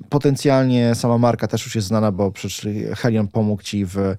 Potencjalnie 0.09 0.95
sama 0.95 1.17
marka 1.17 1.47
też 1.47 1.65
już 1.65 1.75
jest 1.75 1.87
znana, 1.87 2.11
bo 2.11 2.31
przecież 2.31 2.67
Helion 2.95 3.27
pomógł 3.27 3.63
ci 3.63 3.85
w 3.85 4.15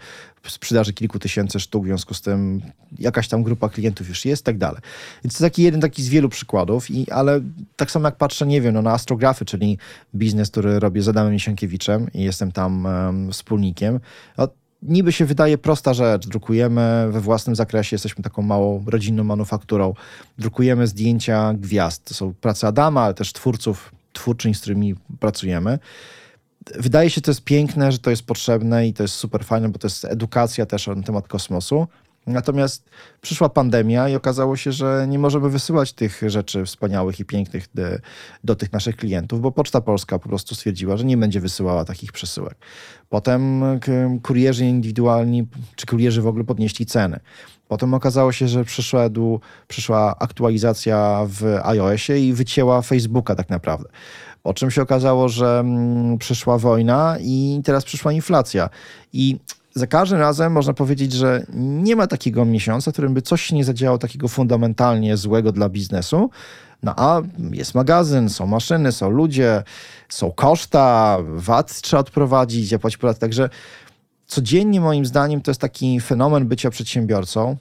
sprzedaży 0.48 0.92
kilku 0.92 1.18
tysięcy 1.18 1.60
sztuk, 1.60 1.84
w 1.84 1.86
związku 1.86 2.14
z 2.14 2.20
tym 2.20 2.62
jakaś 2.98 3.28
tam 3.28 3.42
grupa 3.42 3.68
klientów 3.68 4.08
już 4.08 4.24
jest, 4.24 4.44
tak 4.44 4.58
dalej. 4.58 4.80
Więc 5.24 5.38
to 5.38 5.44
taki 5.44 5.62
jeden 5.62 5.80
taki 5.80 6.02
z 6.02 6.08
wielu 6.08 6.28
przykładów, 6.28 6.90
i, 6.90 7.10
ale 7.10 7.40
tak 7.76 7.90
samo 7.90 8.08
jak 8.08 8.16
patrzę, 8.16 8.46
nie 8.46 8.60
wiem, 8.60 8.74
no, 8.74 8.82
na 8.82 8.92
astrografy, 8.92 9.44
czyli 9.44 9.78
biznes, 10.14 10.50
który 10.50 10.80
robię 10.80 11.02
z 11.02 11.08
Adamem 11.08 11.38
Sienkiewicz,em 11.38 12.12
i 12.14 12.22
jestem 12.22 12.52
tam 12.52 12.84
um, 12.84 13.32
wspólnikiem, 13.32 14.00
no, 14.38 14.48
niby 14.84 15.12
się 15.12 15.24
wydaje 15.24 15.58
prosta 15.58 15.94
rzecz. 15.94 16.28
Drukujemy 16.28 17.08
we 17.10 17.20
własnym 17.20 17.56
zakresie, 17.56 17.94
jesteśmy 17.94 18.24
taką 18.24 18.42
małą 18.42 18.84
rodzinną 18.86 19.24
manufakturą. 19.24 19.94
Drukujemy 20.38 20.86
zdjęcia 20.86 21.54
gwiazd. 21.54 22.04
To 22.04 22.14
są 22.14 22.34
prace 22.34 22.66
Adama, 22.66 23.02
ale 23.02 23.14
też 23.14 23.32
twórców, 23.32 23.92
twórczyń, 24.12 24.54
z 24.54 24.60
którymi 24.60 24.94
pracujemy. 25.20 25.78
Wydaje 26.74 27.10
się, 27.10 27.20
to 27.20 27.30
jest 27.30 27.44
piękne, 27.44 27.92
że 27.92 27.98
to 27.98 28.10
jest 28.10 28.26
potrzebne 28.26 28.88
i 28.88 28.92
to 28.92 29.02
jest 29.02 29.14
super 29.14 29.44
fajne, 29.44 29.68
bo 29.68 29.78
to 29.78 29.86
jest 29.86 30.04
edukacja 30.04 30.66
też 30.66 30.86
na 30.86 31.02
temat 31.02 31.28
kosmosu. 31.28 31.86
Natomiast 32.26 32.90
przyszła 33.20 33.48
pandemia 33.48 34.08
i 34.08 34.14
okazało 34.14 34.56
się, 34.56 34.72
że 34.72 35.06
nie 35.08 35.18
możemy 35.18 35.50
wysyłać 35.50 35.92
tych 35.92 36.22
rzeczy 36.26 36.64
wspaniałych 36.64 37.20
i 37.20 37.24
pięknych 37.24 37.66
do, 37.74 37.82
do, 38.44 38.56
tych 38.56 38.72
naszych 38.72 38.96
klientów, 38.96 39.40
bo 39.40 39.52
Poczta 39.52 39.80
Polska 39.80 40.18
po 40.18 40.28
prostu 40.28 40.54
stwierdziła, 40.54 40.96
że 40.96 41.04
nie 41.04 41.16
będzie 41.16 41.40
wysyłała 41.40 41.84
takich 41.84 42.12
przesyłek. 42.12 42.54
Potem 43.08 43.62
kurierzy 44.22 44.66
indywidualni, 44.66 45.46
czy 45.76 45.86
kurierzy 45.86 46.22
w 46.22 46.26
ogóle 46.26 46.44
podnieśli 46.44 46.86
ceny. 46.86 47.20
Potem 47.68 47.94
okazało 47.94 48.32
się, 48.32 48.48
że 48.48 48.64
przyszedł, 48.64 49.40
przyszła 49.68 50.18
aktualizacja 50.18 51.26
w 51.28 51.60
iOSie 51.62 52.18
i 52.18 52.32
wycięła 52.32 52.82
Facebooka 52.82 53.34
tak 53.34 53.50
naprawdę. 53.50 53.88
Po 54.42 54.54
czym 54.54 54.70
się 54.70 54.82
okazało, 54.82 55.28
że 55.28 55.58
mm, 55.60 56.18
przyszła 56.18 56.58
wojna 56.58 57.16
i 57.20 57.60
teraz 57.64 57.84
przyszła 57.84 58.12
inflacja. 58.12 58.70
I 59.12 59.38
za 59.74 59.86
każdym 59.86 60.18
razem 60.18 60.52
można 60.52 60.74
powiedzieć, 60.74 61.12
że 61.12 61.46
nie 61.54 61.96
ma 61.96 62.06
takiego 62.06 62.44
miesiąca, 62.44 62.90
w 62.90 62.94
którym 62.94 63.14
by 63.14 63.22
coś 63.22 63.42
się 63.42 63.56
nie 63.56 63.64
zadziało 63.64 63.98
takiego 63.98 64.28
fundamentalnie 64.28 65.16
złego 65.16 65.52
dla 65.52 65.68
biznesu. 65.68 66.30
No 66.82 66.94
a 66.96 67.22
jest 67.50 67.74
magazyn, 67.74 68.28
są 68.28 68.46
maszyny, 68.46 68.92
są 68.92 69.10
ludzie, 69.10 69.62
są 70.08 70.32
koszta, 70.32 71.18
VAT 71.24 71.80
trzeba 71.80 72.00
odprowadzić, 72.00 72.68
zapłacić 72.68 72.96
podatek. 72.96 73.20
Także 73.20 73.48
codziennie 74.26 74.80
moim 74.80 75.06
zdaniem 75.06 75.40
to 75.40 75.50
jest 75.50 75.60
taki 75.60 76.00
fenomen 76.00 76.46
bycia 76.46 76.70
przedsiębiorcą 76.70 77.56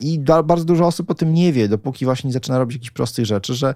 i 0.00 0.18
bardzo 0.44 0.64
dużo 0.64 0.86
osób 0.86 1.10
o 1.10 1.14
tym 1.14 1.34
nie 1.34 1.52
wie, 1.52 1.68
dopóki 1.68 2.04
właśnie 2.04 2.28
nie 2.28 2.34
zaczyna 2.34 2.58
robić 2.58 2.74
jakichś 2.76 2.90
prostych 2.90 3.26
rzeczy, 3.26 3.54
że 3.54 3.74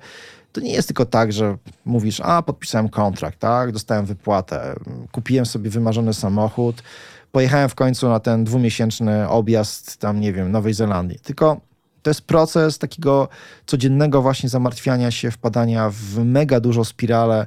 to 0.52 0.60
nie 0.60 0.72
jest 0.72 0.88
tylko 0.88 1.04
tak, 1.04 1.32
że 1.32 1.56
mówisz, 1.84 2.20
a 2.20 2.42
podpisałem 2.42 2.88
kontrakt, 2.88 3.38
tak, 3.38 3.72
dostałem 3.72 4.06
wypłatę, 4.06 4.74
kupiłem 5.12 5.46
sobie 5.46 5.70
wymarzony 5.70 6.14
samochód, 6.14 6.82
pojechałem 7.32 7.68
w 7.68 7.74
końcu 7.74 8.08
na 8.08 8.20
ten 8.20 8.44
dwumiesięczny 8.44 9.28
objazd 9.28 9.96
tam, 9.96 10.20
nie 10.20 10.32
wiem, 10.32 10.52
Nowej 10.52 10.74
Zelandii. 10.74 11.18
Tylko 11.18 11.60
to 12.02 12.10
jest 12.10 12.22
proces 12.22 12.78
takiego 12.78 13.28
codziennego 13.66 14.22
właśnie 14.22 14.48
zamartwiania 14.48 15.10
się, 15.10 15.30
wpadania 15.30 15.90
w 15.90 16.24
mega 16.24 16.60
dużą 16.60 16.84
spiralę 16.84 17.46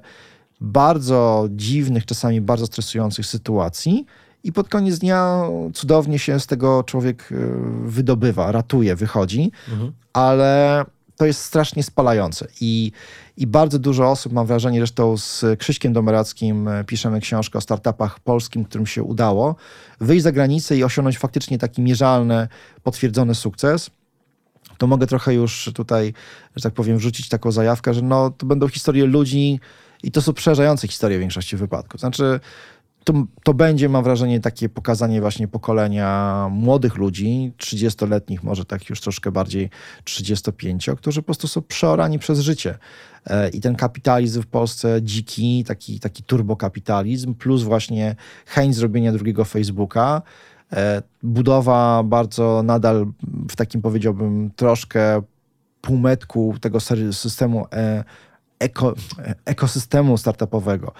bardzo 0.61 1.47
dziwnych, 1.51 2.05
czasami 2.05 2.41
bardzo 2.41 2.65
stresujących 2.65 3.25
sytuacji. 3.25 4.05
I 4.43 4.53
pod 4.53 4.69
koniec 4.69 4.99
dnia 4.99 5.41
cudownie 5.73 6.19
się 6.19 6.39
z 6.39 6.47
tego 6.47 6.83
człowiek 6.83 7.31
y, 7.31 7.49
wydobywa, 7.85 8.51
ratuje, 8.51 8.95
wychodzi, 8.95 9.51
mhm. 9.69 9.91
ale 10.13 10.85
to 11.17 11.25
jest 11.25 11.41
strasznie 11.43 11.83
spalające. 11.83 12.47
I, 12.61 12.91
I 13.37 13.47
bardzo 13.47 13.79
dużo 13.79 14.11
osób, 14.11 14.33
mam 14.33 14.47
wrażenie, 14.47 14.79
zresztą 14.79 15.17
z 15.17 15.45
Krzyśkiem 15.59 15.93
Domerackim 15.93 16.67
e, 16.67 16.83
piszemy 16.83 17.21
książkę 17.21 17.57
o 17.57 17.61
startupach 17.61 18.19
polskim, 18.19 18.65
którym 18.65 18.87
się 18.87 19.03
udało, 19.03 19.55
wyjść 19.99 20.23
za 20.23 20.31
granicę 20.31 20.77
i 20.77 20.83
osiągnąć 20.83 21.17
faktycznie 21.17 21.57
taki 21.57 21.81
mierzalny, 21.81 22.47
potwierdzony 22.83 23.35
sukces 23.35 23.89
to 24.77 24.87
mogę 24.87 25.07
trochę 25.07 25.33
już 25.33 25.71
tutaj, 25.75 26.13
że 26.55 26.63
tak 26.63 26.73
powiem, 26.73 26.97
wrzucić 26.97 27.29
taką 27.29 27.51
zajawkę, 27.51 27.93
że 27.93 28.01
no, 28.01 28.29
to 28.29 28.45
będą 28.45 28.67
historie 28.67 29.05
ludzi 29.05 29.59
i 30.03 30.11
to 30.11 30.21
są 30.21 30.33
przerażające 30.33 30.87
historie 30.87 31.17
w 31.17 31.21
większości 31.21 31.57
wypadków. 31.57 31.99
Znaczy, 31.99 32.39
to, 33.03 33.13
to 33.43 33.53
będzie, 33.53 33.89
mam 33.89 34.03
wrażenie, 34.03 34.39
takie 34.39 34.69
pokazanie 34.69 35.21
właśnie 35.21 35.47
pokolenia 35.47 36.47
młodych 36.51 36.97
ludzi, 36.97 37.53
30-letnich, 37.57 38.43
może 38.43 38.65
tak 38.65 38.89
już 38.89 39.01
troszkę 39.01 39.31
bardziej 39.31 39.69
35, 40.03 40.89
którzy 40.97 41.21
po 41.21 41.25
prostu 41.25 41.47
są 41.47 41.61
przeorani 41.61 42.19
przez 42.19 42.39
życie. 42.39 42.77
E, 43.27 43.49
I 43.49 43.61
ten 43.61 43.75
kapitalizm 43.75 44.41
w 44.41 44.47
Polsce 44.47 45.01
dziki, 45.01 45.63
taki, 45.63 45.99
taki 45.99 46.23
turbokapitalizm, 46.23 47.33
plus 47.33 47.63
właśnie 47.63 48.15
chęć 48.45 48.75
zrobienia 48.75 49.11
drugiego 49.11 49.45
Facebooka, 49.45 50.21
e, 50.73 51.01
budowa 51.23 52.03
bardzo 52.03 52.61
nadal 52.63 53.05
w 53.49 53.55
takim 53.55 53.81
powiedziałbym 53.81 54.51
troszkę 54.55 55.21
półmetku 55.81 56.55
tego 56.61 56.79
systemu 57.11 57.65
e, 57.73 58.03
eko, 58.59 58.93
ekosystemu 59.45 60.17
startupowego 60.17 60.93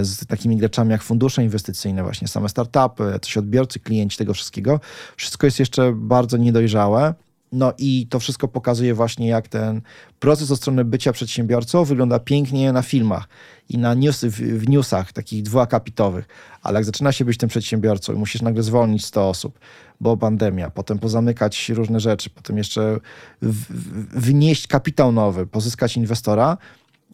z 0.00 0.26
takimi 0.26 0.56
graczami 0.56 0.90
jak 0.90 1.02
fundusze 1.02 1.44
inwestycyjne, 1.44 2.02
właśnie 2.02 2.28
same 2.28 2.48
startupy, 2.48 3.18
coś 3.22 3.36
odbiorcy, 3.36 3.80
klienci 3.80 4.18
tego 4.18 4.34
wszystkiego. 4.34 4.80
Wszystko 5.16 5.46
jest 5.46 5.58
jeszcze 5.60 5.92
bardzo 5.96 6.36
niedojrzałe. 6.36 7.14
No 7.52 7.72
i 7.78 8.06
to 8.10 8.20
wszystko 8.20 8.48
pokazuje 8.48 8.94
właśnie, 8.94 9.28
jak 9.28 9.48
ten 9.48 9.80
proces 10.18 10.50
od 10.50 10.58
strony 10.58 10.84
bycia 10.84 11.12
przedsiębiorcą 11.12 11.84
wygląda 11.84 12.18
pięknie 12.18 12.72
na 12.72 12.82
filmach 12.82 13.28
i 13.68 13.78
na 13.78 13.94
news, 13.94 14.24
w, 14.24 14.68
newsach 14.68 15.12
takich 15.12 15.42
dwuakapitowych. 15.42 16.28
Ale 16.62 16.78
jak 16.78 16.84
zaczyna 16.84 17.12
się 17.12 17.24
być 17.24 17.38
tym 17.38 17.48
przedsiębiorcą 17.48 18.12
i 18.12 18.16
musisz 18.16 18.42
nagle 18.42 18.62
zwolnić 18.62 19.04
100 19.04 19.28
osób, 19.28 19.58
bo 20.00 20.16
pandemia, 20.16 20.70
potem 20.70 20.98
pozamykać 20.98 21.68
różne 21.68 22.00
rzeczy, 22.00 22.30
potem 22.30 22.58
jeszcze 22.58 23.00
w, 23.42 23.54
w, 23.54 24.20
wnieść 24.20 24.66
kapitał 24.66 25.12
nowy, 25.12 25.46
pozyskać 25.46 25.96
inwestora, 25.96 26.56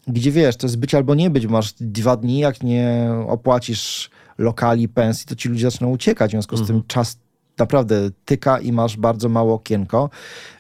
gdzie 0.09 0.33
wiesz, 0.33 0.57
to 0.57 0.67
jest 0.67 0.79
być 0.79 0.95
albo 0.95 1.15
nie 1.15 1.31
być, 1.31 1.47
masz 1.47 1.73
dwa 1.81 2.17
dni, 2.17 2.39
jak 2.39 2.63
nie 2.63 3.11
opłacisz 3.29 4.11
lokali, 4.39 4.89
pensji, 4.89 5.27
to 5.27 5.35
ci 5.35 5.49
ludzie 5.49 5.71
zaczną 5.71 5.91
uciekać, 5.91 6.31
w 6.31 6.33
związku 6.33 6.57
z 6.57 6.61
mhm. 6.61 6.81
tym 6.81 6.89
czas 6.89 7.19
naprawdę 7.59 8.11
tyka 8.25 8.59
i 8.59 8.73
masz 8.73 8.97
bardzo 8.97 9.29
mało 9.29 9.55
okienko. 9.55 10.11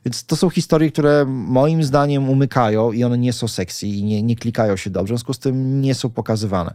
Więc 0.04 0.24
to 0.24 0.36
są 0.36 0.50
historie, 0.50 0.90
które 0.90 1.24
moim 1.28 1.84
zdaniem 1.84 2.30
umykają 2.30 2.92
i 2.92 3.04
one 3.04 3.18
nie 3.18 3.32
są 3.32 3.48
sexy 3.48 3.86
i 3.86 4.04
nie, 4.04 4.22
nie 4.22 4.36
klikają 4.36 4.76
się 4.76 4.90
dobrze, 4.90 5.14
w 5.14 5.16
związku 5.16 5.34
z 5.34 5.38
tym 5.38 5.80
nie 5.80 5.94
są 5.94 6.10
pokazywane 6.10 6.74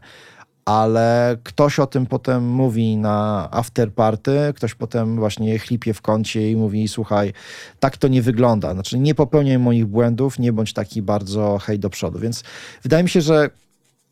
ale 0.65 1.37
ktoś 1.43 1.79
o 1.79 1.87
tym 1.87 2.05
potem 2.05 2.45
mówi 2.49 2.97
na 2.97 3.47
afterparty, 3.51 4.53
ktoś 4.55 4.75
potem 4.75 5.15
właśnie 5.15 5.59
chlipie 5.59 5.93
w 5.93 6.01
kącie 6.01 6.51
i 6.51 6.55
mówi, 6.55 6.87
słuchaj, 6.87 7.33
tak 7.79 7.97
to 7.97 8.07
nie 8.07 8.21
wygląda. 8.21 8.73
Znaczy 8.73 8.99
nie 8.99 9.15
popełniaj 9.15 9.59
moich 9.59 9.85
błędów, 9.85 10.39
nie 10.39 10.53
bądź 10.53 10.73
taki 10.73 11.01
bardzo 11.01 11.57
hej 11.57 11.79
do 11.79 11.89
przodu. 11.89 12.19
Więc 12.19 12.43
wydaje 12.83 13.03
mi 13.03 13.09
się, 13.09 13.21
że 13.21 13.49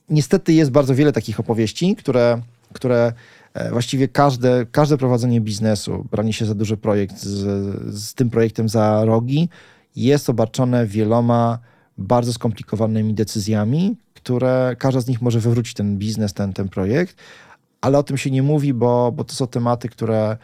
niestety 0.10 0.54
jest 0.54 0.72
bardzo 0.72 0.96
wiele 0.96 1.12
takich 1.12 1.40
opowieści, 1.40 1.96
które, 1.96 2.42
które 2.74 3.14
e, 3.54 3.72
właściwie 3.72 4.08
każde, 4.08 4.66
każde 4.72 4.98
prowadzenie 4.98 5.42
biznesu, 5.42 6.08
branie 6.12 6.34
się 6.34 6.46
za 6.46 6.56
duży 6.56 6.78
projekt 6.78 7.18
z, 7.20 8.00
z 8.00 8.14
tym 8.14 8.30
projektem 8.30 8.70
za 8.70 9.06
rogi, 9.06 9.50
jest 9.96 10.30
obarczone 10.30 10.88
wieloma 10.88 11.60
bardzo 11.98 12.34
skomplikowanymi 12.34 13.14
decyzjami, 13.14 13.96
które 14.24 14.76
każda 14.80 15.02
z 15.02 15.08
nich 15.08 15.22
może 15.22 15.40
wywrócić 15.40 15.74
ten 15.74 15.98
biznes, 15.98 16.34
ten, 16.34 16.54
ten 16.54 16.70
projekt, 16.70 17.16
ale 17.82 17.98
o 17.98 18.04
tym 18.04 18.18
się 18.18 18.32
nie 18.32 18.44
mówi, 18.44 18.74
bo, 18.74 19.12
bo 19.12 19.24
to 19.24 19.34
są 19.34 19.48
tematy, 19.48 19.90
które 19.90 20.38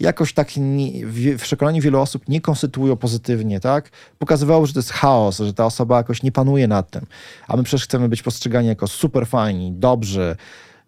jakoś 0.00 0.32
tak 0.32 0.56
nie, 0.56 1.06
w, 1.06 1.36
przekonaniu 1.42 1.82
wielu 1.82 2.00
osób 2.00 2.28
nie 2.28 2.40
konstytuują 2.40 2.96
pozytywnie, 2.96 3.60
tak? 3.60 3.90
Pokazywało, 4.18 4.66
że 4.66 4.72
to 4.72 4.78
jest 4.78 4.92
chaos, 4.92 5.38
że 5.38 5.54
ta 5.54 5.66
osoba 5.66 5.96
jakoś 5.96 6.22
nie 6.22 6.32
panuje 6.32 6.68
nad 6.68 6.90
tym, 6.90 7.06
a 7.48 7.56
my 7.56 7.62
przecież 7.62 7.84
chcemy 7.84 8.08
być 8.08 8.22
postrzegani 8.22 8.68
jako 8.68 8.88
super 8.88 9.26
fajni, 9.26 9.72
dobrzy, 9.72 10.36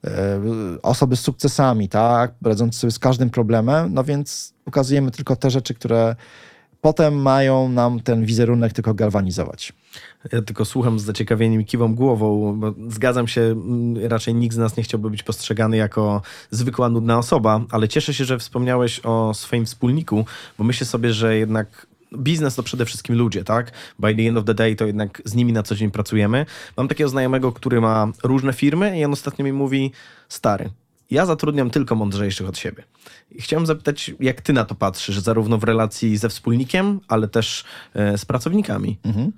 e, 0.04 0.40
osoby 0.82 1.16
z 1.16 1.20
sukcesami, 1.20 1.88
tak, 1.88 2.34
radzące 2.42 2.78
sobie 2.78 2.90
z 2.90 2.98
każdym 2.98 3.30
problemem, 3.30 3.94
no 3.94 4.04
więc 4.04 4.54
pokazujemy 4.64 5.10
tylko 5.10 5.36
te 5.36 5.50
rzeczy, 5.50 5.74
które 5.74 6.16
potem 6.80 7.14
mają 7.14 7.68
nam 7.68 8.00
ten 8.00 8.24
wizerunek 8.24 8.72
tylko 8.72 8.94
galwanizować. 8.94 9.72
Ja 10.32 10.42
tylko 10.42 10.64
słucham 10.64 10.98
z 10.98 11.02
zaciekawieniem 11.02 11.60
i 11.60 11.64
kiwam 11.64 11.94
głową, 11.94 12.56
bo 12.60 12.74
zgadzam 12.88 13.28
się, 13.28 13.40
mm, 13.40 14.06
raczej 14.06 14.34
nikt 14.34 14.54
z 14.54 14.58
nas 14.58 14.76
nie 14.76 14.82
chciałby 14.82 15.10
być 15.10 15.22
postrzegany 15.22 15.76
jako 15.76 16.22
zwykła, 16.50 16.88
nudna 16.88 17.18
osoba, 17.18 17.60
ale 17.70 17.88
cieszę 17.88 18.14
się, 18.14 18.24
że 18.24 18.38
wspomniałeś 18.38 19.00
o 19.04 19.34
swoim 19.34 19.66
wspólniku, 19.66 20.24
bo 20.58 20.64
myślę 20.64 20.86
sobie, 20.86 21.12
że 21.12 21.36
jednak 21.36 21.86
biznes 22.16 22.54
to 22.54 22.62
przede 22.62 22.84
wszystkim 22.84 23.16
ludzie, 23.16 23.44
tak? 23.44 23.72
By 23.98 24.14
the 24.14 24.22
end 24.22 24.38
of 24.38 24.44
the 24.44 24.54
day 24.54 24.76
to 24.76 24.86
jednak 24.86 25.22
z 25.24 25.34
nimi 25.34 25.52
na 25.52 25.62
co 25.62 25.74
dzień 25.74 25.90
pracujemy. 25.90 26.46
Mam 26.76 26.88
takiego 26.88 27.10
znajomego, 27.10 27.52
który 27.52 27.80
ma 27.80 28.08
różne 28.22 28.52
firmy 28.52 28.98
i 28.98 29.04
on 29.04 29.12
ostatnio 29.12 29.44
mi 29.44 29.52
mówi, 29.52 29.92
stary, 30.28 30.70
ja 31.10 31.26
zatrudniam 31.26 31.70
tylko 31.70 31.94
mądrzejszych 31.94 32.48
od 32.48 32.58
siebie. 32.58 32.84
I 33.30 33.42
chciałem 33.42 33.66
zapytać, 33.66 34.14
jak 34.20 34.40
ty 34.40 34.52
na 34.52 34.64
to 34.64 34.74
patrzysz, 34.74 35.18
zarówno 35.18 35.58
w 35.58 35.64
relacji 35.64 36.16
ze 36.16 36.28
wspólnikiem, 36.28 37.00
ale 37.08 37.28
też 37.28 37.64
e, 37.94 38.18
z 38.18 38.24
pracownikami? 38.24 38.98
Mhm. 39.02 39.32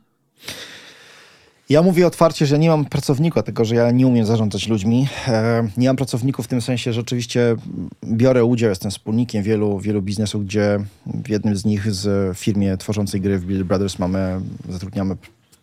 Ja 1.69 1.83
mówię 1.83 2.07
otwarcie, 2.07 2.47
że 2.47 2.59
nie 2.59 2.69
mam 2.69 2.85
pracownika, 2.85 3.43
tylko 3.43 3.65
że 3.65 3.75
ja 3.75 3.91
nie 3.91 4.07
umiem 4.07 4.27
zarządzać 4.27 4.69
ludźmi. 4.69 5.09
E, 5.29 5.69
nie 5.77 5.87
mam 5.87 5.97
pracowników 5.97 6.45
w 6.45 6.49
tym 6.49 6.61
sensie, 6.61 6.93
że 6.93 7.01
rzeczywiście 7.01 7.57
biorę 8.05 8.45
udział, 8.45 8.71
jestem 8.71 8.91
wspólnikiem 8.91 9.43
wielu, 9.43 9.79
wielu 9.79 10.03
biznesów, 10.03 10.45
gdzie 10.45 10.79
w 11.07 11.29
jednym 11.29 11.57
z 11.57 11.65
nich, 11.65 11.93
z 11.93 12.39
firmie 12.39 12.77
tworzącej 12.77 13.21
gry 13.21 13.39
w 13.39 13.45
Build 13.45 13.62
Brothers 13.62 13.99
mamy, 13.99 14.41
zatrudniamy 14.69 15.17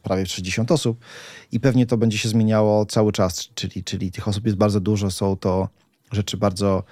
prawie 0.04 0.26
60 0.26 0.72
osób 0.72 0.97
i 1.52 1.60
pewnie 1.60 1.86
to 1.86 1.97
będzie 1.97 2.18
się 2.18 2.30
zmieniało 2.30 2.86
cały 2.86 3.12
czas, 3.12 3.49
czyli, 3.56 3.84
czyli 3.84 4.12
tych 4.12 4.28
osób 4.28 4.45
jest 4.45 4.58
bardzo 4.58 4.80
dużo, 4.80 5.12
są 5.12 5.38
to 5.38 5.68
rzeczy 6.12 6.38
bardzo 6.38 6.84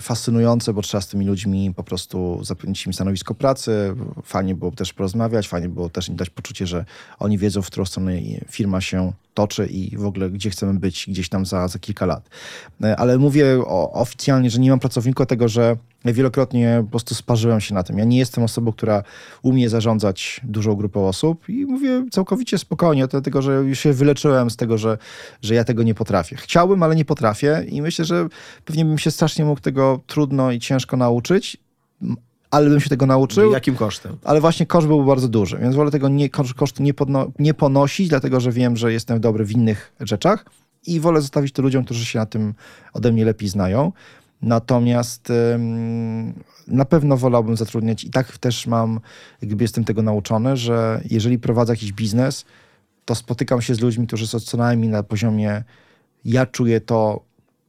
fascynujące, 0.00 0.72
bo 0.72 0.82
trzeba 0.82 1.00
z 1.00 1.08
tymi 1.08 1.26
ludźmi 1.26 1.74
po 1.76 1.84
prostu 1.84 2.44
zapewnić 2.44 2.86
im 2.86 2.92
stanowisko 2.92 3.34
pracy. 3.34 3.94
Fajnie 4.24 4.54
było 4.54 4.70
też 4.70 4.92
porozmawiać, 4.92 5.48
fajnie 5.48 5.68
było 5.68 5.90
też 5.90 6.08
im 6.08 6.16
dać 6.16 6.30
poczucie, 6.30 6.66
że 6.66 6.84
oni 7.18 7.38
wiedzą, 7.38 7.62
w 7.62 7.66
którą 7.66 7.84
stronę 7.84 8.12
firma 8.50 8.80
się 8.80 9.12
toczy 9.34 9.66
i 9.66 9.96
w 9.96 10.06
ogóle 10.06 10.30
gdzie 10.30 10.50
chcemy 10.50 10.80
być 10.80 11.06
gdzieś 11.08 11.28
tam 11.28 11.46
za, 11.46 11.68
za 11.68 11.78
kilka 11.78 12.06
lat. 12.06 12.28
E, 12.82 12.96
ale 12.96 13.18
mówię 13.18 13.62
o, 13.66 13.92
oficjalnie, 13.92 14.50
że 14.50 14.58
nie 14.58 14.70
mam 14.70 14.80
pracownika, 14.80 15.26
tego, 15.26 15.48
że 15.48 15.76
wielokrotnie 16.04 16.80
po 16.84 16.90
prostu 16.90 17.14
sparzyłem 17.14 17.60
się 17.60 17.74
na 17.74 17.82
tym. 17.82 17.98
Ja 17.98 18.04
nie 18.04 18.18
jestem 18.18 18.44
osobą, 18.44 18.72
która 18.72 19.02
umie 19.42 19.68
zarządzać 19.68 20.40
dużą 20.44 20.74
grupą 20.74 21.08
osób 21.08 21.48
i 21.48 21.66
mówię 21.66 22.04
całkowicie 22.10 22.58
spokojnie, 22.58 23.06
dlatego 23.06 23.42
że 23.42 23.52
już 23.52 23.78
się 23.78 23.92
wyleczyłem 23.92 24.50
z 24.50 24.56
tego, 24.56 24.78
że, 24.78 24.98
że 25.42 25.54
ja 25.54 25.64
tego 25.64 25.82
nie 25.82 25.94
potrafię. 25.94 26.36
Chciałbym, 26.36 26.82
ale 26.82 26.96
nie 26.96 27.04
potrafię 27.04 27.64
i 27.68 27.82
myślę, 27.82 28.04
że 28.04 28.28
pewnie 28.64 28.84
bym 28.84 28.98
się 28.98 29.10
strasznie 29.10 29.44
mógł 29.44 29.60
tego 29.60 30.00
trudno 30.06 30.52
i 30.52 30.58
ciężko 30.58 30.96
nauczyć, 30.96 31.56
ale 32.52 32.70
bym 32.70 32.80
się 32.80 32.88
tego 32.88 33.06
nauczył. 33.06 33.52
Jakim 33.52 33.76
kosztem? 33.76 34.16
Ale 34.24 34.40
właśnie 34.40 34.66
koszt 34.66 34.86
byłby 34.86 35.06
bardzo 35.06 35.28
duży, 35.28 35.58
więc 35.58 35.74
wolę 35.74 35.90
tego 35.90 36.08
nie, 36.08 36.30
kosztu 36.30 36.82
nie, 36.82 36.94
podno, 36.94 37.26
nie 37.38 37.54
ponosić, 37.54 38.08
dlatego 38.08 38.40
że 38.40 38.52
wiem, 38.52 38.76
że 38.76 38.92
jestem 38.92 39.20
dobry 39.20 39.44
w 39.44 39.50
innych 39.50 39.92
rzeczach 40.00 40.44
i 40.86 41.00
wolę 41.00 41.20
zostawić 41.20 41.52
to 41.52 41.62
ludziom, 41.62 41.84
którzy 41.84 42.04
się 42.04 42.18
na 42.18 42.26
tym 42.26 42.54
ode 42.92 43.12
mnie 43.12 43.24
lepiej 43.24 43.48
znają. 43.48 43.92
Natomiast 44.42 45.32
na 46.66 46.84
pewno 46.84 47.16
wolałbym 47.16 47.56
zatrudniać 47.56 48.04
i 48.04 48.10
tak 48.10 48.38
też 48.38 48.66
mam, 48.66 49.00
jakby 49.42 49.64
jestem 49.64 49.84
tego 49.84 50.02
nauczony, 50.02 50.56
że 50.56 51.00
jeżeli 51.10 51.38
prowadzę 51.38 51.72
jakiś 51.72 51.92
biznes, 51.92 52.44
to 53.04 53.14
spotykam 53.14 53.62
się 53.62 53.74
z 53.74 53.80
ludźmi, 53.80 54.06
którzy 54.06 54.26
są 54.26 54.40
co 54.40 54.56
najmniej 54.56 54.90
na 54.90 55.02
poziomie, 55.02 55.64
ja 56.24 56.46
czuję 56.46 56.80
to 56.80 57.20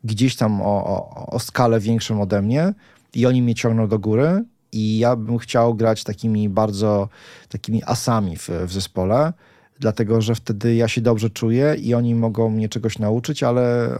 gdzieś 0.03 0.35
tam 0.35 0.61
o, 0.61 0.65
o, 0.65 1.25
o 1.25 1.39
skalę 1.39 1.79
większą 1.79 2.21
ode 2.21 2.41
mnie 2.41 2.73
i 3.13 3.25
oni 3.25 3.41
mnie 3.41 3.55
ciągną 3.55 3.87
do 3.87 3.99
góry 3.99 4.43
i 4.73 4.97
ja 4.97 5.15
bym 5.15 5.37
chciał 5.37 5.75
grać 5.75 6.03
takimi 6.03 6.49
bardzo 6.49 7.09
takimi 7.49 7.83
asami 7.83 8.37
w, 8.37 8.49
w 8.49 8.71
zespole, 8.71 9.33
dlatego 9.79 10.21
że 10.21 10.35
wtedy 10.35 10.75
ja 10.75 10.87
się 10.87 11.01
dobrze 11.01 11.29
czuję 11.29 11.75
i 11.75 11.93
oni 11.93 12.15
mogą 12.15 12.49
mnie 12.49 12.69
czegoś 12.69 12.99
nauczyć, 12.99 13.43
ale 13.43 13.97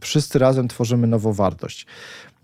wszyscy 0.00 0.38
razem 0.38 0.68
tworzymy 0.68 1.06
nową 1.06 1.32
wartość. 1.32 1.86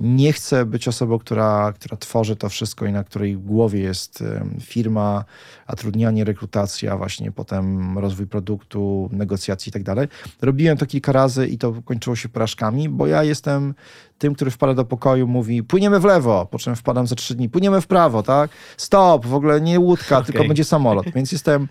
Nie 0.01 0.33
chcę 0.33 0.67
być 0.67 0.89
osobą, 0.89 1.19
która, 1.19 1.73
która 1.73 1.97
tworzy 1.97 2.37
to 2.37 2.49
wszystko 2.49 2.87
i 2.87 2.93
na 2.93 3.05
której 3.05 3.37
głowie 3.37 3.81
jest 3.81 4.25
firma, 4.61 5.25
zatrudnianie, 5.69 6.25
rekrutacja, 6.25 6.97
właśnie 6.97 7.33
potem 7.33 7.99
rozwój 7.99 8.27
produktu, 8.27 9.09
negocjacje 9.13 9.71
i 9.71 9.73
tak 9.73 9.83
dalej. 9.83 10.09
Robiłem 10.43 10.79
to 10.79 10.87
kilka 10.87 11.13
razy 11.13 11.47
i 11.47 11.59
to 11.59 11.73
kończyło 11.85 12.17
się 12.17 12.29
porażkami, 12.29 12.89
bo 12.89 13.07
ja 13.07 13.25
jestem 13.25 13.75
tym, 14.19 14.35
który 14.35 14.51
wpada 14.51 14.75
do 14.75 14.85
pokoju, 14.85 15.27
mówi 15.27 15.63
płyniemy 15.63 16.01
w 16.01 16.05
lewo, 16.05 16.47
po 16.51 16.59
czym 16.59 16.77
wpadam 16.77 17.07
za 17.07 17.15
trzy 17.15 17.35
dni, 17.35 17.49
płyniemy 17.49 17.81
w 17.81 17.87
prawo, 17.87 18.23
tak? 18.23 18.51
Stop, 18.77 19.27
w 19.27 19.35
ogóle 19.35 19.61
nie 19.61 19.81
łódka, 19.81 20.19
okay. 20.19 20.33
tylko 20.33 20.49
będzie 20.49 20.65
samolot. 20.65 21.07
Więc 21.15 21.33
jestem 21.33 21.69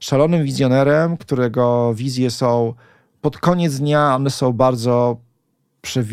szalonym 0.00 0.44
wizjonerem, 0.44 1.16
którego 1.16 1.94
wizje 1.94 2.30
są 2.30 2.74
pod 3.20 3.38
koniec 3.38 3.78
dnia, 3.78 4.14
one 4.14 4.30
są 4.30 4.52
bardzo 4.52 5.16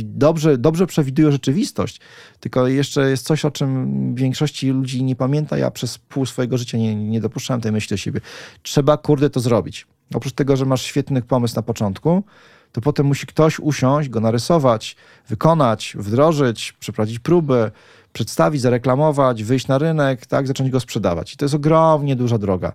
dobrze, 0.03 0.57
dobrze 0.57 0.87
przewidują 0.87 1.31
rzeczywistość. 1.31 1.99
Tylko 2.39 2.67
jeszcze 2.67 3.09
jest 3.09 3.25
coś, 3.25 3.45
o 3.45 3.51
czym 3.51 4.15
większości 4.15 4.69
ludzi 4.69 5.03
nie 5.03 5.15
pamięta. 5.15 5.57
Ja 5.57 5.71
przez 5.71 5.97
pół 5.97 6.25
swojego 6.25 6.57
życia 6.57 6.77
nie, 6.77 6.95
nie 6.95 7.21
dopuszczałem 7.21 7.61
tej 7.61 7.71
myśli 7.71 7.89
do 7.89 7.97
siebie. 7.97 8.21
Trzeba, 8.61 8.97
kurde, 8.97 9.29
to 9.29 9.39
zrobić. 9.39 9.87
Oprócz 10.13 10.33
tego, 10.33 10.57
że 10.57 10.65
masz 10.65 10.81
świetny 10.81 11.21
pomysł 11.21 11.55
na 11.55 11.61
początku, 11.61 12.23
to 12.71 12.81
potem 12.81 13.05
musi 13.05 13.27
ktoś 13.27 13.59
usiąść, 13.59 14.09
go 14.09 14.19
narysować, 14.19 14.95
wykonać, 15.29 15.95
wdrożyć, 15.99 16.73
przeprowadzić 16.79 17.19
próby, 17.19 17.71
przedstawić, 18.13 18.61
zareklamować, 18.61 19.43
wyjść 19.43 19.67
na 19.67 19.77
rynek, 19.77 20.25
tak, 20.25 20.47
zacząć 20.47 20.69
go 20.69 20.79
sprzedawać. 20.79 21.33
I 21.33 21.37
to 21.37 21.45
jest 21.45 21.55
ogromnie 21.55 22.15
duża 22.15 22.37
droga. 22.37 22.73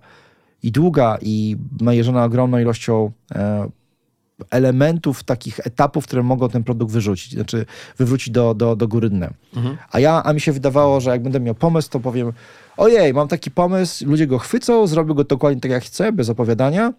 I 0.63 0.71
długa, 0.71 1.17
i 1.21 1.57
najeżona 1.81 2.23
ogromną 2.23 2.59
ilością 2.59 3.11
e, 3.35 3.69
elementów, 4.49 5.23
takich 5.23 5.59
etapów, 5.59 6.07
które 6.07 6.23
mogą 6.23 6.49
ten 6.49 6.63
produkt 6.63 6.93
wyrzucić, 6.93 7.33
znaczy 7.33 7.65
wywrócić 7.97 8.29
do, 8.33 8.53
do, 8.53 8.75
do 8.75 8.87
góry 8.87 9.09
dnem. 9.09 9.33
Mhm. 9.55 9.77
A 9.91 9.99
ja, 9.99 10.23
a 10.23 10.33
mi 10.33 10.41
się 10.41 10.51
wydawało, 10.51 11.01
że 11.01 11.09
jak 11.09 11.23
będę 11.23 11.39
miał 11.39 11.55
pomysł, 11.55 11.89
to 11.89 11.99
powiem, 11.99 12.33
ojej, 12.77 13.13
mam 13.13 13.27
taki 13.27 13.51
pomysł, 13.51 14.05
ludzie 14.05 14.27
go 14.27 14.39
chwycą, 14.39 14.87
zrobią 14.87 15.13
go 15.13 15.23
dokładnie 15.23 15.61
tak 15.61 15.71
jak 15.71 15.83
chcę, 15.83 16.11
bez 16.11 16.29
opowiadania 16.29 16.93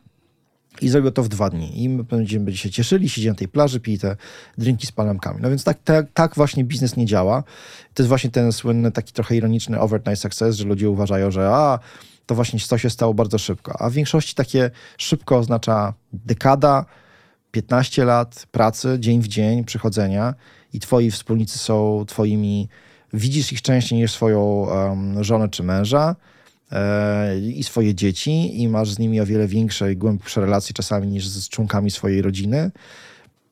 i 0.80 0.88
zrobią 0.88 1.11
to 1.11 1.22
w 1.22 1.28
dwa 1.28 1.51
dni. 1.51 1.82
I 1.82 1.88
my 1.88 2.05
będziemy 2.05 2.57
się 2.57 2.70
cieszyli, 2.70 3.09
siedzieli 3.09 3.28
na 3.28 3.38
tej 3.38 3.49
plaży, 3.49 3.80
pili 3.80 3.99
te 3.99 4.16
drinki 4.59 4.86
z 4.86 4.93
palemkami. 4.93 5.38
No 5.43 5.49
więc 5.49 5.64
tak, 5.64 5.78
tak, 5.84 6.07
tak 6.14 6.34
właśnie 6.34 6.64
biznes 6.64 6.97
nie 6.97 7.07
działa. 7.07 7.43
To 7.95 8.03
jest 8.03 8.09
właśnie 8.09 8.30
ten 8.30 8.53
słynny, 8.53 8.93
taki 8.93 9.12
trochę 9.12 9.36
ironiczny 9.36 9.80
overnight 9.80 10.22
success, 10.22 10.57
że 10.57 10.64
ludzie 10.64 10.90
uważają, 10.90 11.30
że 11.30 11.49
a, 11.49 11.78
to 12.26 12.34
właśnie 12.34 12.61
to 12.68 12.78
się 12.78 12.90
stało 12.90 13.14
bardzo 13.14 13.38
szybko. 13.38 13.74
A 13.78 13.90
w 13.90 13.93
większości 13.93 14.34
takie 14.34 14.70
szybko 14.99 15.36
oznacza 15.36 15.95
dekada, 16.12 16.84
15 17.53 18.05
lat 18.05 18.46
pracy, 18.50 18.96
dzień 18.98 19.20
w 19.20 19.28
dzień, 19.28 19.64
przychodzenia 19.64 20.34
i 20.72 20.80
twoi 20.80 21.11
wspólnicy 21.11 21.59
są 21.59 22.05
twoimi, 22.09 22.68
widzisz 23.12 23.53
ich 23.53 23.62
częściej 23.62 23.98
niż 23.98 24.12
swoją 24.12 24.42
um, 24.42 25.24
żonę 25.24 25.48
czy 25.48 25.62
męża 25.62 26.16
e, 26.72 27.38
i 27.38 27.64
swoje 27.64 27.94
dzieci 27.94 28.62
i 28.62 28.68
masz 28.68 28.90
z 28.90 28.98
nimi 28.98 29.20
o 29.20 29.26
wiele 29.26 29.46
większe 29.46 29.92
i 29.92 29.96
głębsze 29.96 30.40
relacje 30.40 30.74
czasami 30.74 31.09
niż 31.09 31.28
z 31.28 31.48
członkami 31.48 31.90
swojej 31.90 32.22
rodziny. 32.22 32.70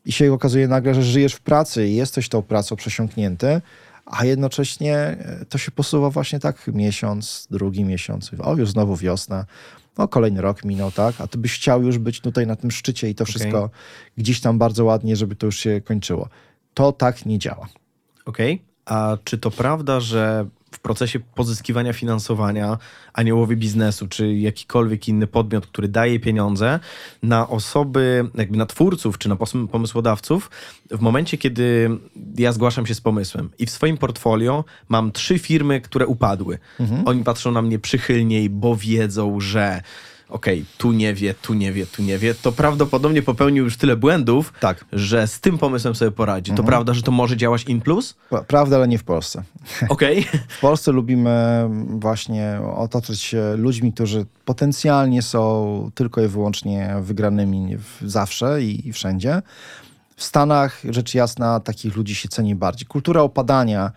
I 0.05 0.13
się 0.13 0.33
okazuje 0.33 0.69
nagle, 0.69 0.95
że 0.95 1.03
żyjesz 1.03 1.35
w 1.35 1.41
pracy 1.41 1.89
i 1.89 1.97
jesteś 1.97 2.29
tą 2.29 2.43
pracą 2.43 2.77
przesiąknięty, 2.77 3.61
a 4.07 4.25
jednocześnie 4.25 4.97
e, 4.97 5.45
to 5.49 5.59
się 5.59 5.71
posuwa 5.71 6.11
właśnie 6.11 6.41
tak 6.41 6.67
miesiąc, 6.67 7.47
drugi 7.51 7.85
miesiąc, 7.85 8.31
o 8.39 8.57
już 8.57 8.71
znowu 8.71 8.97
wiosna, 8.97 9.45
no 9.99 10.09
kolejny 10.09 10.41
rok 10.41 10.65
minął, 10.65 10.93
tak? 10.93 11.21
A 11.21 11.27
ty 11.27 11.39
byś 11.39 11.55
chciał 11.55 11.83
już 11.83 11.99
być 11.99 12.21
tutaj 12.21 12.47
na 12.47 12.57
tym 12.57 12.71
szczycie 12.71 13.11
i 13.11 13.15
to 13.15 13.25
wszystko 13.25 13.59
okay. 13.59 13.79
gdzieś 14.17 14.41
tam 14.41 14.59
bardzo 14.59 14.85
ładnie, 14.85 15.17
żeby 15.17 15.37
to 15.37 15.47
już 15.47 15.59
się 15.59 15.81
kończyło. 15.81 16.29
To 16.75 16.93
tak 16.93 17.27
nie 17.27 17.39
działa. 17.39 17.69
Okej. 18.25 18.55
Okay. 18.55 18.67
A 18.85 19.17
czy 19.25 19.39
to 19.39 19.51
prawda, 19.51 20.01
że 20.01 20.47
w 20.71 20.81
procesie 20.81 21.21
pozyskiwania 21.35 21.93
finansowania 21.93 22.79
aniołowy 23.13 23.57
biznesu, 23.57 24.09
czy 24.09 24.35
jakikolwiek 24.35 25.09
inny 25.09 25.27
podmiot, 25.27 25.67
który 25.67 25.89
daje 25.89 26.21
pieniądze 26.21 26.81
na 27.23 27.49
osoby, 27.49 28.29
jakby 28.35 28.57
na 28.57 28.67
twórców, 28.67 29.19
czy 29.19 29.29
na 29.29 29.37
pomysłodawców, 29.73 30.51
w 30.91 31.01
momencie, 31.01 31.39
kiedy 31.39 31.91
ja 32.39 32.53
zgłaszam 32.53 32.87
się 32.87 32.95
z 32.95 33.01
pomysłem 33.01 33.51
i 33.59 33.67
w 33.67 33.71
swoim 33.71 33.99
portfolio 33.99 34.65
mam 34.89 35.13
trzy 35.13 35.39
firmy, 35.39 35.81
które 35.81 36.07
upadły. 36.07 36.59
Mhm. 36.81 37.03
Oni 37.09 37.25
patrzą 37.25 37.53
na 37.53 37.63
mnie 37.63 37.79
przychylniej, 37.79 38.51
bo 38.51 38.77
wiedzą, 38.77 39.41
że 39.41 39.83
okej, 40.31 40.61
okay, 40.61 40.73
tu 40.79 40.93
nie 40.93 41.15
wie, 41.15 41.35
tu 41.35 41.55
nie 41.55 41.73
wie, 41.73 41.87
tu 41.87 42.03
nie 42.03 42.19
wie, 42.19 42.35
to 42.35 42.53
prawdopodobnie 42.53 43.23
popełnił 43.23 43.65
już 43.65 43.77
tyle 43.77 43.97
błędów, 43.97 44.53
tak. 44.61 44.85
że 44.93 45.27
z 45.27 45.41
tym 45.41 45.59
pomysłem 45.59 45.95
sobie 45.95 46.11
poradzi. 46.11 46.51
Mhm. 46.51 46.67
To 46.67 46.71
prawda, 46.71 46.95
że 46.95 47.03
to 47.03 47.11
może 47.11 47.37
działać 47.37 47.65
in 47.65 47.81
plus? 47.81 48.15
Prawda, 48.47 48.77
ale 48.77 48.89
nie 48.89 48.99
w 48.99 49.05
Polsce. 49.05 49.43
Okej. 49.89 50.21
Okay. 50.29 50.41
W 50.49 50.61
Polsce 50.61 50.93
lubimy 50.93 51.69
właśnie 51.89 52.61
otoczyć 52.77 53.21
się 53.21 53.57
ludźmi, 53.57 53.93
którzy 53.93 54.27
potencjalnie 54.45 55.23
są 55.23 55.91
tylko 55.95 56.23
i 56.23 56.29
wyłącznie 56.29 56.95
wygranymi 57.01 57.77
zawsze 58.03 58.63
i 58.63 58.93
wszędzie. 58.93 59.43
W 60.17 60.25
Stanach, 60.25 60.83
rzecz 60.91 61.15
jasna, 61.15 61.61
takich 61.61 61.97
ludzi 61.97 62.15
się 62.15 62.29
ceni 62.29 62.55
bardziej. 62.55 62.87
Kultura 62.87 63.23
opadania, 63.23 63.93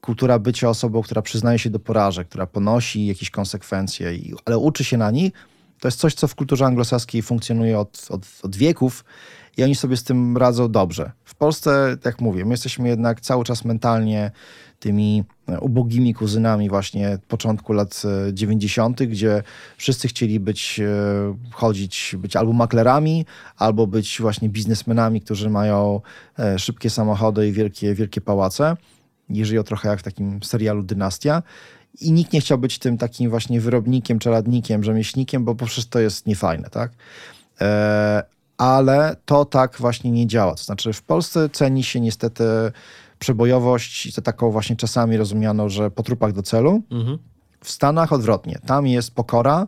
kultura 0.00 0.38
bycia 0.38 0.68
osobą, 0.68 1.02
która 1.02 1.22
przyznaje 1.22 1.58
się 1.58 1.70
do 1.70 1.78
porażek, 1.78 2.28
która 2.28 2.46
ponosi 2.46 3.06
jakieś 3.06 3.30
konsekwencje, 3.30 4.12
ale 4.44 4.58
uczy 4.58 4.84
się 4.84 4.96
na 4.96 5.10
nich, 5.10 5.32
to 5.80 5.88
jest 5.88 5.98
coś, 5.98 6.14
co 6.14 6.28
w 6.28 6.34
kulturze 6.34 6.66
anglosaskiej 6.66 7.22
funkcjonuje 7.22 7.78
od, 7.78 8.06
od, 8.10 8.26
od 8.42 8.56
wieków 8.56 9.04
i 9.56 9.64
oni 9.64 9.74
sobie 9.74 9.96
z 9.96 10.04
tym 10.04 10.36
radzą 10.36 10.70
dobrze. 10.70 11.12
W 11.24 11.34
Polsce, 11.34 11.96
jak 12.04 12.20
mówię, 12.20 12.44
my 12.44 12.50
jesteśmy 12.50 12.88
jednak 12.88 13.20
cały 13.20 13.44
czas 13.44 13.64
mentalnie 13.64 14.30
tymi 14.78 15.24
e, 15.48 15.60
ubogimi 15.60 16.14
kuzynami 16.14 16.68
właśnie 16.68 17.18
początku 17.28 17.72
lat 17.72 18.02
90., 18.32 19.00
e, 19.00 19.06
gdzie 19.06 19.42
wszyscy 19.76 20.08
chcieli 20.08 20.40
być, 20.40 20.80
e, 20.80 20.84
chodzić, 21.50 22.16
być 22.18 22.36
albo 22.36 22.52
maklerami, 22.52 23.26
albo 23.56 23.86
być 23.86 24.18
właśnie 24.20 24.48
biznesmenami, 24.48 25.20
którzy 25.20 25.50
mają 25.50 26.00
szybkie 26.56 26.90
samochody 26.90 27.48
i 27.48 27.52
wielkie, 27.52 27.94
wielkie 27.94 28.20
pałace. 28.20 28.76
I 29.30 29.44
żyją 29.44 29.62
trochę 29.62 29.88
jak 29.88 30.00
w 30.00 30.02
takim 30.02 30.42
serialu 30.42 30.82
Dynastia. 30.82 31.42
I 32.00 32.12
nikt 32.12 32.32
nie 32.32 32.40
chciał 32.40 32.58
być 32.58 32.78
tym 32.78 32.98
takim 32.98 33.30
właśnie 33.30 33.60
wyrobnikiem, 33.60 34.18
czeladnikiem, 34.18 34.84
rzemieślnikiem, 34.84 35.44
bo 35.44 35.54
przecież 35.54 35.86
to 35.86 35.98
jest 36.00 36.26
niefajne, 36.26 36.70
tak? 36.70 36.92
ale 38.58 39.16
to 39.24 39.44
tak 39.44 39.76
właśnie 39.78 40.10
nie 40.10 40.26
działa. 40.26 40.54
To 40.54 40.62
znaczy 40.62 40.92
w 40.92 41.02
Polsce 41.02 41.48
ceni 41.48 41.84
się 41.84 42.00
niestety 42.00 42.44
przebojowość, 43.18 44.14
to 44.14 44.22
taką 44.22 44.50
właśnie 44.50 44.76
czasami 44.76 45.16
rozumiano, 45.16 45.68
że 45.68 45.90
po 45.90 46.02
trupach 46.02 46.32
do 46.32 46.42
celu. 46.42 46.82
Mhm. 46.90 47.18
W 47.64 47.70
Stanach 47.70 48.12
odwrotnie. 48.12 48.58
Tam 48.66 48.86
jest 48.86 49.14
pokora 49.14 49.66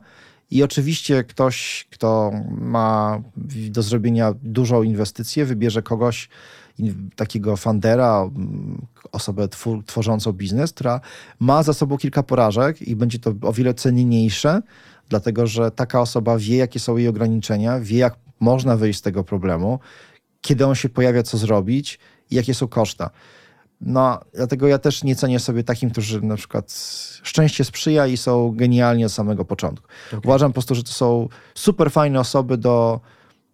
i 0.51 0.63
oczywiście 0.63 1.25
ktoś, 1.25 1.87
kto 1.91 2.33
ma 2.51 3.23
do 3.71 3.83
zrobienia 3.83 4.35
dużą 4.43 4.83
inwestycję, 4.83 5.45
wybierze 5.45 5.83
kogoś, 5.83 6.29
takiego 7.17 7.57
fundera, 7.57 8.31
osobę 9.13 9.49
tworzącą 9.87 10.33
biznes, 10.33 10.73
która 10.73 11.01
ma 11.41 11.63
za 11.63 11.73
sobą 11.73 11.99
kilka 11.99 12.23
porażek 12.23 12.83
i 12.83 12.97
będzie 12.97 13.19
to 13.19 13.35
o 13.43 13.53
wiele 13.53 13.75
cenniejsze, 13.75 14.63
dlatego 15.09 15.47
że 15.47 15.71
taka 15.71 16.01
osoba 16.01 16.39
wie, 16.39 16.57
jakie 16.57 16.81
są 16.81 16.97
jej 16.97 17.09
ograniczenia, 17.09 17.81
wie, 17.81 17.99
jak 17.99 18.17
można 18.41 18.77
wyjść 18.77 18.99
z 18.99 19.03
tego 19.03 19.25
problemu, 19.25 19.79
kiedy 20.41 20.67
on 20.67 20.75
się 20.75 20.89
pojawia, 20.89 21.23
co 21.23 21.39
zrobić 21.39 21.99
i 22.31 22.35
jakie 22.35 22.55
są 22.55 22.69
koszta. 22.69 23.11
No, 23.81 24.21
dlatego 24.35 24.69
ja 24.69 24.79
też 24.79 25.05
nie 25.05 25.17
cenię 25.17 25.41
sobie 25.41 25.65
takim, 25.65 25.91
którzy 25.91 26.21
na 26.21 26.37
przykład 26.37 26.73
szczęście 27.23 27.65
sprzyja 27.65 28.07
i 28.07 28.17
są 28.17 28.53
genialni 28.53 29.05
od 29.05 29.13
samego 29.13 29.45
początku. 29.45 29.89
Okay. 30.09 30.21
Uważam 30.25 30.51
po 30.51 30.53
prostu, 30.53 30.75
że 30.75 30.83
to 30.83 30.93
są 30.93 31.29
super 31.55 31.91
fajne 31.91 32.21
osoby 32.21 32.59
do, 32.59 33.01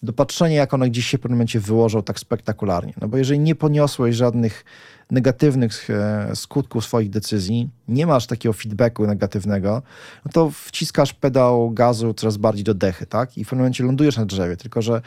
do 0.03 0.13
patrzenia, 0.13 0.57
jak 0.57 0.75
one 0.75 0.91
gdzieś 0.91 1.07
się 1.07 1.19
w 1.19 1.21
pewnym 1.21 1.37
momencie 1.37 1.61
wyłożą 1.61 2.03
tak 2.03 2.19
spektakularnie. 2.19 2.93
No 3.01 3.09
bo 3.09 3.17
jeżeli 3.17 3.41
nie 3.41 3.55
poniosłeś 3.55 4.17
żadnych 4.17 4.65
negatywnych 5.11 5.91
e, 5.91 6.31
skutków 6.37 6.85
swoich 6.85 7.11
decyzji, 7.11 7.69
nie 7.89 8.07
masz 8.07 8.27
takiego 8.27 8.53
feedbacku 8.53 9.07
negatywnego, 9.07 9.83
no 10.25 10.33
to 10.33 10.51
wciskasz 10.51 11.13
pedał 11.13 11.71
gazu 11.71 12.15
coraz 12.15 12.37
bardziej 12.37 12.65
do 12.65 12.75
dechy, 12.75 13.07
tak? 13.07 13.39
I 13.39 13.45
w 13.45 13.49
pewnym 13.49 13.61
momencie 13.61 13.85
lądujesz 13.85 14.17
na 14.17 14.27
drzewie, 14.27 14.57
tylko 14.57 14.83
że 14.83 15.03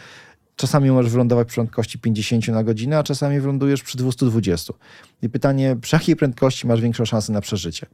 czasami 0.60 0.92
możesz 0.92 1.12
wylądować 1.12 1.48
przy 1.48 1.56
prędkości 1.56 2.00
50 2.00 2.48
na 2.48 2.64
godzinę, 2.64 2.98
a 2.98 3.04
czasami 3.04 3.40
wylądujesz 3.40 3.84
przy 3.84 3.98
220. 3.98 4.74
I 5.22 5.30
pytanie, 5.30 5.78
przy 5.82 5.96
jakiej 5.96 6.16
prędkości 6.16 6.68
masz 6.68 6.82
większą 6.82 7.06
szansę 7.06 7.34
na 7.34 7.42
przeżycie? 7.42 7.88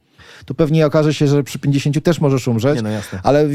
Tu 0.45 0.55
pewnie 0.55 0.85
okaże 0.85 1.13
się, 1.13 1.27
że 1.27 1.43
przy 1.43 1.59
50 1.59 2.03
też 2.03 2.21
możesz 2.21 2.47
umrzeć, 2.47 2.81
no 2.83 2.89
ale 3.23 3.47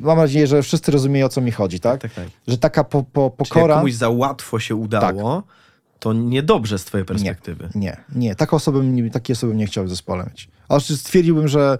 mam 0.00 0.18
nadzieję, 0.18 0.46
że 0.46 0.62
wszyscy 0.62 0.92
rozumieją, 0.92 1.26
o 1.26 1.28
co 1.28 1.40
mi 1.40 1.50
chodzi, 1.50 1.80
tak? 1.80 2.00
tak, 2.00 2.14
tak, 2.14 2.24
tak. 2.24 2.34
Że 2.48 2.58
taka 2.58 2.84
po, 2.84 3.02
po, 3.02 3.30
pokora... 3.30 3.60
Czyli 3.60 3.68
jak 3.68 3.78
komuś 3.78 3.94
za 3.94 4.08
łatwo 4.08 4.60
się 4.60 4.74
udało, 4.74 5.42
tak. 5.42 5.54
to 5.98 6.12
niedobrze 6.12 6.78
z 6.78 6.84
twojej 6.84 7.04
perspektywy. 7.04 7.68
Nie, 7.74 7.80
nie. 7.80 7.96
nie. 8.14 8.34
Takie 8.34 8.56
osoby, 8.56 9.10
takie 9.12 9.32
osoby 9.32 9.54
nie 9.54 9.66
chciałbym 9.66 9.88
w 9.88 9.90
zespole 9.90 10.24
mieć. 10.24 10.48
A 10.68 10.80
stwierdziłbym, 10.80 11.48
że 11.48 11.78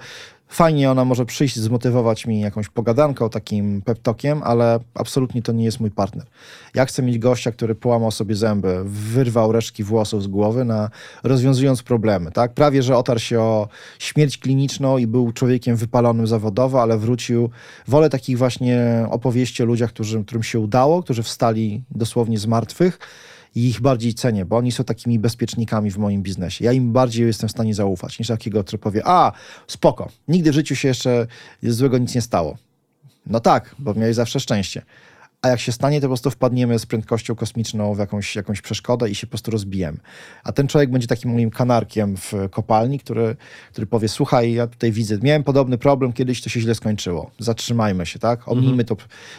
Fajnie 0.48 0.90
ona 0.90 1.04
może 1.04 1.26
przyjść, 1.26 1.56
zmotywować 1.56 2.26
mi 2.26 2.40
jakąś 2.40 2.68
pogadanką, 2.68 3.30
takim 3.30 3.82
peptokiem, 3.82 4.42
ale 4.44 4.80
absolutnie 4.94 5.42
to 5.42 5.52
nie 5.52 5.64
jest 5.64 5.80
mój 5.80 5.90
partner. 5.90 6.26
Ja 6.74 6.86
chcę 6.86 7.02
mieć 7.02 7.18
gościa, 7.18 7.52
który 7.52 7.74
połamał 7.74 8.10
sobie 8.10 8.34
zęby, 8.34 8.80
wyrwał 8.84 9.52
resztki 9.52 9.84
włosów 9.84 10.22
z 10.22 10.26
głowy, 10.26 10.64
na, 10.64 10.90
rozwiązując 11.22 11.82
problemy. 11.82 12.32
Tak? 12.32 12.52
Prawie, 12.52 12.82
że 12.82 12.96
otarł 12.96 13.20
się 13.20 13.40
o 13.40 13.68
śmierć 13.98 14.38
kliniczną 14.38 14.98
i 14.98 15.06
był 15.06 15.32
człowiekiem 15.32 15.76
wypalonym 15.76 16.26
zawodowo, 16.26 16.82
ale 16.82 16.98
wrócił. 16.98 17.50
Wolę 17.88 18.10
takich 18.10 18.38
właśnie 18.38 19.06
opowieści 19.10 19.62
o 19.62 19.66
ludziach, 19.66 19.90
którym, 19.90 20.24
którym 20.24 20.42
się 20.42 20.60
udało, 20.60 21.02
którzy 21.02 21.22
wstali 21.22 21.82
dosłownie 21.90 22.38
z 22.38 22.46
martwych 22.46 22.98
i 23.54 23.68
ich 23.68 23.80
bardziej 23.80 24.14
cenię, 24.14 24.44
bo 24.44 24.56
oni 24.56 24.72
są 24.72 24.84
takimi 24.84 25.18
bezpiecznikami 25.18 25.90
w 25.90 25.98
moim 25.98 26.22
biznesie. 26.22 26.64
Ja 26.64 26.72
im 26.72 26.92
bardziej 26.92 27.26
jestem 27.26 27.48
w 27.48 27.52
stanie 27.52 27.74
zaufać, 27.74 28.18
niż 28.18 28.28
takiego, 28.28 28.64
który 28.64 28.78
powie, 28.78 29.02
a, 29.04 29.32
spoko, 29.66 30.08
nigdy 30.28 30.50
w 30.50 30.54
życiu 30.54 30.76
się 30.76 30.88
jeszcze 30.88 31.26
złego 31.62 31.98
nic 31.98 32.14
nie 32.14 32.22
stało. 32.22 32.56
No 33.26 33.40
tak, 33.40 33.74
bo 33.78 33.94
miałeś 33.94 34.16
zawsze 34.16 34.40
szczęście 34.40 34.82
a 35.42 35.48
jak 35.48 35.60
się 35.60 35.72
stanie, 35.72 36.00
to 36.00 36.04
po 36.04 36.08
prostu 36.08 36.30
wpadniemy 36.30 36.78
z 36.78 36.86
prędkością 36.86 37.34
kosmiczną 37.34 37.94
w 37.94 37.98
jakąś, 37.98 38.36
jakąś 38.36 38.60
przeszkodę 38.60 39.10
i 39.10 39.14
się 39.14 39.26
po 39.26 39.30
prostu 39.30 39.50
rozbijemy. 39.50 39.98
A 40.44 40.52
ten 40.52 40.68
człowiek 40.68 40.90
będzie 40.90 41.06
takim 41.06 41.32
moim 41.32 41.50
kanarkiem 41.50 42.16
w 42.16 42.32
kopalni, 42.50 42.98
który, 42.98 43.36
który 43.72 43.86
powie, 43.86 44.08
słuchaj, 44.08 44.52
ja 44.52 44.66
tutaj 44.66 44.92
widzę, 44.92 45.18
miałem 45.22 45.44
podobny 45.44 45.78
problem, 45.78 46.12
kiedyś 46.12 46.42
to 46.42 46.48
się 46.48 46.60
źle 46.60 46.74
skończyło. 46.74 47.30
Zatrzymajmy 47.38 48.06
się, 48.06 48.18
tak? 48.18 48.48
Omnijmy 48.48 48.84
to, 48.84 48.96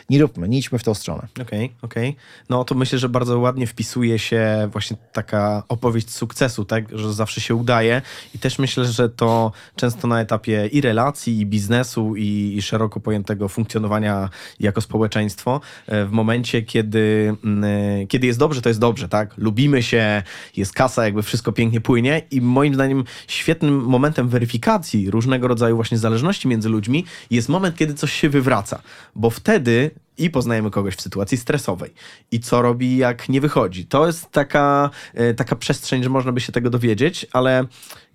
nie 0.09 0.21
róbmy, 0.21 0.49
nie 0.49 0.57
idźmy 0.57 0.79
w 0.79 0.83
tą 0.83 0.93
stronę. 0.93 1.27
Okej, 1.31 1.43
okay, 1.43 1.69
okej. 1.81 2.09
Okay. 2.09 2.21
No 2.49 2.63
to 2.63 2.75
myślę, 2.75 2.99
że 2.99 3.09
bardzo 3.09 3.39
ładnie 3.39 3.67
wpisuje 3.67 4.19
się 4.19 4.69
właśnie 4.71 4.97
taka 5.13 5.63
opowieść 5.69 6.11
sukcesu, 6.11 6.65
tak? 6.65 6.97
Że 6.97 7.13
zawsze 7.13 7.41
się 7.41 7.55
udaje 7.55 8.01
i 8.35 8.39
też 8.39 8.59
myślę, 8.59 8.85
że 8.85 9.09
to 9.09 9.51
często 9.75 10.07
na 10.07 10.21
etapie 10.21 10.67
i 10.67 10.81
relacji, 10.81 11.39
i 11.39 11.45
biznesu, 11.45 12.15
i, 12.15 12.53
i 12.57 12.61
szeroko 12.61 12.99
pojętego 12.99 13.49
funkcjonowania 13.49 14.29
jako 14.59 14.81
społeczeństwo 14.81 15.61
w 15.89 16.11
momencie, 16.11 16.61
kiedy, 16.61 17.35
mm, 17.43 17.63
e, 17.63 18.07
kiedy 18.07 18.27
jest 18.27 18.39
dobrze, 18.39 18.61
to 18.61 18.69
jest 18.69 18.79
dobrze, 18.79 19.09
tak? 19.09 19.37
Lubimy 19.37 19.83
się, 19.83 20.23
jest 20.55 20.73
kasa, 20.73 21.05
jakby 21.05 21.23
wszystko 21.23 21.51
pięknie 21.51 21.81
płynie 21.81 22.21
i 22.31 22.41
moim 22.41 22.73
zdaniem 22.73 23.03
świetnym 23.27 23.81
momentem 23.81 24.29
weryfikacji 24.29 25.11
różnego 25.11 25.47
rodzaju 25.47 25.75
właśnie 25.75 25.97
zależności 25.97 26.47
między 26.47 26.69
ludźmi 26.69 27.05
jest 27.31 27.49
moment, 27.49 27.75
kiedy 27.75 27.93
coś 27.93 28.13
się 28.13 28.29
wywraca, 28.29 28.81
bo 29.15 29.29
wtedy 29.29 29.91
i 30.17 30.29
poznajemy 30.29 30.71
kogoś 30.71 30.95
w 30.95 31.01
sytuacji 31.01 31.37
stresowej 31.37 31.93
i 32.31 32.39
co 32.39 32.61
robi, 32.61 32.97
jak 32.97 33.29
nie 33.29 33.41
wychodzi. 33.41 33.85
To 33.85 34.07
jest 34.07 34.31
taka, 34.31 34.89
e, 35.13 35.33
taka 35.33 35.55
przestrzeń, 35.55 36.03
że 36.03 36.09
można 36.09 36.31
by 36.31 36.41
się 36.41 36.51
tego 36.51 36.69
dowiedzieć, 36.69 37.25
ale 37.33 37.65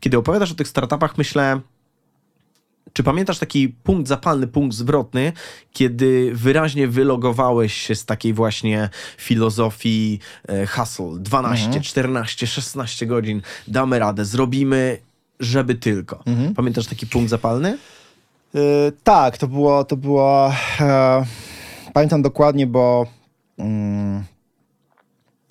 kiedy 0.01 0.19
opowiadasz 0.19 0.53
o 0.53 0.55
tych 0.55 0.69
startupach, 0.69 1.19
myślę, 1.19 1.61
czy 2.95 3.03
pamiętasz 3.03 3.39
taki 3.39 3.69
punkt 3.69 4.09
zapalny, 4.09 4.47
punkt 4.47 4.77
zwrotny, 4.77 5.33
kiedy 5.73 6.31
wyraźnie 6.35 6.89
wylogowałeś 6.89 7.75
się 7.75 7.95
z 7.95 8.05
takiej 8.05 8.33
właśnie 8.33 8.89
filozofii 9.19 10.19
e, 10.49 10.67
hustle 10.67 11.19
12, 11.19 11.67
mhm. 11.67 11.83
14, 11.83 12.47
16 12.47 13.07
godzin, 13.07 13.43
damy 13.69 13.99
radę, 13.99 14.25
zrobimy, 14.25 14.99
żeby 15.41 15.75
tylko. 15.75 16.23
Mhm. 16.27 16.55
Pamiętasz 16.55 16.87
taki 16.87 17.07
punkt 17.07 17.31
zapalny? 17.31 17.79
Yy, 18.55 18.61
tak, 19.05 19.39
to 19.39 19.49
było, 19.49 19.85
to 19.85 19.97
było 19.97 20.53
e, 20.81 21.25
pamiętam 21.93 22.23
dokładnie, 22.23 22.67
bo 22.67 23.07
mm, 23.59 24.25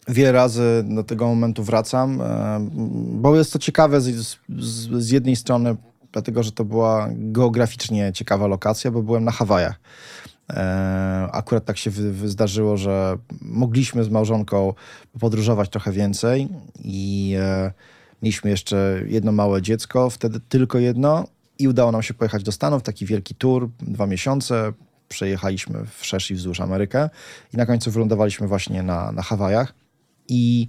wiele 0.08 0.32
razy 0.32 0.86
do 0.88 1.04
tego 1.04 1.28
momentu 1.28 1.64
wracam, 1.64 2.22
e, 2.22 2.68
bo 3.12 3.36
jest 3.36 3.54
to 3.54 3.60
ciekawe 3.60 4.02
z, 4.02 4.38
z, 4.60 5.04
z 5.04 5.10
jednej 5.10 5.36
strony 5.36 5.76
dlatego 6.14 6.44
że 6.44 6.52
to 6.52 6.66
była 6.66 7.10
geograficznie 7.12 8.14
ciekawa 8.14 8.48
lokacja, 8.48 8.92
bo 8.92 9.04
byłem 9.04 9.24
na 9.24 9.32
Hawajach. 9.32 9.80
E, 10.50 11.30
akurat 11.32 11.66
tak 11.66 11.78
się 11.78 11.92
zdarzyło, 12.26 12.78
że 12.78 13.18
mogliśmy 13.42 14.04
z 14.04 14.10
małżonką 14.10 14.74
podróżować 15.20 15.70
trochę 15.70 15.92
więcej 15.92 16.48
i 16.84 17.36
e, 17.40 17.72
mieliśmy 18.22 18.50
jeszcze 18.50 19.02
jedno 19.08 19.32
małe 19.32 19.62
dziecko, 19.62 20.10
wtedy 20.10 20.40
tylko 20.40 20.80
jedno 20.80 21.28
i 21.60 21.68
udało 21.68 21.92
nam 21.92 22.04
się 22.04 22.14
pojechać 22.14 22.44
do 22.44 22.52
Stanów, 22.52 22.84
taki 22.84 23.06
wielki 23.06 23.36
tour, 23.36 23.70
dwa 23.80 24.08
miesiące, 24.08 24.74
przejechaliśmy 25.10 25.86
wszerz 25.86 26.32
i 26.32 26.36
wzdłuż 26.36 26.60
Amerykę 26.60 27.10
i 27.54 27.58
na 27.58 27.66
końcu 27.66 27.92
wylądowaliśmy 27.92 28.48
właśnie 28.48 28.84
na, 28.84 29.12
na 29.12 29.22
Hawajach 29.22 29.74
i 30.28 30.68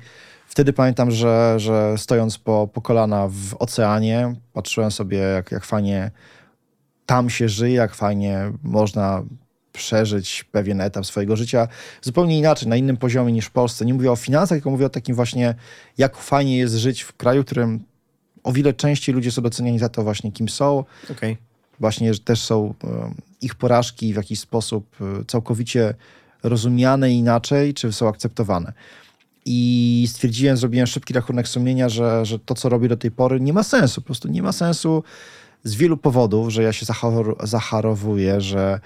Wtedy 0.54 0.72
pamiętam, 0.72 1.10
że, 1.10 1.54
że 1.56 1.98
stojąc 1.98 2.38
po, 2.38 2.68
po 2.72 2.80
kolana 2.80 3.28
w 3.28 3.56
oceanie, 3.58 4.34
patrzyłem 4.52 4.90
sobie, 4.90 5.18
jak, 5.18 5.52
jak 5.52 5.64
fajnie 5.64 6.10
tam 7.06 7.30
się 7.30 7.48
żyje, 7.48 7.74
jak 7.74 7.94
fajnie 7.94 8.52
można 8.62 9.22
przeżyć 9.72 10.44
pewien 10.44 10.80
etap 10.80 11.06
swojego 11.06 11.36
życia 11.36 11.68
zupełnie 12.02 12.38
inaczej, 12.38 12.68
na 12.68 12.76
innym 12.76 12.96
poziomie 12.96 13.32
niż 13.32 13.46
w 13.46 13.50
Polsce. 13.50 13.84
Nie 13.84 13.94
mówię 13.94 14.12
o 14.12 14.16
finansach, 14.16 14.56
tylko 14.56 14.70
mówię 14.70 14.86
o 14.86 14.88
takim 14.88 15.14
właśnie, 15.14 15.54
jak 15.98 16.16
fajnie 16.16 16.58
jest 16.58 16.74
żyć 16.74 17.02
w 17.02 17.12
kraju, 17.12 17.42
w 17.42 17.46
którym 17.46 17.84
o 18.42 18.52
wiele 18.52 18.72
częściej 18.72 19.14
ludzie 19.14 19.30
są 19.30 19.42
doceniani 19.42 19.78
za 19.78 19.88
to 19.88 20.02
właśnie, 20.02 20.32
kim 20.32 20.48
są. 20.48 20.84
Okay. 21.10 21.36
Właśnie, 21.80 22.14
też 22.14 22.42
są 22.42 22.74
ich 23.40 23.54
porażki 23.54 24.12
w 24.12 24.16
jakiś 24.16 24.40
sposób 24.40 24.96
e, 25.00 25.24
całkowicie 25.24 25.94
rozumiane 26.42 27.10
inaczej, 27.12 27.74
czy 27.74 27.92
są 27.92 28.08
akceptowane. 28.08 28.72
I 29.44 30.06
stwierdziłem, 30.10 30.56
zrobiłem 30.56 30.86
szybki 30.86 31.14
rachunek 31.14 31.48
sumienia, 31.48 31.88
że, 31.88 32.26
że 32.26 32.38
to, 32.38 32.54
co 32.54 32.68
robię 32.68 32.88
do 32.88 32.96
tej 32.96 33.10
pory, 33.10 33.40
nie 33.40 33.52
ma 33.52 33.62
sensu. 33.62 34.00
Po 34.00 34.06
prostu 34.06 34.28
nie 34.28 34.42
ma 34.42 34.52
sensu 34.52 35.02
z 35.64 35.74
wielu 35.74 35.96
powodów, 35.96 36.50
że 36.50 36.62
ja 36.62 36.72
się 36.72 36.86
zacharowuję, 37.42 38.40
że 38.40 38.80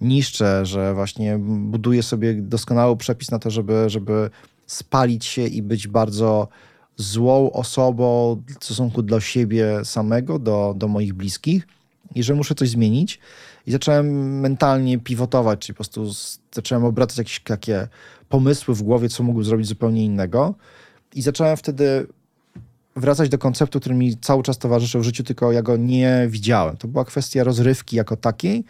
niszczę, 0.00 0.66
że 0.66 0.94
właśnie 0.94 1.38
buduję 1.38 2.02
sobie 2.02 2.34
doskonały 2.34 2.96
przepis 2.96 3.30
na 3.30 3.38
to, 3.38 3.50
żeby, 3.50 3.84
żeby 3.90 4.30
spalić 4.66 5.24
się 5.24 5.46
i 5.46 5.62
być 5.62 5.88
bardzo 5.88 6.48
złą 6.96 7.52
osobą 7.52 8.42
w 8.60 8.64
stosunku 8.64 9.02
do 9.02 9.20
siebie 9.20 9.84
samego, 9.84 10.38
do, 10.38 10.74
do 10.76 10.88
moich 10.88 11.14
bliskich 11.14 11.66
i 12.14 12.22
że 12.22 12.34
muszę 12.34 12.54
coś 12.54 12.68
zmienić. 12.68 13.20
I 13.66 13.72
zacząłem 13.72 14.40
mentalnie 14.40 14.98
pivotować, 14.98 15.58
czyli 15.58 15.74
po 15.74 15.76
prostu 15.76 16.10
zacząłem 16.54 16.84
obracać 16.84 17.18
jakieś 17.18 17.40
takie 17.40 17.88
pomysły 18.34 18.74
w 18.74 18.82
głowie, 18.82 19.08
co 19.08 19.22
mógłbym 19.22 19.44
zrobić 19.44 19.66
zupełnie 19.66 20.04
innego. 20.04 20.54
I 21.14 21.22
zacząłem 21.22 21.56
wtedy 21.56 22.06
wracać 22.96 23.28
do 23.28 23.38
konceptu, 23.38 23.80
który 23.80 23.94
mi 23.94 24.16
cały 24.16 24.42
czas 24.42 24.58
towarzyszył 24.58 25.00
w 25.00 25.04
życiu, 25.04 25.24
tylko 25.24 25.52
ja 25.52 25.62
go 25.62 25.76
nie 25.76 26.26
widziałem. 26.28 26.76
To 26.76 26.88
była 26.88 27.04
kwestia 27.04 27.44
rozrywki 27.44 27.96
jako 27.96 28.16
takiej, 28.16 28.64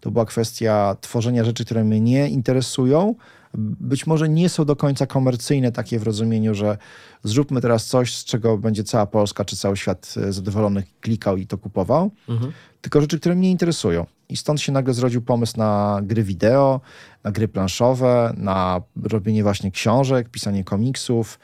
to 0.00 0.10
była 0.10 0.24
kwestia 0.24 0.96
tworzenia 1.00 1.44
rzeczy, 1.44 1.64
które 1.64 1.84
mnie 1.84 2.00
nie 2.00 2.28
interesują. 2.28 3.14
Być 3.54 4.06
może 4.06 4.28
nie 4.28 4.48
są 4.48 4.64
do 4.64 4.76
końca 4.76 5.06
komercyjne, 5.06 5.72
takie 5.72 5.98
w 5.98 6.02
rozumieniu, 6.02 6.54
że 6.54 6.78
zróbmy 7.24 7.60
teraz 7.60 7.86
coś, 7.86 8.14
z 8.16 8.24
czego 8.24 8.58
będzie 8.58 8.84
cała 8.84 9.06
Polska 9.06 9.44
czy 9.44 9.56
cały 9.56 9.76
świat 9.76 10.14
e, 10.16 10.32
zadowolony 10.32 10.82
klikał 11.00 11.36
i 11.36 11.46
to 11.46 11.58
kupował, 11.58 12.10
mhm. 12.28 12.52
tylko 12.80 13.00
rzeczy, 13.00 13.20
które 13.20 13.34
mnie 13.34 13.50
interesują. 13.50 14.06
I 14.28 14.36
stąd 14.36 14.60
się 14.60 14.72
nagle 14.72 14.94
zrodził 14.94 15.22
pomysł 15.22 15.56
na 15.56 16.00
gry 16.02 16.22
wideo, 16.22 16.80
na 17.24 17.32
gry 17.32 17.48
planszowe, 17.48 18.34
na 18.36 18.80
robienie 19.02 19.42
właśnie 19.42 19.70
książek, 19.70 20.28
pisanie 20.28 20.64
komiksów. 20.64 21.38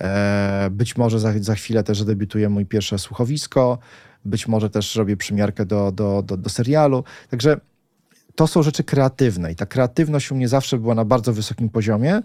E, 0.00 0.68
być 0.70 0.96
może 0.96 1.20
za, 1.20 1.32
za 1.40 1.54
chwilę 1.54 1.82
też 1.82 2.04
debiutuje 2.04 2.48
mój 2.48 2.66
pierwsze 2.66 2.98
słuchowisko, 2.98 3.78
być 4.24 4.48
może 4.48 4.70
też 4.70 4.96
robię 4.96 5.16
przymiarkę 5.16 5.66
do, 5.66 5.92
do, 5.92 6.22
do, 6.22 6.36
do 6.36 6.50
serialu. 6.50 7.04
Także 7.30 7.60
to 8.34 8.46
są 8.46 8.62
rzeczy 8.62 8.84
kreatywne 8.84 9.52
i 9.52 9.56
ta 9.56 9.66
kreatywność 9.66 10.32
u 10.32 10.34
mnie 10.34 10.48
zawsze 10.48 10.78
była 10.78 10.94
na 10.94 11.04
bardzo 11.04 11.32
wysokim 11.32 11.68
poziomie, 11.68 12.22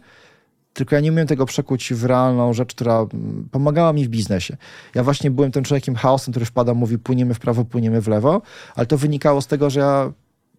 tylko 0.76 0.96
ja 0.96 1.02
nie 1.02 1.12
umiałem 1.12 1.28
tego 1.28 1.46
przekuć 1.46 1.94
w 1.94 2.06
realną 2.06 2.54
rzecz, 2.54 2.76
która 2.76 2.98
mm, 2.98 3.48
pomagała 3.52 3.94
mi 3.94 4.06
w 4.06 4.08
biznesie. 4.08 4.58
Ja 4.96 5.04
właśnie 5.04 5.32
byłem 5.32 5.52
tym 5.52 5.64
człowiekiem 5.64 5.96
chaosem, 5.96 6.32
który 6.32 6.46
wpada, 6.46 6.74
mówi 6.74 6.98
płyniemy 6.98 7.34
w 7.34 7.40
prawo, 7.40 7.66
płyniemy 7.66 8.02
w 8.02 8.08
lewo, 8.08 8.42
ale 8.76 8.86
to 8.86 8.98
wynikało 8.98 9.42
z 9.42 9.48
tego, 9.48 9.70
że 9.70 9.80
ja 9.80 10.12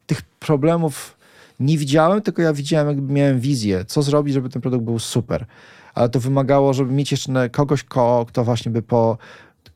tych 0.06 0.22
problemów 0.22 1.16
nie 1.60 1.78
widziałem, 1.78 2.22
tylko 2.22 2.42
ja 2.42 2.52
widziałem, 2.52 2.88
jakby 2.88 3.12
miałem 3.12 3.40
wizję, 3.40 3.84
co 3.84 4.02
zrobić, 4.02 4.34
żeby 4.34 4.48
ten 4.48 4.62
produkt 4.62 4.84
był 4.84 4.98
super. 4.98 5.46
Ale 5.94 6.08
to 6.08 6.20
wymagało, 6.20 6.74
żeby 6.74 6.92
mieć 6.92 7.10
jeszcze 7.10 7.50
kogoś, 7.50 7.84
kto 8.26 8.44
właśnie 8.44 8.72
by 8.72 8.82
po 8.82 9.18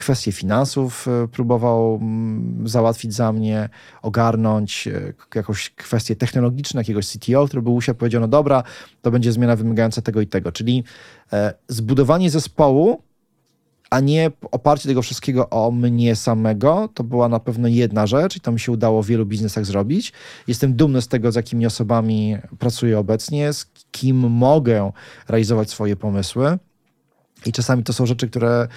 kwestie 0.01 0.33
finansów 0.33 1.09
e, 1.09 1.29
próbował 1.29 1.95
mm, 1.95 2.69
załatwić 2.69 3.15
za 3.15 3.33
mnie, 3.33 3.69
ogarnąć 4.03 4.89
e, 4.89 5.13
jakąś 5.35 5.71
kwestie 5.71 6.17
technologiczne, 6.17 6.81
jakiegoś 6.81 7.07
CTO, 7.09 7.47
który 7.47 7.63
był 7.63 7.75
usiadł, 7.75 7.99
powiedział, 7.99 8.21
no 8.21 8.29
dobra, 8.29 8.63
to 9.03 9.11
będzie 9.11 9.33
zmiana 9.33 9.57
wymagająca 9.57 10.03
tego 10.03 10.21
i 10.21 10.27
tego. 10.27 10.53
Czyli 10.53 10.85
e, 11.33 11.55
zbudowanie 11.69 12.31
zespołu, 12.31 13.03
a 13.91 14.01
nie 14.01 14.31
oparcie 14.51 14.89
tego 14.89 15.03
wszystkiego 15.03 15.51
o 15.51 15.71
mnie 15.71 16.17
samego, 16.17 16.89
to 16.95 17.05
była 17.05 17.29
na 17.29 17.41
pewno 17.41 17.69
jedna 17.69 18.07
rzecz 18.07 18.37
i 18.37 18.41
to 18.41 18.53
mi 18.53 18.61
się 18.61 18.73
udało 18.73 19.03
w 19.03 19.07
wielu 19.07 19.27
biznesach 19.27 19.65
zrobić. 19.67 20.13
Jestem 20.47 20.75
dumny 20.75 21.03
z 21.03 21.09
tego, 21.09 21.33
z 21.33 21.35
jakimi 21.35 21.67
osobami 21.67 22.37
pracuję 22.59 22.99
obecnie, 22.99 23.53
z 23.53 23.67
kim 23.91 24.17
mogę 24.17 24.93
realizować 25.29 25.71
swoje 25.71 25.97
pomysły. 25.97 26.59
I 27.47 27.53
czasami 27.53 27.83
to 27.83 27.93
są 27.93 28.07
rzeczy, 28.07 28.31
które 28.31 28.69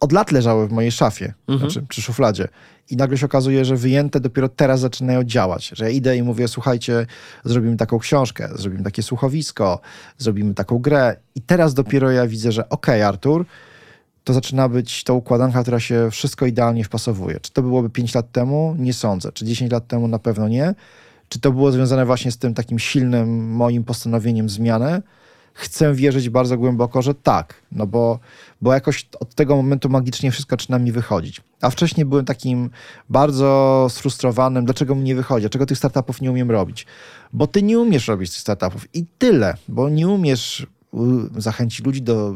od 0.00 0.12
lat 0.12 0.32
leżały 0.32 0.68
w 0.68 0.72
mojej 0.72 0.92
szafie, 0.92 1.34
mhm. 1.48 1.70
znaczy 1.70 1.86
przy 1.88 2.02
szufladzie. 2.02 2.48
I 2.90 2.96
nagle 2.96 3.18
się 3.18 3.26
okazuje, 3.26 3.64
że 3.64 3.76
wyjęte 3.76 4.20
dopiero 4.20 4.48
teraz 4.48 4.80
zaczynają 4.80 5.24
działać. 5.24 5.68
Że 5.74 5.84
ja 5.84 5.90
idę 5.90 6.16
i 6.16 6.22
mówię, 6.22 6.48
słuchajcie, 6.48 7.06
zrobimy 7.44 7.76
taką 7.76 7.98
książkę, 7.98 8.48
zrobimy 8.54 8.82
takie 8.82 9.02
słuchowisko, 9.02 9.80
zrobimy 10.18 10.54
taką 10.54 10.78
grę. 10.78 11.16
I 11.34 11.42
teraz 11.42 11.74
dopiero 11.74 12.10
ja 12.10 12.26
widzę, 12.26 12.52
że 12.52 12.68
okej, 12.68 13.00
okay, 13.00 13.08
Artur, 13.08 13.44
to 14.24 14.32
zaczyna 14.32 14.68
być 14.68 15.04
ta 15.04 15.12
układanka, 15.12 15.62
która 15.62 15.80
się 15.80 16.08
wszystko 16.10 16.46
idealnie 16.46 16.84
wpasowuje. 16.84 17.40
Czy 17.40 17.52
to 17.52 17.62
byłoby 17.62 17.90
5 17.90 18.14
lat 18.14 18.32
temu? 18.32 18.76
Nie 18.78 18.92
sądzę. 18.92 19.32
Czy 19.32 19.44
10 19.44 19.72
lat 19.72 19.86
temu? 19.86 20.08
Na 20.08 20.18
pewno 20.18 20.48
nie. 20.48 20.74
Czy 21.28 21.40
to 21.40 21.52
było 21.52 21.72
związane 21.72 22.06
właśnie 22.06 22.32
z 22.32 22.38
tym 22.38 22.54
takim 22.54 22.78
silnym 22.78 23.50
moim 23.52 23.84
postanowieniem 23.84 24.48
zmiany? 24.48 25.02
Chcę 25.60 25.94
wierzyć 25.94 26.28
bardzo 26.28 26.58
głęboko, 26.58 27.02
że 27.02 27.14
tak, 27.14 27.62
no 27.72 27.86
bo, 27.86 28.18
bo 28.60 28.72
jakoś 28.72 29.08
od 29.20 29.34
tego 29.34 29.56
momentu 29.56 29.88
magicznie 29.88 30.30
wszystko 30.30 30.56
zaczyna 30.56 30.78
mi 30.78 30.92
wychodzić. 30.92 31.40
A 31.60 31.70
wcześniej 31.70 32.06
byłem 32.06 32.24
takim 32.24 32.70
bardzo 33.08 33.86
sfrustrowanym, 33.90 34.64
dlaczego 34.64 34.94
mi 34.94 35.02
nie 35.02 35.14
wychodzi, 35.14 35.40
dlaczego 35.40 35.66
tych 35.66 35.78
startupów 35.78 36.20
nie 36.20 36.30
umiem 36.30 36.50
robić. 36.50 36.86
Bo 37.32 37.46
ty 37.46 37.62
nie 37.62 37.78
umiesz 37.78 38.08
robić 38.08 38.30
tych 38.30 38.40
startupów 38.40 38.94
i 38.94 39.06
tyle, 39.18 39.56
bo 39.68 39.88
nie 39.88 40.08
umiesz 40.08 40.66
zachęci 41.36 41.82
ludzi 41.82 42.02
do 42.02 42.34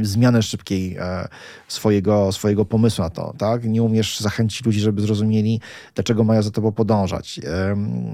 y, 0.00 0.06
zmiany 0.06 0.42
szybkiej 0.42 0.96
e, 0.96 1.28
swojego, 1.68 2.32
swojego 2.32 2.64
pomysłu 2.64 3.04
na 3.04 3.10
to, 3.10 3.34
tak? 3.38 3.64
Nie 3.64 3.82
umiesz 3.82 4.20
zachęcić 4.20 4.64
ludzi, 4.64 4.80
żeby 4.80 5.02
zrozumieli, 5.02 5.60
dlaczego 5.94 6.24
mają 6.24 6.42
za 6.42 6.50
tobą 6.50 6.72
podążać. 6.72 7.40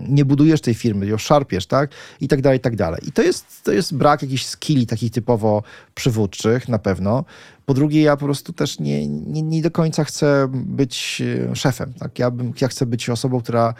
Nie 0.09 0.25
budujesz 0.25 0.61
tej 0.61 0.75
firmy, 0.75 1.07
ją 1.07 1.19
szarpiesz, 1.19 1.67
tak? 1.67 1.91
I 2.21 2.29
tak 2.29 2.43
dalej, 2.43 2.59
i 2.59 2.61
tak 2.61 2.77
dalej. 2.77 3.01
I 3.09 3.13
to 3.13 3.23
jest, 3.23 3.63
to 3.65 3.73
jest 3.73 3.95
brak 3.95 4.23
jakichś 4.23 4.45
skilli 4.45 4.87
takich 4.87 5.11
typowo 5.11 5.63
przywódczych, 5.95 6.69
na 6.69 6.79
pewno. 6.79 7.25
Po 7.67 7.75
drugie, 7.75 8.03
ja 8.03 8.17
po 8.17 8.25
prostu 8.25 8.53
też 8.53 8.79
nie, 8.79 9.09
nie, 9.09 9.43
nie 9.43 9.63
do 9.63 9.71
końca 9.71 10.05
chcę 10.05 10.49
być 10.53 11.23
e, 11.51 11.57
szefem, 11.57 11.93
tak? 11.99 12.19
Ja, 12.19 12.31
bym, 12.31 12.53
ja 12.61 12.69
chcę 12.69 12.87
być 12.87 13.11
osobą, 13.11 13.41
która 13.41 13.75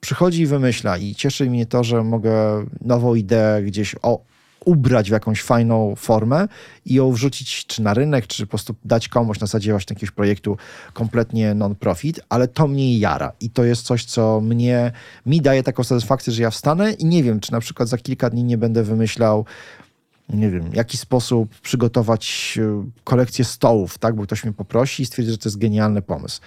przychodzi 0.00 0.42
i 0.42 0.46
wymyśla 0.46 0.98
i 0.98 1.14
cieszy 1.14 1.50
mnie 1.50 1.66
to, 1.66 1.84
że 1.84 2.04
mogę 2.04 2.66
nową 2.80 3.14
ideę 3.14 3.62
gdzieś 3.62 3.96
o, 4.02 4.24
ubrać 4.64 5.08
w 5.08 5.12
jakąś 5.12 5.42
fajną 5.42 5.94
formę 5.96 6.48
i 6.86 6.94
ją 6.94 7.12
wrzucić 7.12 7.66
czy 7.66 7.82
na 7.82 7.94
rynek, 7.94 8.26
czy 8.26 8.46
po 8.46 8.50
prostu 8.50 8.74
dać 8.84 9.08
komuś 9.08 9.40
na 9.40 9.46
zasadzie 9.46 9.70
właśnie 9.70 9.94
jakiegoś 9.94 10.10
projektu 10.10 10.56
kompletnie 10.92 11.54
non-profit, 11.54 12.20
ale 12.28 12.48
to 12.48 12.68
mnie 12.68 12.98
jara. 12.98 13.32
I 13.40 13.50
to 13.50 13.64
jest 13.64 13.82
coś, 13.82 14.04
co 14.04 14.40
mnie, 14.40 14.92
mi 15.26 15.40
daje 15.40 15.62
taką 15.62 15.84
satysfakcję, 15.84 16.32
że 16.32 16.42
ja 16.42 16.50
wstanę 16.50 16.92
i 16.92 17.04
nie 17.04 17.22
wiem, 17.22 17.40
czy 17.40 17.52
na 17.52 17.60
przykład 17.60 17.88
za 17.88 17.98
kilka 17.98 18.30
dni 18.30 18.44
nie 18.44 18.58
będę 18.58 18.82
wymyślał 18.82 19.44
nie 20.28 20.50
wiem, 20.50 20.70
w 20.70 20.74
jaki 20.74 20.96
sposób 20.96 21.60
przygotować 21.60 22.58
e, 22.62 22.84
kolekcję 23.04 23.44
stołów, 23.44 23.98
tak, 23.98 24.14
bo 24.14 24.22
ktoś 24.22 24.44
mnie 24.44 24.52
poprosi 24.52 25.02
i 25.02 25.06
stwierdzi, 25.06 25.30
że 25.30 25.38
to 25.38 25.48
jest 25.48 25.58
genialny 25.58 26.02
pomysł 26.02 26.40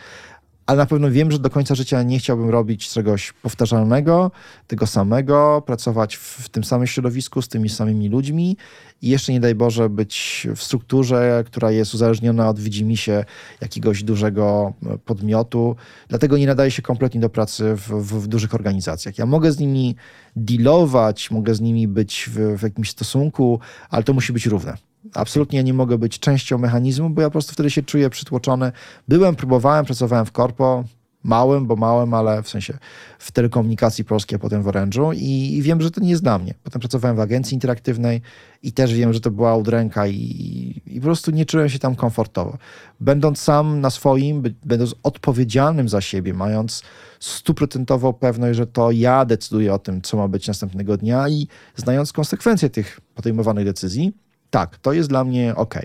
ale 0.65 0.77
na 0.77 0.85
pewno 0.85 1.11
wiem, 1.11 1.31
że 1.31 1.39
do 1.39 1.49
końca 1.49 1.75
życia 1.75 2.03
nie 2.03 2.19
chciałbym 2.19 2.49
robić 2.49 2.89
czegoś 2.89 3.33
powtarzalnego, 3.33 4.31
tego 4.67 4.87
samego, 4.87 5.63
pracować 5.65 6.15
w 6.15 6.49
tym 6.49 6.63
samym 6.63 6.87
środowisku 6.87 7.41
z 7.41 7.47
tymi 7.47 7.69
samymi 7.69 8.09
ludźmi 8.09 8.57
i 9.01 9.09
jeszcze 9.09 9.33
nie 9.33 9.39
daj 9.39 9.55
Boże 9.55 9.89
być 9.89 10.47
w 10.55 10.63
strukturze, 10.63 11.43
która 11.47 11.71
jest 11.71 11.93
uzależniona 11.93 12.49
od 12.49 12.59
widzimisię 12.59 13.25
jakiegoś 13.61 14.03
dużego 14.03 14.73
e, 14.85 14.97
podmiotu. 14.97 15.75
Dlatego 16.07 16.37
nie 16.37 16.47
nadaje 16.47 16.71
się 16.71 16.81
kompletnie 16.81 17.21
do 17.21 17.29
pracy 17.29 17.75
w, 17.75 17.89
w, 17.89 18.23
w 18.23 18.27
dużych 18.27 18.53
organizacjach. 18.53 19.17
Ja 19.17 19.25
mogę 19.25 19.51
z 19.51 19.59
nimi 19.59 19.95
dealować, 20.35 21.31
mogę 21.31 21.55
z 21.55 21.61
nimi 21.61 21.87
być 21.87 22.29
w, 22.33 22.57
w 22.57 22.63
jakimś 22.63 22.89
stosunku, 22.89 23.59
ale 23.89 24.03
to 24.03 24.13
musi 24.13 24.33
być 24.33 24.45
równe. 24.45 24.77
Absolutnie 25.13 25.63
nie 25.63 25.73
mogę 25.73 25.97
być 25.97 26.19
częścią 26.19 26.57
mechanizmu, 26.57 27.09
bo 27.09 27.21
ja 27.21 27.27
po 27.27 27.31
prostu 27.31 27.53
wtedy 27.53 27.71
się 27.71 27.83
czuję 27.83 28.09
przytłoczony. 28.09 28.71
Byłem, 29.07 29.35
próbowałem, 29.35 29.85
pracowałem 29.85 30.25
w 30.25 30.31
korpo, 30.31 30.83
małym, 31.25 31.67
bo 31.67 31.75
małym, 31.75 32.13
ale 32.13 32.43
w 32.43 32.49
sensie 32.49 32.77
w 33.19 33.31
telekomunikacji 33.31 34.05
polskiej, 34.05 34.35
a 34.35 34.39
potem 34.39 34.63
w 34.63 34.65
Orange'u 34.65 35.15
i, 35.15 35.61
wiem, 35.61 35.81
że 35.81 35.91
to 35.91 36.01
nie 36.01 36.09
jest 36.09 36.23
dla 36.23 36.39
mnie. 36.39 36.53
Potem 36.63 36.79
pracowałem 36.79 37.17
w 37.17 37.19
agencji 37.19 37.55
interaktywnej 37.55 38.21
i 38.63 38.71
też 38.71 38.93
wiem, 38.93 39.13
że 39.13 39.19
to 39.19 39.31
była 39.31 39.55
udręka 39.55 40.07
i, 40.07 40.81
i 40.87 40.99
po 40.99 41.05
prostu 41.05 41.31
nie 41.31 41.45
czułem 41.45 41.69
się 41.69 41.79
tam 41.79 41.95
komfortowo. 41.95 42.57
Będąc 42.99 43.39
sam 43.39 43.81
na 43.81 43.89
swoim, 43.89 44.43
będąc 44.65 44.95
odpowiedzialnym 45.03 45.89
za 45.89 46.01
siebie, 46.01 46.33
mając 46.33 46.83
stuprocentową 47.19 48.13
pewność, 48.13 48.57
że 48.57 48.67
to 48.67 48.91
ja 48.91 49.25
decyduję 49.25 49.73
o 49.73 49.79
tym, 49.79 50.01
co 50.01 50.17
ma 50.17 50.27
być 50.27 50.47
następnego 50.47 50.97
dnia 50.97 51.29
i 51.29 51.47
znając 51.75 52.13
konsekwencje 52.13 52.69
tych 52.69 53.01
podejmowanych 53.15 53.65
decyzji, 53.65 54.13
tak, 54.55 54.77
to 54.77 54.93
jest 54.93 55.09
dla 55.09 55.23
mnie 55.23 55.55
ok. 55.55 55.75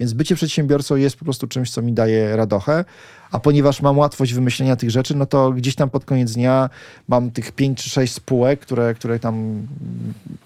Więc 0.00 0.12
bycie 0.12 0.34
przedsiębiorcą 0.34 0.96
jest 0.96 1.16
po 1.16 1.24
prostu 1.24 1.46
czymś, 1.46 1.70
co 1.70 1.82
mi 1.82 1.92
daje 1.92 2.36
radochę, 2.36 2.84
a 3.30 3.40
ponieważ 3.40 3.82
mam 3.82 3.98
łatwość 3.98 4.34
wymyślenia 4.34 4.76
tych 4.76 4.90
rzeczy, 4.90 5.16
no 5.16 5.26
to 5.26 5.52
gdzieś 5.52 5.74
tam 5.74 5.90
pod 5.90 6.04
koniec 6.04 6.32
dnia 6.32 6.70
mam 7.08 7.30
tych 7.30 7.52
pięć 7.52 7.82
czy 7.82 7.90
sześć 7.90 8.12
spółek, 8.12 8.60
które, 8.60 8.94
które 8.94 9.18
tam 9.18 9.66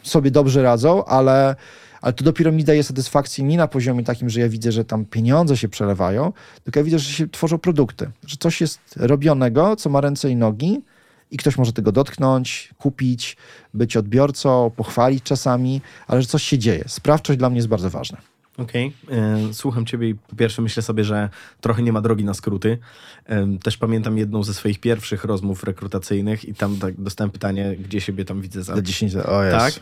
sobie 0.02 0.30
dobrze 0.30 0.62
radzą, 0.62 1.04
ale, 1.04 1.56
ale 2.02 2.12
to 2.12 2.24
dopiero 2.24 2.52
mi 2.52 2.64
daje 2.64 2.84
satysfakcję 2.84 3.44
nie 3.44 3.56
na 3.56 3.68
poziomie 3.68 4.04
takim, 4.04 4.30
że 4.30 4.40
ja 4.40 4.48
widzę, 4.48 4.72
że 4.72 4.84
tam 4.84 5.04
pieniądze 5.04 5.56
się 5.56 5.68
przelewają, 5.68 6.32
tylko 6.64 6.80
ja 6.80 6.84
widzę, 6.84 6.98
że 6.98 7.12
się 7.12 7.28
tworzą 7.28 7.58
produkty, 7.58 8.10
że 8.26 8.36
coś 8.36 8.60
jest 8.60 8.80
robionego, 8.96 9.76
co 9.76 9.90
ma 9.90 10.00
ręce 10.00 10.30
i 10.30 10.36
nogi 10.36 10.82
i 11.30 11.36
ktoś 11.36 11.58
może 11.58 11.72
tego 11.72 11.92
dotknąć, 11.92 12.70
kupić, 12.78 13.36
być 13.74 13.96
odbiorcą, 13.96 14.70
pochwalić 14.76 15.24
czasami, 15.24 15.80
ale 16.06 16.22
że 16.22 16.28
coś 16.28 16.42
się 16.42 16.58
dzieje. 16.58 16.84
Sprawczość 16.86 17.38
dla 17.38 17.50
mnie 17.50 17.56
jest 17.56 17.68
bardzo 17.68 17.90
ważna. 17.90 18.18
Okej, 18.58 18.92
okay. 19.04 19.54
słucham 19.54 19.86
ciebie 19.86 20.08
i 20.08 20.14
po 20.14 20.36
pierwsze 20.36 20.62
myślę 20.62 20.82
sobie, 20.82 21.04
że 21.04 21.28
trochę 21.60 21.82
nie 21.82 21.92
ma 21.92 22.00
drogi 22.00 22.24
na 22.24 22.34
skróty. 22.34 22.78
Też 23.62 23.76
pamiętam 23.76 24.18
jedną 24.18 24.42
ze 24.42 24.54
swoich 24.54 24.80
pierwszych 24.80 25.24
rozmów 25.24 25.64
rekrutacyjnych 25.64 26.44
i 26.44 26.54
tam 26.54 26.76
tak 26.76 27.00
dostałem 27.00 27.30
pytanie, 27.30 27.76
gdzie 27.84 28.00
siebie 28.00 28.24
tam 28.24 28.40
widzę 28.40 28.62
za... 28.62 28.74
Za 28.74 28.82
10 28.82 29.14
lat, 29.14 29.26
o 29.26 29.44
jest. 29.44 29.58
Tak. 29.58 29.74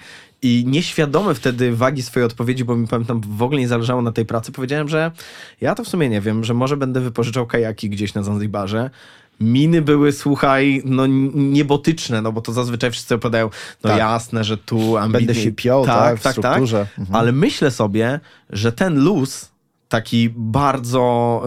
I 0.42 0.64
nieświadomy 0.66 1.34
wtedy 1.34 1.76
wagi 1.76 2.02
swojej 2.02 2.26
odpowiedzi, 2.26 2.64
bo 2.64 2.76
mi 2.76 2.86
pamiętam 2.86 3.20
w 3.20 3.42
ogóle 3.42 3.60
nie 3.60 3.68
zależało 3.68 4.02
na 4.02 4.12
tej 4.12 4.26
pracy, 4.26 4.52
powiedziałem, 4.52 4.88
że 4.88 5.12
ja 5.60 5.74
to 5.74 5.84
w 5.84 5.88
sumie 5.88 6.08
nie 6.08 6.20
wiem, 6.20 6.44
że 6.44 6.54
może 6.54 6.76
będę 6.76 7.00
wypożyczał 7.00 7.46
kajaki 7.46 7.90
gdzieś 7.90 8.14
na 8.14 8.22
Zanzibarze, 8.22 8.90
miny 9.40 9.82
były, 9.82 10.12
słuchaj, 10.12 10.82
no 10.84 11.06
niebotyczne, 11.34 12.22
no 12.22 12.32
bo 12.32 12.40
to 12.40 12.52
zazwyczaj 12.52 12.90
wszyscy 12.90 13.14
opowiadają, 13.14 13.50
no 13.84 13.90
tak. 13.90 13.98
jasne, 13.98 14.44
że 14.44 14.56
tu 14.56 14.96
ambitnie... 14.96 15.26
Będę 15.26 15.42
się 15.42 15.52
piął, 15.52 15.86
tak, 15.86 16.20
tak, 16.20 16.34
tak, 16.34 16.42
tak. 16.42 16.62
Mhm. 16.62 16.86
Ale 17.12 17.32
myślę 17.32 17.70
sobie, 17.70 18.20
że 18.50 18.72
ten 18.72 18.98
luz 19.04 19.50
taki 19.88 20.30
bardzo 20.36 21.42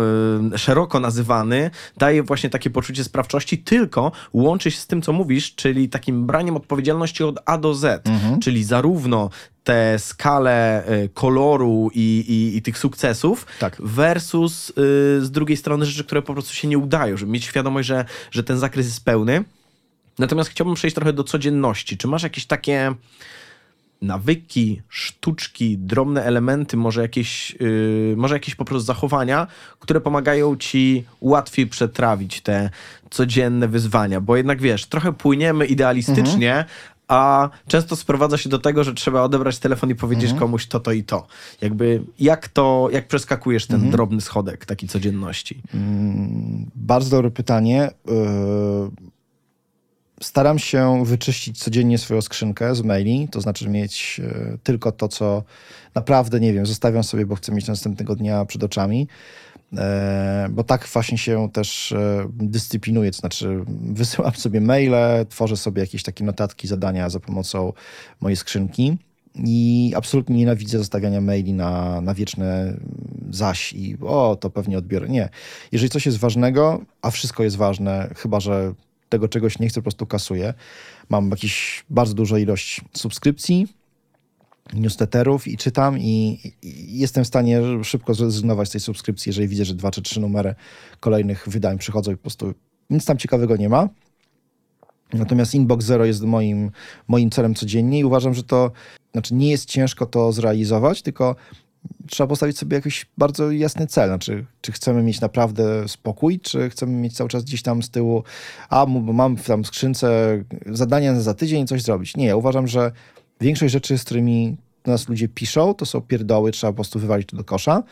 y, 0.54 0.58
szeroko 0.58 1.00
nazywany, 1.00 1.72
daje 1.98 2.24
właśnie 2.24 2.50
takie 2.50 2.70
poczucie 2.70 3.04
sprawczości, 3.04 3.58
tylko 3.58 4.12
łączy 4.34 4.72
się 4.72 4.78
z 4.78 4.88
tym, 4.88 5.02
co 5.02 5.14
mówisz, 5.14 5.56
czyli 5.56 5.90
takim 5.90 6.26
braniem 6.26 6.56
odpowiedzialności 6.56 7.24
od 7.24 7.40
A 7.46 7.58
do 7.58 7.74
Z, 7.74 8.08
mhm. 8.08 8.40
czyli 8.40 8.64
zarówno 8.64 9.30
tę 9.64 10.00
skalę 10.00 10.84
y, 11.04 11.10
koloru 11.10 11.90
i, 11.94 12.26
i, 12.28 12.58
i, 12.58 12.62
tych 12.62 12.78
sukcesów 12.78 13.46
tak. 13.60 13.78
versus 13.80 14.70
y, 14.70 14.74
z 15.22 15.32
drugiej 15.32 15.58
strony 15.58 15.86
rzeczy, 15.86 16.04
które 16.04 16.22
po 16.22 16.34
prostu 16.34 16.54
się 16.54 16.68
nie 16.68 16.78
udają, 16.78 17.18
żeby 17.18 17.32
mieć 17.32 17.46
świadomość, 17.46 17.88
że, 17.88 18.06
że 18.32 18.44
ten 18.44 18.60
zakres 18.60 18.86
jest 18.86 19.06
pełny. 19.06 19.44
Natomiast 20.20 20.50
chciałbym 20.50 20.76
przejść 20.76 20.96
trochę 20.96 21.14
do 21.14 21.24
codzienności. 21.24 21.98
Czy 21.98 22.08
masz 22.08 22.24
jakieś 22.24 22.46
takie 22.46 22.96
nawyki, 24.02 24.82
sztuczki, 24.90 25.78
drobne 25.78 26.24
elementy, 26.24 26.78
może 26.78 27.02
jakieś, 27.02 27.56
yy, 27.60 28.14
może 28.18 28.36
jakieś 28.36 28.56
po 28.56 28.66
prostu 28.66 28.86
zachowania, 28.86 29.48
które 29.80 30.02
pomagają 30.02 30.56
ci 30.56 31.06
łatwiej 31.22 31.68
przetrawić 31.68 32.42
te 32.42 32.70
codzienne 33.10 33.68
wyzwania, 33.68 34.22
bo 34.22 34.38
jednak 34.38 34.62
wiesz, 34.62 34.86
trochę 34.86 35.14
płyniemy 35.14 35.66
idealistycznie, 35.66 36.52
mhm. 36.52 36.68
a 37.08 37.50
często 37.68 37.96
sprowadza 37.96 38.38
się 38.38 38.50
do 38.50 38.60
tego, 38.60 38.84
że 38.84 38.94
trzeba 38.94 39.22
odebrać 39.22 39.60
telefon 39.60 39.90
i 39.90 39.96
powiedzieć 39.96 40.32
mhm. 40.32 40.40
komuś 40.40 40.68
to, 40.68 40.80
to 40.80 40.92
i 40.92 41.04
to. 41.04 41.28
Jakby 41.62 42.04
jak 42.20 42.48
to, 42.48 42.90
jak 42.92 43.08
przeskakujesz 43.08 43.66
ten 43.66 43.76
mhm. 43.76 43.92
drobny 43.92 44.22
schodek 44.22 44.66
takiej 44.66 44.90
codzienności? 44.90 45.62
Mm, 45.74 46.72
bardzo 46.76 47.10
dobre 47.10 47.32
pytanie. 47.32 47.92
Yy 48.06 49.12
Staram 50.22 50.60
się 50.60 51.06
wyczyścić 51.06 51.60
codziennie 51.60 51.98
swoją 51.98 52.22
skrzynkę 52.22 52.76
z 52.76 52.82
maili, 52.82 53.28
to 53.32 53.42
znaczy 53.42 53.70
mieć 53.70 54.22
e, 54.24 54.58
tylko 54.64 54.92
to, 54.92 55.08
co 55.08 55.44
naprawdę, 55.96 56.40
nie 56.40 56.54
wiem, 56.54 56.66
zostawiam 56.66 57.04
sobie, 57.04 57.26
bo 57.26 57.36
chcę 57.36 57.52
mieć 57.52 57.68
następnego 57.68 58.16
dnia 58.16 58.46
przed 58.46 58.64
oczami. 58.64 59.08
E, 59.78 60.48
bo 60.52 60.64
tak 60.64 60.88
właśnie 60.88 61.18
się 61.18 61.50
też 61.54 61.92
e, 61.92 62.28
dyscyplinuję, 62.34 63.12
to 63.12 63.18
znaczy 63.18 63.64
wysyłam 63.68 64.34
sobie 64.36 64.62
maile, 64.62 65.26
tworzę 65.30 65.58
sobie 65.58 65.82
jakieś 65.82 66.04
takie 66.04 66.24
notatki, 66.24 66.68
zadania 66.68 67.10
za 67.10 67.20
pomocą 67.20 67.74
mojej 68.22 68.36
skrzynki 68.36 68.98
i 69.36 69.94
absolutnie 69.96 70.36
nienawidzę 70.36 70.78
zostawiania 70.78 71.22
maili 71.22 71.54
na, 71.54 72.02
na 72.02 72.14
wieczne 72.14 72.78
zaś 73.30 73.74
i 73.74 73.98
o, 74.02 74.38
to 74.42 74.50
pewnie 74.50 74.78
odbiorę. 74.78 75.10
Nie. 75.10 75.30
Jeżeli 75.72 75.90
coś 75.90 76.06
jest 76.06 76.18
ważnego, 76.18 76.82
a 77.02 77.12
wszystko 77.12 77.44
jest 77.44 77.56
ważne, 77.56 78.10
chyba 78.16 78.40
że 78.40 78.74
tego 79.12 79.28
czegoś 79.28 79.60
nie 79.60 79.70
chcę, 79.70 79.76
po 79.76 79.84
prostu 79.84 80.06
kasuję. 80.06 80.54
Mam 81.10 81.30
jakąś 81.30 81.86
bardzo 81.90 82.14
dużą 82.14 82.38
ilość 82.38 82.82
subskrypcji, 82.94 83.68
newsletterów 84.74 85.48
i 85.48 85.58
czytam 85.58 86.00
i, 86.00 86.40
i, 86.62 87.00
jestem 87.00 87.24
w 87.24 87.28
stanie 87.28 87.62
szybko 87.84 88.14
zrezygnować 88.14 88.70
z 88.70 88.72
tej 88.72 88.82
subskrypcji, 88.82 89.30
jeżeli 89.30 89.48
widzę, 89.48 89.66
że 89.66 89.74
dwa 89.74 89.92
czy 89.92 90.02
trzy 90.02 90.20
numery 90.20 90.56
kolejnych 91.00 91.50
wydań 91.50 91.78
przychodzą 91.78 92.12
i 92.12 92.16
po 92.16 92.22
prostu 92.22 92.54
nic 92.90 93.06
tam 93.06 93.18
ciekawego 93.18 93.58
nie 93.58 93.70
ma. 93.70 93.90
Natomiast 95.14 95.56
Inbox 95.56 95.86
Zero 95.86 96.06
jest 96.06 96.24
moim, 96.24 96.72
moim 97.08 97.30
celem 97.30 97.56
codziennie 97.56 98.00
i 98.00 98.04
uważam, 98.04 98.34
że 98.34 98.44
to 98.44 98.72
znaczy 99.12 99.34
nie 99.34 99.52
jest 99.52 99.66
ciężko 99.66 100.06
to 100.06 100.32
zrealizować, 100.32 101.02
tylko 101.02 101.36
trzeba 102.10 102.28
postawić 102.28 102.58
sobie 102.58 102.76
jakiś 102.76 103.06
bardzo 103.18 103.52
jasny 103.52 103.88
cel. 103.88 104.10
Znaczy, 104.10 104.46
czy 104.62 104.72
chcemy 104.72 105.04
mieć 105.04 105.22
naprawdę 105.22 105.88
spokój, 105.88 106.40
czy 106.40 106.70
chcemy 106.70 106.92
mieć 106.92 107.16
cały 107.16 107.30
czas 107.30 107.44
gdzieś 107.44 107.62
tam 107.62 107.84
z 107.84 107.90
tyłu, 107.90 108.24
a 108.70 108.86
mam 108.86 109.38
tam 109.38 109.64
w 109.64 109.68
skrzynce 109.68 110.38
zadania 110.66 111.20
za 111.20 111.34
tydzień 111.34 111.68
coś 111.68 111.82
zrobić. 111.82 112.18
Nie, 112.18 112.26
ja 112.26 112.36
uważam, 112.36 112.68
że 112.68 112.92
większość 113.42 113.74
rzeczy, 113.74 113.98
z 113.98 114.04
którymi 114.04 114.58
nas 114.86 115.10
ludzie 115.10 115.28
piszą, 115.28 115.74
to 115.74 115.86
są 115.86 116.02
pierdoły, 116.02 116.52
trzeba 116.52 116.74
po 116.74 116.76
prostu 116.76 117.00
wywalić 117.00 117.30
to 117.30 117.38
do 117.38 117.44
kosza. 117.44 117.84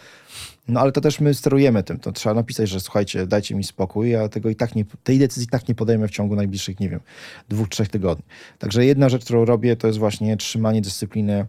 No 0.68 0.80
ale 0.80 0.92
to 0.92 1.02
też 1.02 1.20
my 1.20 1.34
sterujemy 1.34 1.84
tym. 1.84 2.00
To 2.00 2.12
trzeba 2.12 2.36
napisać, 2.36 2.70
że 2.70 2.80
słuchajcie, 2.80 3.28
dajcie 3.28 3.56
mi 3.56 3.64
spokój, 3.64 4.10
ja 4.10 4.30
tego 4.30 4.50
i 4.50 4.56
tak 4.56 4.76
nie, 4.76 4.86
tej 5.04 5.20
decyzji 5.20 5.46
i 5.46 5.50
tak 5.50 5.68
nie 5.68 5.76
podejmę 5.76 6.08
w 6.08 6.12
ciągu 6.12 6.36
najbliższych, 6.36 6.80
nie 6.80 6.90
wiem, 6.90 7.00
dwóch, 7.50 7.70
trzech 7.70 7.90
tygodni. 7.90 8.26
Także 8.60 8.86
jedna 8.86 9.10
rzecz, 9.10 9.24
którą 9.24 9.46
robię, 9.46 9.76
to 9.76 9.88
jest 9.88 10.00
właśnie 10.00 10.38
trzymanie 10.38 10.82
dyscypliny 10.82 11.46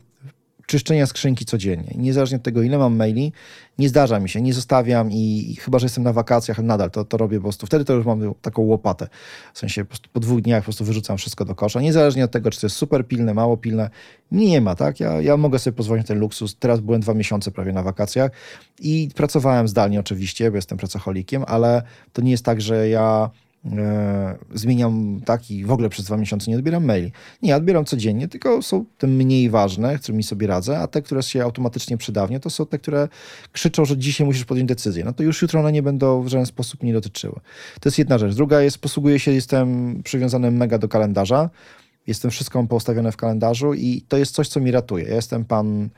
czyszczenia 0.71 1.07
skrzynki 1.07 1.45
codziennie. 1.45 1.95
Niezależnie 1.97 2.37
od 2.37 2.43
tego, 2.43 2.63
ile 2.63 2.79
mam 2.79 2.97
maili, 2.97 3.33
nie 3.79 3.89
zdarza 3.89 4.21
mi 4.21 4.29
się, 4.29 4.43
nie 4.43 4.55
zostawiam 4.55 5.13
i, 5.13 5.51
i 5.51 5.57
chyba, 5.57 5.79
że 5.79 5.85
jestem 5.85 6.05
na 6.05 6.13
wakacjach, 6.13 6.59
nadal 6.59 6.91
to, 6.91 7.05
to 7.05 7.17
robię 7.17 7.37
po 7.37 7.43
prostu. 7.43 7.67
Wtedy 7.67 7.85
to 7.85 7.93
już 7.93 8.07
mam 8.07 8.35
taką 8.43 8.63
łopatę. 8.63 9.09
W 9.55 9.59
sensie 9.59 9.85
po, 9.85 9.97
po 10.13 10.21
dwóch 10.21 10.41
dniach 10.41 10.63
po 10.63 10.65
prostu 10.65 10.85
wyrzucam 10.85 11.17
wszystko 11.17 11.45
do 11.45 11.55
kosza. 11.55 11.81
Niezależnie 11.81 12.25
od 12.25 12.31
tego, 12.31 12.51
czy 12.51 12.61
to 12.61 12.67
jest 12.67 12.77
super 12.77 13.07
pilne, 13.07 13.35
mało 13.35 13.57
pilne. 13.57 13.91
Nie 14.33 14.61
ma, 14.61 14.75
tak? 14.75 15.01
Ja, 15.01 15.21
ja 15.21 15.37
mogę 15.37 15.59
sobie 15.59 15.77
pozwolić 15.77 16.05
na 16.05 16.09
ten 16.09 16.19
luksus. 16.19 16.57
Teraz 16.57 16.81
byłem 16.81 17.01
dwa 17.01 17.15
miesiące 17.15 17.51
prawie 17.51 17.73
na 17.73 17.83
wakacjach 17.83 18.31
i 18.81 19.09
pracowałem 19.15 19.69
zdalnie 19.69 20.01
oczywiście, 20.01 20.51
bo 20.51 20.57
jestem 20.57 20.79
pracocholikiem, 20.79 21.45
ale 21.47 21.83
to 22.13 22.23
nie 22.23 22.31
jest 22.31 22.45
tak, 22.45 22.61
że 22.61 22.89
ja 22.89 23.31
e, 23.65 24.39
zmieniam 24.55 25.21
tak 25.25 25.51
i 25.51 25.65
w 25.65 25.71
ogóle 25.71 25.89
przez 25.89 26.05
dwa 26.05 26.17
miesiące 26.17 26.51
nie 26.51 26.57
odbieram 26.57 26.85
maili. 26.85 27.13
Nie, 27.43 27.57
odbieram 27.57 27.85
codziennie, 27.85 28.29
tylko 28.29 28.63
są 28.63 28.85
te 28.99 29.07
mniej 29.07 29.51
ważne, 29.51 29.99
którymi 29.99 30.23
sobie 30.23 30.47
radzę, 30.47 30.79
a 30.79 30.87
te, 30.87 31.03
które 31.03 31.23
się 31.23 31.43
automatycznie 31.43 31.97
przydawnią, 31.97 32.41
to 32.41 32.51
są 32.51 32.67
te, 32.67 32.79
które 32.79 33.09
krzyczą, 33.53 33.85
że 33.85 33.99
dzisiaj 33.99 34.27
musisz 34.27 34.45
podjąć 34.45 34.69
decyzję. 34.69 35.05
No 35.05 35.13
to 35.13 35.23
już 35.23 35.43
jutro 35.43 35.61
one 35.61 35.73
nie 35.73 35.83
będą 35.83 36.23
w 36.23 36.29
żaden 36.29 36.47
sposób 36.47 36.83
nie 36.83 36.93
dotyczyły. 36.93 37.41
To 37.81 37.89
jest 37.89 37.99
jedna 37.99 38.19
rzecz. 38.19 38.35
Druga 38.35 38.61
jest, 38.61 38.79
posługuję 38.79 39.19
się, 39.19 39.33
jestem 39.33 40.01
przywiązany 40.03 40.51
mega 40.51 40.79
do 40.79 40.89
kalendarza. 40.89 41.51
Jestem 42.07 42.31
wszystko 42.31 42.65
postawione 42.67 43.13
w 43.13 43.17
kalendarzu 43.17 43.75
i 43.75 44.03
to 44.09 44.17
jest 44.17 44.35
coś, 44.35 44.49
co 44.49 44.61
mi 44.61 44.71
ratuje. 44.71 45.05
Ja 45.05 45.15
jestem 45.15 45.45
pan, 45.45 45.89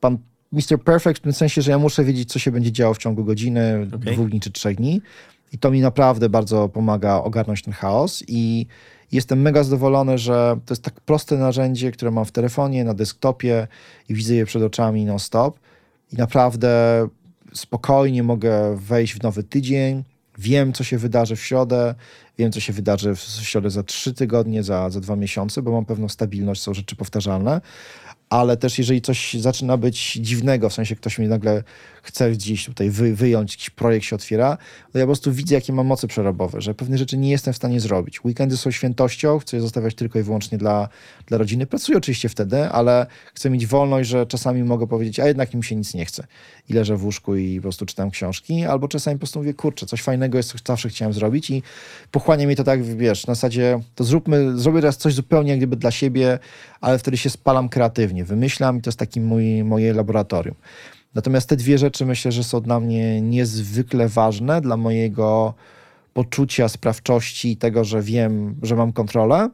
pan 0.00 0.18
Mr. 0.52 0.82
Perfect 0.84 1.18
w 1.18 1.22
tym 1.22 1.32
sensie, 1.32 1.62
że 1.62 1.70
ja 1.70 1.78
muszę 1.78 2.04
wiedzieć, 2.04 2.32
co 2.32 2.38
się 2.38 2.50
będzie 2.50 2.72
działo 2.72 2.94
w 2.94 2.98
ciągu 2.98 3.24
godziny, 3.24 3.88
okay. 3.94 4.12
dwóch 4.12 4.30
dni 4.30 4.40
czy 4.40 4.50
trzech 4.50 4.76
dni. 4.76 5.02
I 5.52 5.58
to 5.58 5.70
mi 5.70 5.80
naprawdę 5.80 6.28
bardzo 6.28 6.68
pomaga 6.68 7.16
ogarnąć 7.16 7.62
ten 7.62 7.74
chaos 7.74 8.24
i 8.28 8.66
jestem 9.12 9.40
mega 9.40 9.64
zadowolony, 9.64 10.18
że 10.18 10.56
to 10.66 10.74
jest 10.74 10.82
tak 10.82 11.00
proste 11.00 11.36
narzędzie, 11.36 11.92
które 11.92 12.10
mam 12.10 12.24
w 12.24 12.32
telefonie, 12.32 12.84
na 12.84 12.94
desktopie 12.94 13.68
i 14.08 14.14
widzę 14.14 14.34
je 14.34 14.46
przed 14.46 14.62
oczami 14.62 15.04
non-stop. 15.04 15.58
I 16.12 16.16
naprawdę 16.16 17.08
spokojnie 17.54 18.22
mogę 18.22 18.76
wejść 18.76 19.14
w 19.14 19.22
nowy 19.22 19.42
tydzień. 19.42 20.04
Wiem, 20.38 20.72
co 20.72 20.84
się 20.84 20.98
wydarzy 20.98 21.36
w 21.36 21.40
środę, 21.40 21.94
wiem, 22.38 22.52
co 22.52 22.60
się 22.60 22.72
wydarzy 22.72 23.14
w 23.14 23.20
środę 23.20 23.70
za 23.70 23.82
trzy 23.82 24.14
tygodnie, 24.14 24.62
za, 24.62 24.90
za 24.90 25.00
dwa 25.00 25.16
miesiące, 25.16 25.62
bo 25.62 25.72
mam 25.72 25.84
pewną 25.84 26.08
stabilność, 26.08 26.62
są 26.62 26.74
rzeczy 26.74 26.96
powtarzalne 26.96 27.60
ale 28.30 28.56
też 28.56 28.78
jeżeli 28.78 29.00
coś 29.00 29.34
zaczyna 29.34 29.76
być 29.76 30.12
dziwnego, 30.12 30.68
w 30.68 30.74
sensie 30.74 30.96
ktoś 30.96 31.18
mi 31.18 31.28
nagle 31.28 31.62
chce 32.02 32.30
gdzieś 32.30 32.64
tutaj 32.64 32.90
wy, 32.90 33.14
wyjąć, 33.14 33.52
jakiś 33.52 33.70
projekt 33.70 34.06
się 34.06 34.16
otwiera, 34.16 34.58
to 34.92 34.98
ja 34.98 35.04
po 35.04 35.08
prostu 35.08 35.32
widzę, 35.32 35.54
jakie 35.54 35.72
mam 35.72 35.86
moce 35.86 36.06
przerobowe, 36.06 36.60
że 36.60 36.74
pewne 36.74 36.98
rzeczy 36.98 37.18
nie 37.18 37.30
jestem 37.30 37.54
w 37.54 37.56
stanie 37.56 37.80
zrobić. 37.80 38.24
Weekendy 38.24 38.56
są 38.56 38.70
świętością, 38.70 39.38
chcę 39.38 39.56
je 39.56 39.60
zostawiać 39.60 39.94
tylko 39.94 40.18
i 40.18 40.22
wyłącznie 40.22 40.58
dla, 40.58 40.88
dla 41.26 41.38
rodziny. 41.38 41.66
Pracuję 41.66 41.98
oczywiście 41.98 42.28
wtedy, 42.28 42.68
ale 42.68 43.06
chcę 43.34 43.50
mieć 43.50 43.66
wolność, 43.66 44.08
że 44.08 44.26
czasami 44.26 44.64
mogę 44.64 44.86
powiedzieć, 44.86 45.20
a 45.20 45.26
jednak 45.26 45.54
mi 45.54 45.64
się 45.64 45.76
nic 45.76 45.94
nie 45.94 46.04
chce. 46.04 46.26
I 46.68 46.72
leżę 46.72 46.96
w 46.96 47.04
łóżku 47.04 47.36
i 47.36 47.56
po 47.56 47.62
prostu 47.62 47.86
czytam 47.86 48.10
książki, 48.10 48.64
albo 48.64 48.88
czasami 48.88 49.16
po 49.16 49.18
prostu 49.18 49.38
mówię, 49.38 49.54
kurczę, 49.54 49.86
coś 49.86 50.02
fajnego 50.02 50.38
jest, 50.38 50.52
co 50.52 50.58
zawsze 50.66 50.88
chciałem 50.88 51.12
zrobić 51.12 51.50
i 51.50 51.62
pochłania 52.10 52.46
mi 52.46 52.56
to 52.56 52.64
tak, 52.64 52.84
wiesz, 52.84 53.26
na 53.26 53.34
zasadzie, 53.34 53.80
to 53.94 54.04
zróbmy, 54.04 54.58
zrobię 54.58 54.80
teraz 54.80 54.96
coś 54.96 55.14
zupełnie 55.14 55.56
gdyby 55.56 55.76
dla 55.76 55.90
siebie, 55.90 56.38
ale 56.80 56.98
wtedy 56.98 57.16
się 57.16 57.30
spalam 57.30 57.68
kreatywnie, 57.68 58.24
wymyślam 58.24 58.78
i 58.78 58.82
to 58.82 58.88
jest 58.88 58.98
taki 58.98 59.20
mój, 59.20 59.64
moje 59.64 59.94
laboratorium. 59.94 60.54
Natomiast 61.14 61.48
te 61.48 61.56
dwie 61.56 61.78
rzeczy 61.78 62.06
myślę, 62.06 62.32
że 62.32 62.44
są 62.44 62.60
dla 62.60 62.80
mnie 62.80 63.20
niezwykle 63.20 64.08
ważne 64.08 64.60
dla 64.60 64.76
mojego 64.76 65.54
poczucia 66.12 66.68
sprawczości 66.68 67.52
i 67.52 67.56
tego, 67.56 67.84
że 67.84 68.02
wiem, 68.02 68.56
że 68.62 68.76
mam 68.76 68.92
kontrolę. 68.92 69.50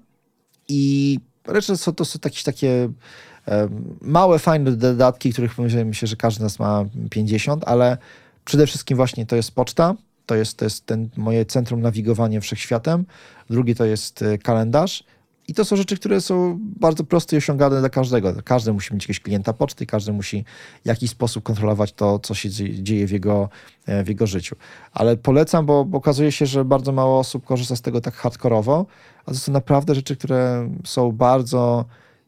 I 0.69 1.19
reszta 1.47 1.77
to, 1.77 1.93
to 1.93 2.05
są 2.05 2.19
jakieś 2.25 2.43
takie 2.43 2.89
małe, 4.01 4.39
fajne 4.39 4.73
dodatki, 4.73 5.33
których 5.33 5.59
myślę, 5.59 6.09
że 6.09 6.17
każdy 6.17 6.41
z 6.41 6.43
nas 6.43 6.59
ma 6.59 6.85
50, 7.11 7.65
ale 7.67 7.99
przede 8.45 8.67
wszystkim 8.67 8.97
właśnie 8.97 9.27
to 9.27 9.37
jest 9.37 9.51
poczta, 9.51 9.95
to 10.27 10.35
jest, 10.35 10.59
to 10.59 10.65
jest 10.65 10.87
ten 10.87 11.09
moje 11.17 11.45
centrum 11.45 11.81
nawigowania 11.81 12.41
wszechświatem, 12.41 13.05
drugie 13.51 13.75
to 13.75 13.85
jest 13.85 14.23
e, 14.23 14.39
kalendarz, 14.39 15.05
i 15.49 15.55
to 15.55 15.65
są 15.65 15.77
rzeczy, 15.77 15.97
które 15.97 16.21
są 16.21 16.59
bardzo 16.61 17.05
proste 17.05 17.37
i 17.37 17.39
osiągalne 17.39 17.81
dla 17.81 17.89
każdego. 17.89 18.35
Każdy 18.45 18.73
musi 18.73 18.95
mieć 18.95 19.03
jakiegoś 19.03 19.21
klienta 19.21 19.53
poczty, 19.53 19.87
każdy 19.87 20.13
musi 20.13 20.45
w 20.85 20.87
jakiś 20.87 21.11
sposób 21.11 21.45
kontrolować 21.45 21.93
to, 21.93 22.19
co 22.19 22.35
się 22.35 22.51
dzieje 22.51 23.07
w 23.07 23.11
jego, 23.11 23.49
e, 23.87 24.05
w 24.05 24.09
jego 24.09 24.27
życiu. 24.27 24.57
Ale 24.93 25.17
polecam, 25.17 25.67
bo, 25.67 25.85
bo 25.85 25.99
okazuje 25.99 26.33
się, 26.33 26.47
że 26.47 26.65
bardzo 26.65 26.93
mało 26.93 27.19
osób 27.19 27.45
korzysta 27.45 27.77
z 27.77 27.81
tego 27.81 28.01
tak 28.01 28.15
hardkorowo, 28.15 28.87
a 29.27 29.31
to 29.31 29.39
są 29.39 29.53
naprawdę 29.53 29.95
rzeczy, 29.95 30.17
które 30.17 30.71
są 30.85 31.13
bardzo 31.13 31.85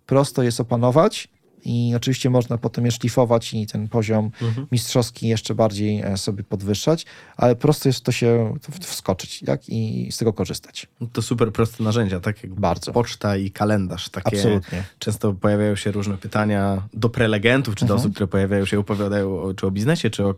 prosto 0.07 0.43
jest 0.43 0.61
opanować 0.61 1.29
i 1.65 1.93
oczywiście 1.97 2.31
można 2.31 2.59
potem 2.59 2.85
je 2.85 2.91
szlifować 2.91 3.55
i 3.55 3.67
ten 3.67 3.89
poziom 3.89 4.31
mhm. 4.43 4.67
mistrzowski 4.73 5.29
jeszcze 5.29 5.55
bardziej 5.55 6.01
e, 6.01 6.17
sobie 6.17 6.45
podwyższać, 6.45 7.07
ale 7.37 7.57
prosto 7.57 7.89
jest 7.89 8.05
to 8.05 8.13
się 8.13 8.55
wskoczyć 8.81 9.43
tak? 9.47 9.69
i 9.69 10.09
z 10.13 10.19
tego 10.19 10.33
korzystać. 10.33 10.87
To 11.13 11.23
super 11.23 11.53
proste 11.53 11.85
narzędzia, 11.85 12.21
tak 12.21 12.43
jak 12.43 12.55
Bardzo. 12.55 12.93
poczta 12.93 13.37
i 13.37 13.51
kalendarz. 13.51 14.09
Takie 14.09 14.37
Absolutnie. 14.37 14.85
Często 14.99 15.33
pojawiają 15.33 15.77
się 15.77 15.91
różne 15.91 16.19
pytania 16.19 16.83
do 16.95 17.09
prelegentów, 17.09 17.75
czy 17.75 17.85
do 17.85 17.95
mhm. 17.95 18.01
osób, 18.01 18.15
które 18.15 18.27
pojawiają 18.27 18.65
się, 18.65 18.79
opowiadają 18.79 19.43
o, 19.43 19.55
czy 19.55 19.67
o 19.67 19.71
biznesie, 19.71 20.11
czy 20.11 20.27
o 20.27 20.35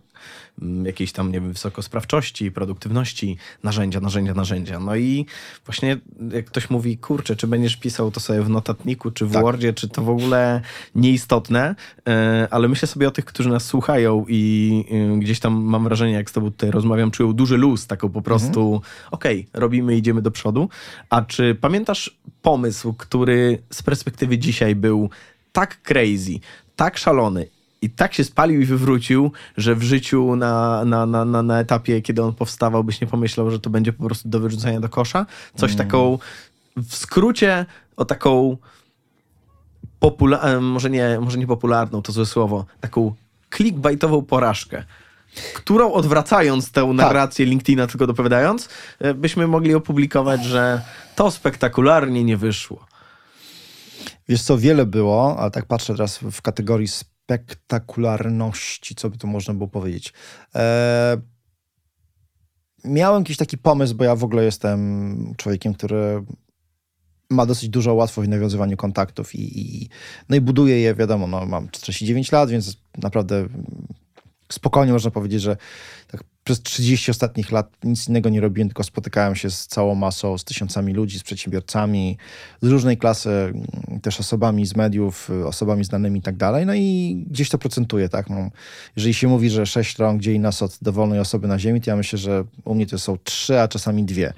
Mm, 0.63 0.87
jakiejś 0.87 1.13
tam, 1.13 1.33
nie 1.33 1.41
wiem, 1.41 1.53
wysokosprawczości, 1.53 2.51
produktywności, 2.51 3.37
narzędzia, 3.63 4.01
narzędzia, 4.01 4.35
narzędzia. 4.35 4.81
No 4.81 4.97
i 4.97 5.27
właśnie 5.67 5.97
jak 6.33 6.45
ktoś 6.45 6.71
mówi, 6.71 6.99
kurczę, 6.99 7.37
czy 7.37 7.47
będziesz 7.47 7.77
pisał 7.77 8.11
to 8.11 8.21
sobie 8.21 8.43
w 8.43 8.49
notatniku, 8.49 9.11
czy 9.11 9.27
w 9.27 9.33
tak. 9.33 9.43
Wordzie, 9.43 9.73
czy 9.73 9.89
to 9.89 10.03
w 10.03 10.11
ogóle 10.11 10.61
nieistotne, 11.11 11.75
e, 12.09 12.49
ale 12.51 12.69
myślę 12.69 12.89
sobie 12.89 13.09
o 13.09 13.11
tych, 13.11 13.25
którzy 13.25 13.49
nas 13.49 13.65
słuchają 13.65 14.25
i 14.29 14.85
e, 14.91 15.19
gdzieś 15.19 15.41
tam 15.41 15.63
mam 15.63 15.85
wrażenie, 15.85 16.13
jak 16.13 16.31
z 16.31 16.33
tobą 16.33 16.51
tutaj 16.51 16.71
rozmawiam, 16.71 17.11
czują 17.11 17.33
duży 17.33 17.57
luz, 17.57 17.87
taką 17.87 18.09
po 18.09 18.23
prostu, 18.23 18.75
mhm. 18.75 18.93
okej, 19.11 19.47
okay, 19.49 19.61
robimy, 19.61 19.97
idziemy 19.97 20.23
do 20.23 20.31
przodu. 20.31 20.69
A 21.11 21.23
czy 21.23 21.55
pamiętasz 21.55 22.19
pomysł, 22.43 22.93
który 22.93 23.59
z 23.71 23.83
perspektywy 23.83 24.39
dzisiaj 24.39 24.75
był 24.75 25.11
tak 25.53 25.83
crazy, 25.83 26.41
tak 26.77 26.99
szalony 26.99 27.47
i 27.83 27.91
tak 27.91 28.15
się 28.15 28.25
spalił 28.25 28.61
i 28.61 28.65
wywrócił, 28.65 29.33
że 29.57 29.75
w 29.75 29.83
życiu 29.83 30.37
na, 30.37 30.85
na, 30.85 31.07
na, 31.07 31.25
na, 31.25 31.43
na 31.43 31.61
etapie, 31.61 32.03
kiedy 32.03 32.23
on 32.23 32.35
powstawał, 32.35 32.85
byś 32.85 33.01
nie 33.01 33.07
pomyślał, 33.07 33.51
że 33.51 33.61
to 33.61 33.71
będzie 33.71 33.93
po 33.93 34.05
prostu 34.05 34.29
do 34.29 34.41
wyrzucenia 34.41 34.81
do 34.81 34.89
kosza. 34.89 35.27
Coś 35.55 35.73
mm. 35.73 35.87
taką, 35.87 36.19
w 36.77 36.95
skrócie, 36.95 37.67
o 37.97 38.05
taką 38.05 38.57
popularną, 40.01 40.61
może 40.61 40.91
nie, 40.91 41.19
może 41.21 41.39
nie 41.39 41.47
popularną, 41.47 42.03
to 42.03 42.13
złe 42.13 42.27
słowo, 42.27 42.65
taką 42.81 43.15
clickbaitową 43.51 44.23
porażkę 44.23 44.85
którą 45.55 45.93
odwracając 45.93 46.73
tę 46.73 46.87
tak. 46.87 46.97
narrację 46.97 47.47
LinkedIna, 47.47 47.87
tylko 47.87 48.07
dopowiadając, 48.07 48.69
e, 48.99 49.15
byśmy 49.15 49.47
mogli 49.47 49.75
opublikować, 49.75 50.45
że 50.45 50.83
to 51.17 51.31
spektakularnie 51.31 52.25
nie 52.25 52.37
wyszło. 52.37 52.87
Wiesz 54.29 54.43
co, 54.43 54.59
wiele 54.59 54.87
było, 54.87 55.37
ale 55.39 55.51
tak 55.51 55.67
patrzę 55.67 55.93
teraz 55.93 56.19
w 56.19 56.43
kategorii 56.43 56.89
spektakularności, 56.89 58.95
co 58.95 59.11
by 59.11 59.19
tu 59.19 59.27
można 59.27 59.55
było 59.55 59.69
powiedzieć. 59.69 60.13
E, 60.55 61.17
miałem 62.85 63.23
jakiś 63.23 63.37
taki 63.37 63.59
pomysł, 63.59 63.95
bo 63.95 64.05
ja 64.05 64.17
w 64.17 64.25
ogóle 64.25 64.45
jestem 64.45 65.35
człowiekiem, 65.37 65.75
który 65.75 66.23
ma 67.31 67.47
dosyć 67.47 67.69
dużo 67.69 67.95
łatwość 67.95 68.29
w 68.29 68.31
nawiązywaniu 68.31 68.77
kontaktów 68.77 69.35
i, 69.35 69.61
i, 69.61 69.89
no 70.29 70.37
i 70.37 70.41
buduję 70.41 70.81
je, 70.81 70.95
wiadomo, 70.95 71.27
no, 71.27 71.47
mam 71.47 71.69
49 71.69 72.33
lat, 72.33 72.51
więc 72.51 72.77
naprawdę 72.99 73.47
spokojnie 74.53 74.93
można 74.93 75.11
powiedzieć, 75.11 75.43
że 75.43 75.57
tak 76.09 76.25
przez 76.45 76.63
30 76.63 77.11
ostatnich 77.11 77.53
lat 77.53 77.77
nic 77.85 78.09
innego 78.09 78.29
nie 78.29 78.41
robiłem, 78.41 78.69
tylko 78.69 78.85
spotykałem 78.85 79.37
się 79.37 79.51
z 79.51 79.67
całą 79.67 79.95
masą, 79.95 80.39
z 80.39 80.45
tysiącami 80.45 80.93
ludzi, 80.93 81.19
z 81.19 81.23
przedsiębiorcami, 81.23 82.19
z 82.63 82.69
różnej 82.69 82.99
klasy, 82.99 83.31
mm, 83.31 84.01
też 84.03 84.21
osobami 84.21 84.67
z 84.67 84.77
mediów, 84.77 85.31
osobami 85.45 85.85
znanymi 85.85 86.19
i 86.19 86.23
tak 86.23 86.37
dalej. 86.37 86.67
No 86.67 86.75
i 86.75 87.17
gdzieś 87.31 87.49
to 87.49 87.59
procentuje, 87.59 88.09
tak? 88.09 88.31
No, 88.31 88.51
jeżeli 88.97 89.15
się 89.15 89.29
mówi, 89.29 89.51
że 89.51 89.67
sześć 89.67 89.99
rąk 89.99 90.23
dzieli 90.23 90.41
nas 90.41 90.63
od 90.63 90.79
dowolnej 90.83 91.21
osoby 91.21 91.49
na 91.49 91.59
ziemi, 91.59 91.81
to 91.81 91.91
ja 91.91 91.97
myślę, 91.97 92.19
że 92.19 92.45
u 92.65 92.75
mnie 92.75 92.87
to 92.87 92.99
są 92.99 93.19
trzy, 93.25 93.61
a 93.61 93.69
czasami 93.69 94.05
dwie. 94.05 94.33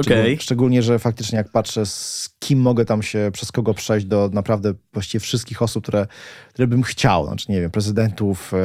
Okay. 0.00 0.36
Szczególnie, 0.40 0.82
że 0.82 0.98
faktycznie 0.98 1.38
jak 1.38 1.48
patrzę, 1.48 1.86
z 1.86 2.30
kim 2.38 2.60
mogę 2.60 2.84
tam 2.84 3.02
się, 3.02 3.30
przez 3.32 3.52
kogo 3.52 3.74
przejść 3.74 4.06
do 4.06 4.30
naprawdę 4.32 4.74
właściwie 4.92 5.20
wszystkich 5.20 5.62
osób, 5.62 5.84
które, 5.84 6.06
które 6.52 6.68
bym 6.68 6.82
chciał. 6.82 7.26
Znaczy, 7.26 7.52
nie 7.52 7.60
wiem, 7.60 7.70
prezydentów, 7.70 8.54
e, 8.54 8.56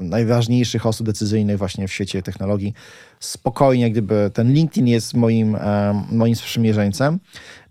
najważniejszych 0.00 0.86
osób 0.86 1.06
decyzyjnych 1.06 1.58
właśnie 1.58 1.88
w 1.88 1.92
świecie 1.92 2.22
technologii. 2.22 2.74
Spokojnie, 3.20 3.90
gdyby 3.90 4.30
ten 4.34 4.52
LinkedIn 4.52 4.86
jest 4.86 5.14
moim, 5.14 5.56
e, 5.56 6.04
moim 6.10 6.36
sprzymierzeńcem. 6.36 7.18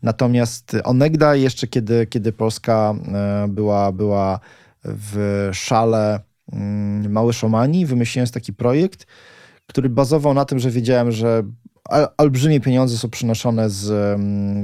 Natomiast 0.03 0.77
onegda 0.83 1.35
jeszcze, 1.35 1.67
kiedy, 1.67 2.07
kiedy 2.07 2.31
Polska 2.31 2.95
e, 3.13 3.47
była, 3.47 3.91
była 3.91 4.39
w 4.83 5.49
szale 5.53 6.19
mm, 6.51 7.11
Mały 7.11 7.33
Szomani, 7.33 7.85
wymyśliłem 7.85 8.27
taki 8.27 8.53
projekt, 8.53 9.07
który 9.67 9.89
bazował 9.89 10.33
na 10.33 10.45
tym, 10.45 10.59
że 10.59 10.71
wiedziałem, 10.71 11.11
że 11.11 11.43
olbrzymie 12.17 12.59
pieniądze 12.59 12.97
są 12.97 13.09
przynoszone 13.09 13.69
z 13.69 14.19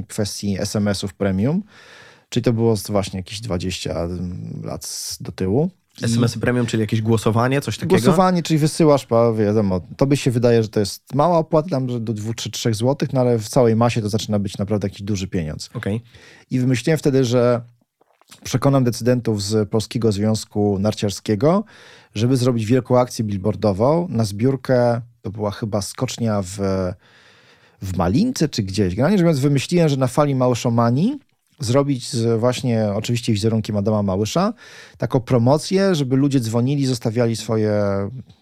kwestii 0.08 0.58
SMS-ów 0.60 1.14
premium, 1.14 1.64
czyli 2.30 2.44
to 2.44 2.54
było 2.54 2.76
właśnie 2.90 3.20
jakieś 3.20 3.42
20 3.42 4.08
lat 4.64 5.18
do 5.22 5.32
tyłu. 5.32 5.70
SMS-y 6.04 6.40
premium, 6.40 6.66
czyli 6.66 6.82
jakieś 6.82 7.02
głosowanie, 7.02 7.62
coś 7.62 7.78
takiego? 7.78 7.96
Głosowanie, 7.96 8.44
czyli 8.44 8.60
wysyłasz, 8.60 9.08
wiadomo, 9.38 9.82
to 9.98 10.08
by 10.08 10.18
się 10.18 10.32
wydaje, 10.32 10.64
że 10.64 10.70
to 10.70 10.80
jest 10.80 11.16
mała 11.16 11.38
opłata, 11.38 11.70
tam 11.70 11.90
że 11.90 12.00
do 12.00 12.14
2 12.14 12.34
czy 12.34 12.52
3 12.52 12.74
zł, 12.74 13.08
no 13.14 13.22
ale 13.22 13.40
w 13.40 13.50
całej 13.50 13.76
masie 13.76 14.02
to 14.02 14.10
zaczyna 14.10 14.40
być 14.40 14.58
naprawdę 14.58 14.88
jakiś 14.88 15.02
duży 15.02 15.28
pieniądz. 15.28 15.70
Okay. 15.74 16.00
I 16.52 16.60
wymyśliłem 16.60 16.98
wtedy, 16.98 17.26
że 17.26 17.62
przekonam 18.44 18.84
decydentów 18.84 19.44
z 19.44 19.70
Polskiego 19.70 20.12
Związku 20.12 20.80
Narciarskiego, 20.80 21.64
żeby 22.16 22.38
zrobić 22.38 22.66
wielką 22.66 23.00
akcję 23.00 23.26
billboardową 23.26 24.08
na 24.10 24.26
zbiórkę 24.26 25.02
to 25.22 25.32
była 25.32 25.52
chyba 25.52 25.82
skocznia 25.82 26.42
w, 26.42 26.58
w 27.82 27.98
Malince 27.98 28.50
czy 28.50 28.64
gdzieś. 28.64 28.96
Generalnie 28.96 29.18
rzecz 29.18 29.24
biorąc, 29.24 29.40
wymyśliłem, 29.40 29.90
że 29.90 29.98
na 29.98 30.08
fali 30.08 30.36
Małyszomanii 30.36 31.20
zrobić 31.60 32.10
z 32.10 32.40
właśnie 32.40 32.86
oczywiście 32.96 33.34
wizerunkiem 33.34 33.78
Adama 33.78 34.04
Małysza 34.04 34.54
taką 34.98 35.20
promocję, 35.20 35.96
żeby 35.96 36.16
ludzie 36.16 36.40
dzwonili, 36.40 36.86
zostawiali 36.86 37.36
swoje 37.36 37.72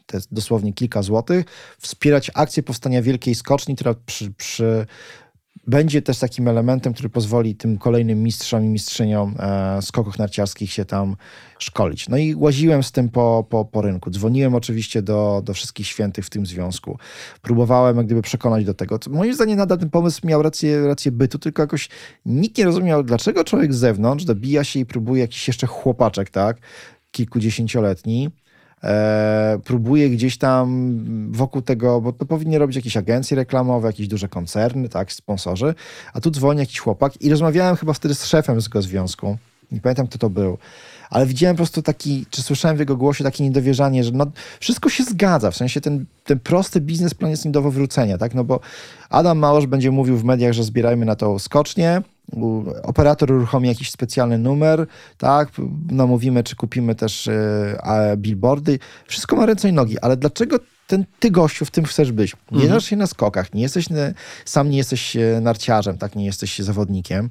te 0.05 0.19
dosłownie 0.31 0.73
kilka 0.73 1.01
złotych, 1.01 1.45
wspierać 1.79 2.31
akcję 2.33 2.63
powstania 2.63 3.01
Wielkiej 3.01 3.35
Skoczni, 3.35 3.75
która 3.75 3.95
przy, 4.05 4.31
przy 4.31 4.85
będzie 5.67 6.01
też 6.01 6.19
takim 6.19 6.47
elementem, 6.47 6.93
który 6.93 7.09
pozwoli 7.09 7.55
tym 7.55 7.77
kolejnym 7.77 8.23
mistrzom 8.23 8.65
i 8.65 8.67
mistrzyniom 8.67 9.35
e, 9.39 9.81
skoków 9.81 10.17
narciarskich 10.17 10.71
się 10.71 10.85
tam 10.85 11.15
szkolić. 11.59 12.09
No 12.09 12.17
i 12.17 12.35
łaziłem 12.35 12.83
z 12.83 12.91
tym 12.91 13.09
po, 13.09 13.45
po, 13.49 13.65
po 13.65 13.81
rynku. 13.81 14.09
Dzwoniłem 14.09 14.55
oczywiście 14.55 15.01
do, 15.01 15.41
do 15.45 15.53
wszystkich 15.53 15.87
świętych 15.87 16.25
w 16.25 16.29
tym 16.29 16.45
związku. 16.45 16.97
Próbowałem 17.41 17.97
jak 17.97 18.05
gdyby 18.05 18.21
przekonać 18.21 18.65
do 18.65 18.73
tego. 18.73 18.99
Moim 19.09 19.33
zdaniem 19.33 19.57
nadal 19.57 19.77
ten 19.77 19.89
pomysł 19.89 20.27
miał 20.27 20.41
rację, 20.41 20.87
rację 20.87 21.11
bytu, 21.11 21.39
tylko 21.39 21.61
jakoś 21.61 21.89
nikt 22.25 22.57
nie 22.57 22.65
rozumiał, 22.65 23.03
dlaczego 23.03 23.43
człowiek 23.43 23.73
z 23.73 23.77
zewnątrz 23.77 24.25
dobija 24.25 24.63
się 24.63 24.79
i 24.79 24.85
próbuje 24.85 25.21
jakiś 25.21 25.47
jeszcze 25.47 25.67
chłopaczek, 25.67 26.29
tak, 26.29 26.57
kilkudziesięcioletni, 27.11 28.29
e, 28.83 29.59
próbuje 29.63 30.09
gdzieś 30.09 30.37
tam 30.37 30.97
wokół 31.31 31.61
tego, 31.61 32.01
bo 32.01 32.13
to 32.13 32.25
powinny 32.25 32.59
robić 32.59 32.75
jakieś 32.75 32.97
agencje 32.97 33.37
reklamowe, 33.37 33.87
jakieś 33.87 34.07
duże 34.07 34.27
koncerny, 34.27 34.89
tak, 34.89 35.13
sponsorzy, 35.13 35.73
a 36.13 36.21
tu 36.21 36.31
dzwoni 36.31 36.59
jakiś 36.59 36.79
chłopak 36.79 37.21
i 37.21 37.29
rozmawiałem 37.29 37.75
chyba 37.75 37.93
wtedy 37.93 38.15
z 38.15 38.25
szefem 38.25 38.61
z 38.61 38.63
tego 38.63 38.81
związku, 38.81 39.37
nie 39.71 39.81
pamiętam 39.81 40.07
kto 40.07 40.17
to 40.17 40.29
był, 40.29 40.57
ale 41.09 41.25
widziałem 41.25 41.55
po 41.55 41.57
prostu 41.57 41.81
taki, 41.81 42.25
czy 42.29 42.41
słyszałem 42.41 42.77
w 42.77 42.79
jego 42.79 42.97
głosie 42.97 43.23
takie 43.23 43.43
niedowierzanie, 43.43 44.03
że 44.03 44.11
no, 44.11 44.25
wszystko 44.59 44.89
się 44.89 45.03
zgadza, 45.03 45.51
w 45.51 45.55
sensie 45.55 45.81
ten, 45.81 46.05
ten 46.23 46.39
prosty 46.39 46.81
biznesplan 46.81 47.31
jest 47.31 47.45
nie 47.45 47.51
do 47.51 47.61
wywrócenia, 47.61 48.17
tak, 48.17 48.33
no 48.33 48.43
bo 48.43 48.59
Adam 49.09 49.37
Małosz 49.37 49.67
będzie 49.67 49.91
mówił 49.91 50.17
w 50.17 50.23
mediach, 50.23 50.53
że 50.53 50.63
zbierajmy 50.63 51.05
na 51.05 51.15
to 51.15 51.39
skocznie, 51.39 52.01
operator 52.83 53.31
uruchomi 53.31 53.67
jakiś 53.67 53.91
specjalny 53.91 54.37
numer, 54.37 54.87
tak, 55.17 55.51
namówimy, 55.91 56.43
czy 56.43 56.55
kupimy 56.55 56.95
też 56.95 57.27
e, 57.27 58.17
billboardy, 58.17 58.79
wszystko 59.07 59.35
ma 59.35 59.45
ręce 59.45 59.69
i 59.69 59.73
nogi, 59.73 59.99
ale 59.99 60.17
dlaczego 60.17 60.59
ten, 60.87 61.05
ty 61.19 61.31
gościu 61.31 61.65
w 61.65 61.71
tym 61.71 61.85
chcesz 61.85 62.11
być. 62.11 62.35
Nie 62.51 62.55
mhm. 62.55 62.69
znasz 62.69 62.85
się 62.85 62.95
na 62.95 63.07
skokach, 63.07 63.53
nie 63.53 63.61
jesteś, 63.61 63.85
sam 64.45 64.69
nie 64.69 64.77
jesteś 64.77 65.15
e, 65.15 65.41
narciarzem, 65.41 65.97
tak, 65.97 66.15
nie 66.15 66.25
jesteś 66.25 66.59
zawodnikiem, 66.59 67.29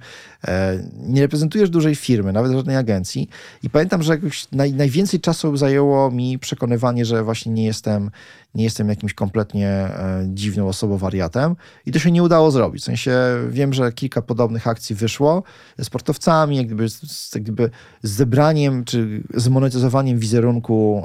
e, 0.49 0.83
nie 0.99 1.21
reprezentujesz 1.21 1.71
dużej 1.71 1.95
firmy, 1.95 2.33
nawet 2.33 2.53
żadnej 2.53 2.77
agencji. 2.77 3.29
I 3.63 3.71
pamiętam, 3.71 4.03
że 4.03 4.13
jakoś 4.13 4.47
naj, 4.53 4.73
najwięcej 4.73 5.21
czasu 5.21 5.57
zajęło 5.57 6.11
mi 6.11 6.39
przekonywanie, 6.39 7.05
że 7.05 7.25
właśnie 7.25 7.53
nie 7.53 7.65
jestem, 7.65 8.11
nie 8.55 8.65
jestem 8.65 8.89
jakimś 8.89 9.15
kompletnie 9.15 9.69
e, 9.69 10.25
dziwną 10.29 10.69
osobą, 10.69 10.97
wariatem 10.97 11.57
i 11.87 11.93
to 11.93 11.99
się 11.99 12.11
nie 12.11 12.23
udało 12.23 12.51
zrobić. 12.51 12.83
W 12.83 12.85
sensie 12.85 13.19
wiem, 13.49 13.73
że 13.73 13.93
kilka 13.93 14.23
podobnych 14.23 14.67
akcji 14.69 14.97
wyszło 14.97 15.43
ze 15.79 15.85
sportowcami, 15.85 16.57
jak 16.57 16.67
gdyby, 16.67 16.89
z, 16.89 17.31
jak 17.35 17.43
gdyby 17.43 17.71
z 18.03 18.11
zebraniem 18.11 18.85
czy 18.85 19.23
zmonetyzowaniem 19.35 20.19
wizerunku 20.19 21.05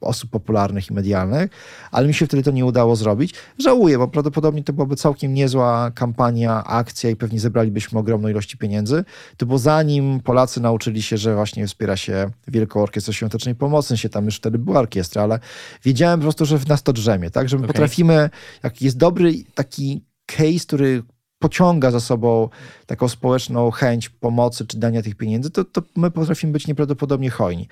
osób 0.00 0.30
popularnych 0.30 0.90
i 0.90 0.94
medialnych, 0.94 1.50
ale 1.90 2.08
mi 2.08 2.14
się 2.14 2.26
wtedy 2.26 2.42
to 2.42 2.50
nie 2.50 2.64
udało 2.64 2.96
zrobić. 2.96 3.34
Żałuję, 3.58 3.98
bo 3.98 4.08
prawdopodobnie 4.08 4.64
to 4.64 4.72
byłaby 4.72 4.96
całkiem 4.96 5.34
niezła 5.34 5.90
kampania, 5.90 6.64
akcja 6.64 7.10
i 7.10 7.16
pewnie 7.16 7.40
zebralibyśmy 7.40 7.98
ogromną 7.98 8.28
ilość 8.28 8.56
pieniędzy. 8.56 9.04
To 9.36 9.46
bo 9.46 9.58
zanim 9.58 10.20
Polacy 10.20 10.60
nauczyli 10.60 11.02
się, 11.02 11.16
że 11.16 11.34
właśnie 11.34 11.66
wspiera 11.66 11.96
się 11.96 12.30
Wielką 12.48 12.82
Orkiestrę 12.82 13.14
Świątecznej 13.14 13.54
Pomocy, 13.54 13.96
się 13.96 14.08
tam 14.08 14.24
już 14.24 14.36
wtedy 14.36 14.58
była 14.58 14.78
orkiestra, 14.78 15.22
ale 15.22 15.38
wiedziałem 15.84 16.20
po 16.20 16.22
prostu, 16.22 16.44
że 16.44 16.58
w 16.62 16.68
nas 16.68 16.82
to 16.82 16.92
drzemie, 16.92 17.30
tak? 17.30 17.48
Że 17.48 17.56
my 17.56 17.64
okay. 17.64 17.72
potrafimy, 17.72 18.30
jak 18.62 18.82
jest 18.82 18.96
dobry 18.96 19.32
taki 19.54 20.04
case, 20.26 20.66
który 20.66 21.02
pociąga 21.38 21.90
za 21.90 22.00
sobą 22.00 22.48
taką 22.86 23.08
społeczną 23.08 23.70
chęć 23.70 24.08
pomocy 24.08 24.66
czy 24.66 24.78
dania 24.78 25.02
tych 25.02 25.14
pieniędzy, 25.14 25.50
to, 25.50 25.64
to 25.64 25.82
my 25.96 26.10
potrafimy 26.10 26.52
być 26.52 26.66
nieprawdopodobnie 26.66 27.30
hojni. 27.30 27.68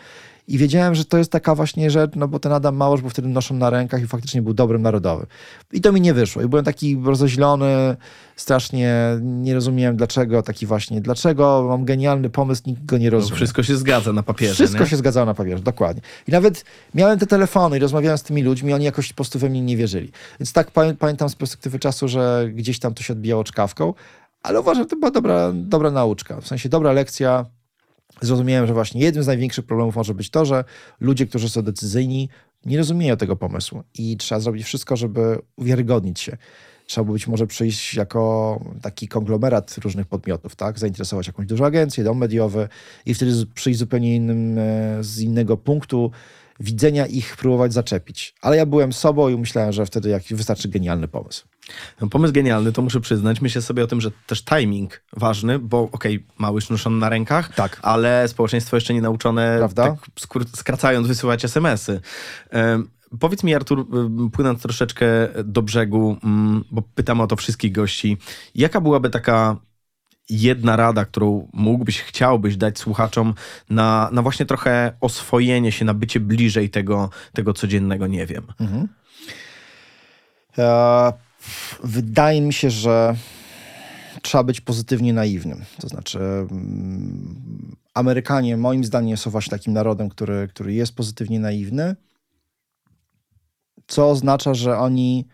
I 0.51 0.59
wiedziałem, 0.59 0.95
że 0.95 1.05
to 1.05 1.19
jest 1.19 1.33
taka 1.33 1.55
właśnie 1.55 1.91
rzecz, 1.91 2.11
no 2.17 2.29
bo 2.29 2.39
ten 2.39 2.53
Adam 2.53 2.77
Małosz 2.77 3.01
był 3.01 3.11
wtedy 3.11 3.29
noszą 3.29 3.55
na 3.55 3.71
rękach 3.71 4.03
i 4.03 4.07
faktycznie 4.07 4.43
był 4.43 4.55
dobrym 4.55 4.83
narodowym. 4.83 5.27
I 5.73 5.81
to 5.81 5.93
mi 5.93 6.01
nie 6.01 6.15
wyszło. 6.15 6.43
I 6.43 6.49
byłem 6.49 6.65
taki 6.65 7.01
rozoźlony, 7.05 7.97
strasznie 8.37 8.95
nie 9.23 9.55
rozumiałem 9.55 9.97
dlaczego, 9.97 10.43
taki 10.43 10.67
właśnie, 10.67 11.01
dlaczego 11.01 11.67
mam 11.69 11.85
genialny 11.85 12.31
pomysł, 12.31 12.63
nikt 12.67 12.85
go 12.85 12.99
nie 12.99 13.11
rozumie. 13.11 13.31
No, 13.31 13.37
wszystko 13.37 13.63
się 13.63 13.77
zgadza 13.77 14.13
na 14.13 14.23
papierze. 14.23 14.55
Wszystko 14.55 14.85
nie? 14.85 14.87
się 14.87 14.97
zgadzało 14.97 15.27
na 15.27 15.35
papierze, 15.35 15.63
dokładnie. 15.63 16.03
I 16.29 16.31
nawet 16.31 16.65
miałem 16.95 17.19
te 17.19 17.27
telefony 17.27 17.77
i 17.77 17.81
rozmawiałem 17.81 18.19
z 18.19 18.23
tymi 18.23 18.43
ludźmi, 18.43 18.73
oni 18.73 18.85
jakoś 18.85 19.09
po 19.09 19.15
prostu 19.15 19.39
we 19.39 19.49
mnie 19.49 19.63
nie 19.63 19.77
wierzyli. 19.77 20.13
Więc 20.41 20.53
tak 20.53 20.71
pamiętam 20.99 21.29
z 21.29 21.35
perspektywy 21.35 21.79
czasu, 21.79 22.09
że 22.09 22.49
gdzieś 22.55 22.79
tam 22.79 22.95
to 22.95 23.03
się 23.03 23.13
odbijało 23.13 23.45
czkawką, 23.45 23.95
ale 24.43 24.61
uważam, 24.61 24.83
że 24.83 24.89
to 24.89 24.97
była 24.97 25.11
dobra, 25.11 25.53
dobra 25.55 25.91
nauczka. 25.91 26.41
W 26.41 26.47
sensie 26.47 26.69
dobra 26.69 26.93
lekcja, 26.93 27.47
zrozumiałem, 28.21 28.67
że 28.67 28.75
właśnie 28.75 29.01
jednym 29.01 29.25
z 29.25 29.27
największych 29.27 29.67
problemów 29.67 29.97
może 29.97 30.15
być 30.15 30.31
to, 30.31 30.45
że 30.45 30.65
ludzie, 31.01 31.27
którzy 31.27 31.49
są 31.49 31.63
decyzyjni, 31.63 32.29
nie 32.67 32.79
rozumieją 32.79 33.17
tego 33.17 33.37
pomysłu 33.37 33.83
i 33.95 34.17
trzeba 34.17 34.41
zrobić 34.41 34.65
wszystko, 34.65 34.97
żeby 34.97 35.39
uwiarygodnić 35.57 36.21
się. 36.21 36.37
Trzeba 36.87 37.05
by 37.05 37.13
być 37.13 37.27
może 37.27 37.47
przyjść 37.47 37.95
jako 37.95 38.61
taki 38.83 39.09
konglomerat 39.09 39.77
różnych 39.79 40.07
podmiotów, 40.07 40.57
tak? 40.57 40.79
Zainteresować 40.79 41.27
jakąś 41.27 41.47
dużą 41.47 41.65
agencję, 41.67 42.05
dom 42.05 42.19
mediowy 42.19 42.69
i 43.07 43.15
wtedy 43.15 43.47
przyjść 43.55 43.79
zupełnie 43.79 44.17
innym, 44.17 44.59
e, 44.59 45.05
z 45.05 45.21
innego 45.21 45.57
punktu 45.57 46.11
widzenia 46.61 47.07
ich 47.07 47.37
próbować 47.37 47.73
zaczepić. 47.73 48.35
Ale 48.43 48.57
ja 48.57 48.67
byłem 48.67 48.93
sobą 48.93 49.29
i 49.29 49.37
myślałem, 49.37 49.73
że 49.73 49.87
wtedy 49.87 50.09
jak 50.09 50.23
wystarczy 50.31 50.69
genialny 50.69 51.09
pomysł. 51.09 51.45
No, 52.01 52.09
pomysł 52.09 52.33
genialny, 52.33 52.73
to 52.73 52.83
muszę 52.83 53.01
przyznać. 53.01 53.41
Myślę 53.41 53.63
sobie 53.63 53.85
o 53.85 53.87
tym, 53.87 54.01
że 54.01 54.11
też 54.27 54.45
timing 54.45 55.03
ważny, 55.17 55.59
bo 55.59 55.83
okej, 55.83 56.17
okay, 56.17 56.37
mały 56.39 56.61
noszony 56.71 56.97
na 56.97 57.09
rękach, 57.09 57.55
tak. 57.55 57.79
ale 57.83 58.29
społeczeństwo 58.29 58.77
jeszcze 58.77 58.95
nie 58.95 59.03
nauczone, 59.03 59.57
Prawda? 59.59 59.83
tak 59.83 59.97
skracając, 60.57 61.07
wysyłać 61.07 61.45
SMS-y. 61.45 62.01
Um, 62.53 62.91
Powiedz 63.21 63.45
mi, 63.45 63.55
Artur, 63.55 63.87
płynąc 64.33 64.63
troszeczkę 64.63 65.07
do 65.45 65.63
brzegu, 65.63 66.17
mm, 66.25 66.65
bo 66.71 66.83
pytam 66.83 67.21
o 67.21 67.27
to 67.27 67.37
wszystkich 67.37 67.73
gości, 67.73 68.17
jaka 68.55 68.81
byłaby 68.81 69.11
taka 69.11 69.57
jedna 70.31 70.77
rada, 70.77 71.05
którą 71.05 71.49
mógłbyś, 71.53 72.01
chciałbyś 72.01 72.57
dać 72.57 72.79
słuchaczom 72.79 73.35
na, 73.71 74.09
na 74.13 74.23
właśnie 74.23 74.47
trochę 74.47 74.93
oswojenie 75.01 75.73
się, 75.73 75.85
na 75.85 75.95
bycie 75.95 76.21
bliżej 76.21 76.71
tego, 76.71 77.11
tego 77.33 77.53
codziennego 77.53 78.07
nie 78.07 78.27
wiem? 78.27 78.47
Mhm. 78.61 78.89
E, 80.59 81.13
wydaje 81.85 82.41
mi 82.41 82.53
się, 82.53 82.71
że 82.71 83.17
trzeba 84.23 84.45
być 84.45 84.61
pozytywnie 84.61 85.13
naiwnym. 85.13 85.65
To 85.81 85.89
znaczy, 85.89 86.19
mm, 86.19 87.77
Amerykanie, 87.95 88.57
moim 88.57 88.85
zdaniem, 88.85 89.17
są 89.17 89.31
właśnie 89.31 89.51
takim 89.51 89.73
narodem, 89.73 90.09
który, 90.09 90.49
który 90.49 90.73
jest 90.75 90.95
pozytywnie 90.95 91.41
naiwny, 91.41 91.97
co 93.87 94.11
oznacza, 94.11 94.55
że 94.55 94.79
oni 94.79 95.27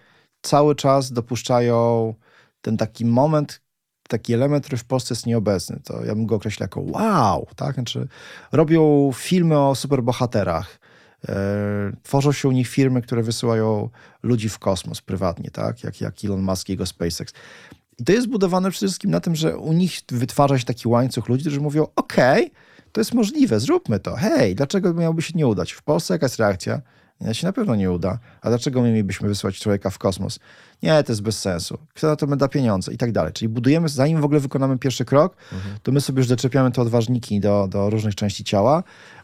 cały 0.43 0.75
czas 0.75 1.13
dopuszczają 1.13 2.15
ten 2.61 2.77
taki 2.77 3.05
moment, 3.05 3.63
taki 4.09 4.35
element, 4.35 4.65
który 4.65 4.77
w 4.77 4.85
Polsce 4.85 5.15
jest 5.15 5.27
nieobecny. 5.27 5.81
To 5.85 6.05
ja 6.05 6.15
bym 6.15 6.27
go 6.27 6.35
określił 6.35 6.65
jako 6.65 6.81
wow, 6.81 7.47
tak? 7.57 7.75
Znaczy, 7.75 8.09
robią 8.53 9.11
filmy 9.15 9.59
o 9.59 9.75
superbohaterach, 9.75 10.79
E, 11.29 11.93
tworzą 12.03 12.33
się 12.33 12.49
u 12.49 12.53
nich 12.53 12.69
firmy, 12.69 13.03
które 13.03 13.23
wysyłają 13.23 13.89
ludzi 14.23 14.49
w 14.49 14.59
kosmos 14.59 15.01
prywatnie, 15.01 15.51
tak? 15.51 15.85
Jak, 15.85 16.01
jak 16.01 16.25
Elon 16.25 16.43
Musk 16.43 16.69
i 16.69 16.73
jego 16.73 16.87
SpaceX. 16.87 17.33
I 17.99 18.05
to 18.05 18.13
jest 18.13 18.27
budowane 18.27 18.71
przede 18.71 18.87
wszystkim 18.87 19.11
na 19.11 19.21
tym, 19.21 19.35
że 19.35 19.57
u 19.57 19.73
nich 19.73 20.01
wytwarza 20.09 20.59
się 20.59 20.65
taki 20.65 20.89
łańcuch 20.89 21.29
ludzi, 21.29 21.43
którzy 21.43 21.61
mówią: 21.61 21.87
OK, 21.97 22.17
to 22.93 23.01
jest 23.01 23.15
możliwe, 23.15 23.61
zróbmy 23.61 24.01
to. 24.01 24.17
Hej, 24.17 24.55
dlaczego 24.55 24.95
miałoby 24.95 25.23
się 25.23 25.33
nie 25.35 25.47
udać? 25.47 25.73
W 25.73 25.83
Polsce 25.83 26.15
jakaś 26.15 26.39
reakcja? 26.39 26.81
Się 27.33 27.47
na 27.47 27.53
pewno 27.53 27.75
nie 27.75 27.91
uda. 27.91 28.19
A 28.43 28.49
dlaczego 28.49 28.83
my 28.83 28.91
mielibyśmy 28.91 29.29
wysłać 29.29 29.59
człowieka 29.59 29.91
w 29.91 29.99
kosmos? 29.99 30.39
Nie, 30.83 31.03
to 31.03 31.13
jest 31.13 31.23
bez 31.23 31.39
sensu. 31.39 31.79
Kto 31.95 32.07
na 32.07 32.17
to 32.17 32.27
da 32.27 32.49
pieniądze 32.49 32.93
i 32.93 32.97
tak 32.97 33.13
dalej. 33.13 33.33
Czyli 33.33 33.49
budujemy, 33.49 33.89
zanim 33.89 34.21
w 34.21 34.25
ogóle 34.25 34.41
wykonamy 34.41 34.79
pierwszy 34.79 35.05
krok, 35.05 35.37
mhm. 35.53 35.77
to 35.83 35.93
my 35.93 36.01
sobie 36.01 36.21
już 36.21 36.29
doczepiamy 36.29 36.71
te 36.73 36.83
odważniki 36.83 37.41
do, 37.41 37.69
do 37.69 37.91
różnych 37.91 38.15
części 38.15 38.45
ciała 38.45 38.83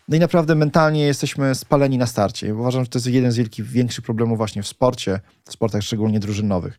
no 0.08 0.16
i 0.16 0.20
naprawdę 0.20 0.54
mentalnie 0.54 1.06
jesteśmy 1.06 1.54
spaleni 1.54 1.98
na 1.98 2.06
starcie. 2.06 2.54
Uważam, 2.54 2.84
że 2.84 2.90
to 2.90 2.98
jest 2.98 3.06
jeden 3.06 3.32
z 3.32 3.36
wielkich, 3.36 3.66
większych 3.66 4.04
problemów 4.04 4.38
właśnie 4.38 4.62
w 4.62 4.68
sporcie, 4.68 5.20
w 5.44 5.52
sportach 5.52 5.82
szczególnie 5.82 6.20
drużynowych. 6.20 6.78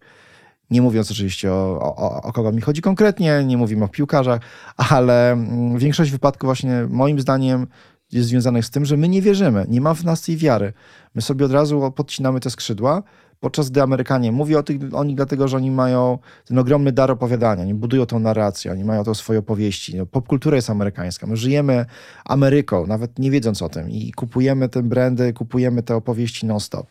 Nie 0.70 0.82
mówiąc 0.82 1.11
oczywiście 1.11 1.51
o, 1.51 1.95
o, 1.95 2.22
o 2.22 2.34
kogo 2.34 2.51
mi 2.51 2.61
chodzi 2.61 2.82
konkretnie, 2.82 3.43
nie 3.45 3.57
mówimy 3.57 3.86
o 3.86 3.88
piłkarzach, 3.88 4.41
ale 4.78 5.32
mm, 5.32 5.78
większość 5.78 6.11
wypadków 6.11 6.47
właśnie 6.47 6.88
moim 6.89 7.20
zdaniem 7.20 7.68
jest 8.14 8.30
związanych 8.30 8.66
z 8.66 8.70
tym, 8.70 8.86
że 8.86 8.97
my 8.97 9.09
nie 9.09 9.22
wierzymy, 9.22 9.66
nie 9.70 9.82
ma 9.82 9.93
w 9.93 10.03
nas 10.03 10.22
tej 10.22 10.38
wiary. 10.38 10.74
My 11.16 11.22
sobie 11.22 11.45
od 11.45 11.51
razu 11.51 11.91
podcinamy 11.95 12.39
te 12.39 12.49
skrzydła, 12.49 13.03
podczas 13.39 13.70
gdy 13.70 13.82
Amerykanie, 13.82 14.32
mówię 14.32 14.59
o, 14.59 14.64
tych, 14.64 14.93
o 14.93 15.03
nich 15.03 15.16
dlatego, 15.16 15.47
że 15.47 15.57
oni 15.57 15.72
mają 15.72 16.20
ten 16.45 16.59
ogromny 16.59 16.91
dar 16.91 17.11
opowiadania, 17.11 17.64
oni 17.64 17.74
budują 17.74 18.05
tą 18.05 18.20
narrację, 18.20 18.72
oni 18.72 18.84
mają 18.84 19.03
to 19.03 19.16
swoje 19.16 19.39
opowieści. 19.39 19.97
No, 19.97 20.05
popkultura 20.05 20.55
jest 20.55 20.70
amerykańska, 20.70 21.28
my 21.28 21.38
żyjemy 21.38 21.86
Ameryką, 22.26 22.88
nawet 22.88 23.20
nie 23.20 23.32
wiedząc 23.32 23.61
o 23.61 23.70
tym 23.70 23.89
i 23.89 24.11
kupujemy 24.11 24.70
te 24.70 24.84
brandy, 24.84 25.34
kupujemy 25.34 25.84
te 25.84 25.95
opowieści 25.95 26.45
non-stop. 26.45 26.88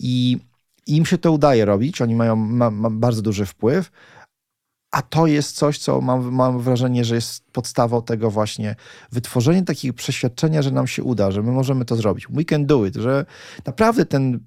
I 0.00 0.38
im 0.86 1.06
się 1.06 1.18
to 1.18 1.32
udaje 1.32 1.64
robić, 1.64 2.02
oni 2.02 2.14
mają 2.14 2.36
ma, 2.36 2.70
ma 2.70 2.90
bardzo 2.90 3.22
duży 3.22 3.46
wpływ, 3.46 3.90
a 4.92 5.02
to 5.02 5.26
jest 5.26 5.56
coś, 5.56 5.78
co 5.78 6.00
mam, 6.00 6.32
mam 6.32 6.60
wrażenie, 6.60 7.04
że 7.04 7.14
jest 7.14 7.44
podstawą 7.52 8.02
tego 8.02 8.30
właśnie 8.30 8.76
wytworzenie 9.12 9.62
takiego 9.62 9.94
przeświadczenia, 9.94 10.62
że 10.62 10.70
nam 10.70 10.86
się 10.86 11.02
uda, 11.02 11.30
że 11.30 11.42
my 11.42 11.52
możemy 11.52 11.84
to 11.84 11.96
zrobić. 11.96 12.26
We 12.30 12.44
can 12.44 12.66
do 12.66 12.86
it, 12.86 12.96
że 12.96 13.26
naprawdę 13.66 14.06
ten 14.06 14.40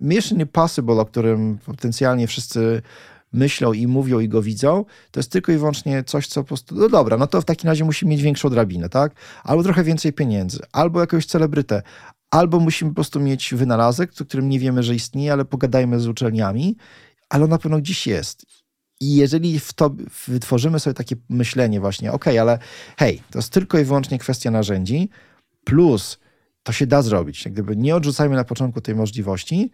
Mission 0.00 0.40
Impossible, 0.40 0.94
o 0.94 1.04
którym 1.04 1.58
potencjalnie 1.66 2.26
wszyscy 2.26 2.82
myślą 3.32 3.72
i 3.72 3.86
mówią 3.86 4.20
i 4.20 4.28
go 4.28 4.42
widzą, 4.42 4.84
to 5.10 5.20
jest 5.20 5.32
tylko 5.32 5.52
i 5.52 5.56
wyłącznie 5.56 6.04
coś, 6.04 6.26
co 6.26 6.42
po 6.42 6.48
prostu, 6.48 6.74
no 6.74 6.88
dobra, 6.88 7.16
no 7.16 7.26
to 7.26 7.40
w 7.40 7.44
takim 7.44 7.68
razie 7.68 7.84
musimy 7.84 8.10
mieć 8.10 8.22
większą 8.22 8.50
drabinę, 8.50 8.88
tak? 8.88 9.12
Albo 9.44 9.62
trochę 9.62 9.84
więcej 9.84 10.12
pieniędzy, 10.12 10.58
albo 10.72 11.00
jakąś 11.00 11.26
celebrytę, 11.26 11.82
albo 12.30 12.60
musimy 12.60 12.90
po 12.90 12.94
prostu 12.94 13.20
mieć 13.20 13.54
wynalazek, 13.54 14.10
o 14.20 14.24
którym 14.24 14.48
nie 14.48 14.58
wiemy, 14.58 14.82
że 14.82 14.94
istnieje, 14.94 15.32
ale 15.32 15.44
pogadajmy 15.44 16.00
z 16.00 16.06
uczelniami, 16.06 16.76
ale 17.28 17.44
on 17.44 17.50
na 17.50 17.58
pewno 17.58 17.78
gdzieś 17.78 18.06
jest. 18.06 18.61
I 19.02 19.16
jeżeli 19.16 19.60
w 19.60 19.72
to 19.72 19.90
wytworzymy 20.28 20.80
sobie 20.80 20.94
takie 20.94 21.16
myślenie 21.28 21.80
właśnie, 21.80 22.12
ok, 22.12 22.26
ale 22.26 22.58
hej, 22.96 23.22
to 23.30 23.38
jest 23.38 23.52
tylko 23.52 23.78
i 23.78 23.84
wyłącznie 23.84 24.18
kwestia 24.18 24.50
narzędzi, 24.50 25.08
plus 25.64 26.18
to 26.62 26.72
się 26.72 26.86
da 26.86 27.02
zrobić. 27.02 27.44
Jak 27.44 27.54
gdyby 27.54 27.76
nie 27.76 27.96
odrzucajmy 27.96 28.36
na 28.36 28.44
początku 28.44 28.80
tej 28.80 28.94
możliwości, 28.94 29.70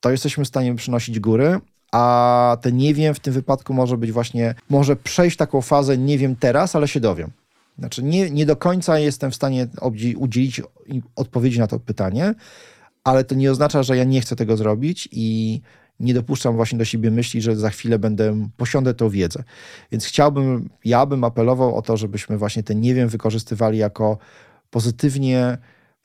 to 0.00 0.10
jesteśmy 0.10 0.44
w 0.44 0.48
stanie 0.48 0.74
przynosić 0.74 1.20
góry, 1.20 1.60
a 1.92 2.56
te 2.60 2.72
nie 2.72 2.94
wiem 2.94 3.14
w 3.14 3.20
tym 3.20 3.34
wypadku 3.34 3.74
może 3.74 3.96
być 3.96 4.12
właśnie, 4.12 4.54
może 4.70 4.96
przejść 4.96 5.36
taką 5.36 5.60
fazę 5.60 5.98
nie 5.98 6.18
wiem 6.18 6.36
teraz, 6.36 6.76
ale 6.76 6.88
się 6.88 7.00
dowiem. 7.00 7.30
Znaczy 7.78 8.02
nie, 8.02 8.30
nie 8.30 8.46
do 8.46 8.56
końca 8.56 8.98
jestem 8.98 9.30
w 9.30 9.34
stanie 9.34 9.68
udzielić 10.16 10.62
odpowiedzi 11.16 11.58
na 11.58 11.66
to 11.66 11.80
pytanie, 11.80 12.34
ale 13.04 13.24
to 13.24 13.34
nie 13.34 13.50
oznacza, 13.50 13.82
że 13.82 13.96
ja 13.96 14.04
nie 14.04 14.20
chcę 14.20 14.36
tego 14.36 14.56
zrobić 14.56 15.08
i 15.12 15.60
nie 16.00 16.14
dopuszczam 16.14 16.56
właśnie 16.56 16.78
do 16.78 16.84
siebie 16.84 17.10
myśli, 17.10 17.42
że 17.42 17.56
za 17.56 17.70
chwilę 17.70 17.98
będę, 17.98 18.48
posiądę 18.56 18.94
tą 18.94 19.10
wiedzę. 19.10 19.44
Więc 19.92 20.04
chciałbym, 20.04 20.70
ja 20.84 21.06
bym 21.06 21.24
apelował 21.24 21.76
o 21.76 21.82
to, 21.82 21.96
żebyśmy 21.96 22.38
właśnie 22.38 22.62
ten 22.62 22.80
nie 22.80 22.94
wiem 22.94 23.08
wykorzystywali 23.08 23.78
jako 23.78 24.18
pozytywnie 24.70 25.58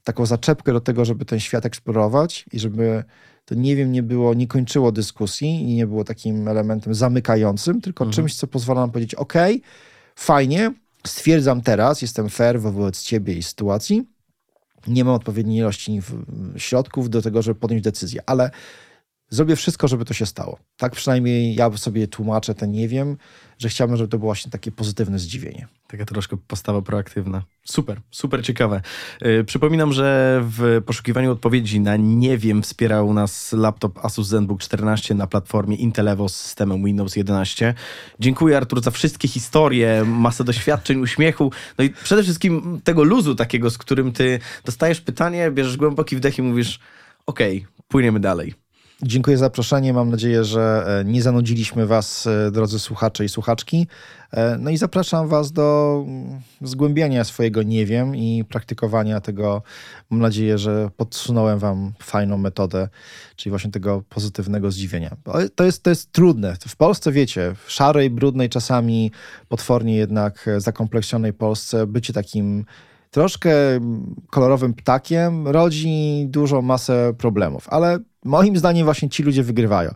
taką 0.04 0.26
zaczepkę 0.26 0.74
do 0.74 0.82
tego, 0.82 1.06
żeby 1.06 1.26
ten 1.26 1.40
świat 1.40 1.66
eksplorować 1.66 2.46
i 2.52 2.60
żeby 2.60 3.04
to 3.46 3.56
nie 3.56 3.76
wiem, 3.76 3.92
nie 3.92 4.04
było, 4.04 4.34
nie 4.34 4.48
kończyło 4.48 4.92
dyskusji 4.92 5.62
i 5.62 5.76
nie 5.76 5.88
było 5.88 6.04
takim 6.04 6.48
elementem 6.48 6.96
zamykającym, 6.96 7.82
tylko 7.82 8.04
mhm. 8.04 8.16
czymś, 8.16 8.36
co 8.36 8.48
pozwala 8.48 8.82
nam 8.82 8.92
powiedzieć, 8.92 9.16
ok, 9.16 9.34
fajnie, 10.16 10.74
stwierdzam 11.08 11.62
teraz, 11.62 12.02
jestem 12.02 12.30
fair 12.30 12.62
wobec 12.62 13.02
ciebie 13.02 13.34
i 13.34 13.44
sytuacji, 13.44 14.04
nie 14.88 15.06
mam 15.06 15.14
odpowiedniej 15.14 15.58
ilości 15.58 16.00
środków 16.58 17.10
do 17.10 17.22
tego, 17.22 17.42
żeby 17.42 17.60
podjąć 17.60 17.84
decyzję, 17.84 18.22
ale 18.26 18.52
zrobię 19.32 19.56
wszystko, 19.56 19.88
żeby 19.88 20.06
to 20.06 20.14
się 20.14 20.26
stało. 20.26 20.60
Tak 20.78 20.92
przynajmniej 20.92 21.56
ja 21.56 21.78
sobie 21.78 22.08
tłumaczę 22.08 22.56
ten 22.56 22.72
nie 22.72 22.88
wiem, 22.88 23.18
że 23.58 23.70
chciałbym, 23.70 23.98
żeby 23.98 24.08
to 24.08 24.18
było 24.18 24.30
właśnie 24.30 24.52
takie 24.52 24.72
pozytywne 24.72 25.20
zdziwienie. 25.20 25.68
Taka 25.88 26.06
troszkę 26.06 26.38
postawa 26.38 26.82
proaktywna. 26.82 27.44
Super, 27.64 28.02
super 28.12 28.44
ciekawe. 28.44 28.82
Yy, 29.22 29.44
przypominam, 29.44 29.94
że 29.94 30.40
w 30.44 30.82
poszukiwaniu 30.86 31.32
odpowiedzi 31.32 31.80
na 31.80 31.96
nie 31.96 32.38
wiem 32.38 32.62
wspierał 32.62 33.14
nas 33.14 33.54
laptop 33.54 34.06
Asus 34.06 34.28
ZenBook 34.28 34.62
14 34.62 35.16
na 35.16 35.28
platformie 35.28 35.76
Intel 35.76 36.08
Evo 36.08 36.30
z 36.30 36.36
systemem 36.36 36.86
Windows 36.86 37.16
11. 37.16 37.74
Dziękuję 38.20 38.58
Artur 38.58 38.84
za 38.84 38.92
wszystkie 38.92 39.28
historie, 39.28 40.04
masę 40.06 40.44
doświadczeń, 40.44 41.00
uśmiechu, 41.00 41.52
no 41.78 41.84
i 41.84 41.90
przede 41.90 42.24
wszystkim 42.24 42.82
tego 42.84 43.04
luzu 43.04 43.36
takiego, 43.36 43.70
z 43.70 43.78
którym 43.78 44.12
ty 44.12 44.40
dostajesz 44.66 45.02
pytanie, 45.02 45.52
bierzesz 45.52 45.78
głęboki 45.78 46.16
wdech 46.16 46.38
i 46.38 46.42
mówisz 46.42 46.80
okej, 47.26 47.58
okay, 47.58 47.84
płyniemy 47.88 48.20
dalej. 48.20 48.54
Dziękuję 49.04 49.38
za 49.38 49.46
zaproszenie. 49.46 49.94
Mam 49.94 50.10
nadzieję, 50.10 50.44
że 50.44 50.84
e, 51.02 51.06
nie 51.06 51.22
zanudziliśmy 51.22 51.86
Was, 51.88 52.28
e, 52.28 52.52
drodzy 52.52 52.80
słuchacze 52.80 53.26
i 53.26 53.30
słuchaczki. 53.30 53.88
E, 54.32 54.58
no 54.58 54.70
i 54.70 54.78
zapraszam 54.78 55.28
Was 55.28 55.52
do 55.52 56.04
mm, 56.08 56.42
zgłębiania 56.62 57.24
swojego 57.24 57.64
nie 57.64 57.86
wiem 57.86 58.16
i 58.16 58.46
praktykowania 58.50 59.22
tego. 59.22 59.62
Mam 60.10 60.20
nadzieję, 60.20 60.58
że 60.58 60.90
podsunąłem 60.98 61.60
Wam 61.60 61.92
fajną 62.00 62.38
metodę, 62.38 62.90
czyli 63.36 63.50
właśnie 63.52 63.72
tego 63.72 64.04
pozytywnego 64.10 64.72
zdziwienia. 64.72 65.16
To 65.56 65.64
jest, 65.64 65.84
to 65.84 65.90
jest 65.90 66.12
trudne. 66.12 66.56
W 66.68 66.76
Polsce, 66.76 67.12
wiecie, 67.12 67.56
w 67.66 67.72
szarej, 67.72 68.10
brudnej, 68.10 68.50
czasami 68.50 69.12
potwornie 69.50 69.96
jednak 69.96 70.50
zakompleksionej 70.58 71.34
Polsce, 71.34 71.88
bycie 71.88 72.14
takim 72.14 72.66
troszkę 73.12 73.52
kolorowym 74.30 74.74
ptakiem 74.74 75.48
rodzi 75.48 76.26
dużą 76.30 76.62
masę 76.62 77.14
problemów, 77.18 77.70
ale 77.70 78.00
moim 78.26 78.58
zdaniem 78.58 78.86
właśnie 78.86 79.10
ci 79.10 79.24
ludzie 79.24 79.44
wygrywają. 79.44 79.94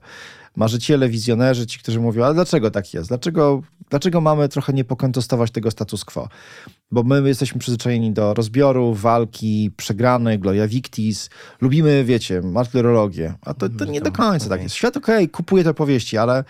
Marzyciele, 0.55 1.09
wizjonerzy, 1.09 1.67
ci, 1.67 1.79
którzy 1.79 1.99
mówią, 1.99 2.23
ale 2.23 2.33
dlaczego 2.33 2.71
tak 2.71 2.93
jest? 2.93 3.07
Dlaczego, 3.07 3.61
dlaczego 3.89 4.21
mamy 4.21 4.49
trochę 4.49 4.73
nie 4.73 4.83
pokontestować 4.83 5.51
tego 5.51 5.71
status 5.71 6.05
quo? 6.05 6.29
Bo 6.91 7.03
my 7.03 7.27
jesteśmy 7.27 7.59
przyzwyczajeni 7.59 8.11
do 8.11 8.33
rozbioru, 8.33 8.93
walki, 8.93 9.71
przegranej, 9.77 10.39
gloria 10.39 10.67
victis. 10.67 11.29
Lubimy, 11.61 12.03
wiecie, 12.03 12.41
martyrologię. 12.41 13.33
A 13.41 13.53
to, 13.53 13.69
to 13.69 13.85
nie 13.85 14.01
do 14.01 14.11
końca 14.11 14.49
tak 14.49 14.63
jest. 14.63 14.75
Świat 14.75 14.97
okej, 14.97 15.15
okay, 15.15 15.27
kupuje 15.27 15.63
te 15.63 15.73
powieści, 15.73 16.17
ale 16.17 16.43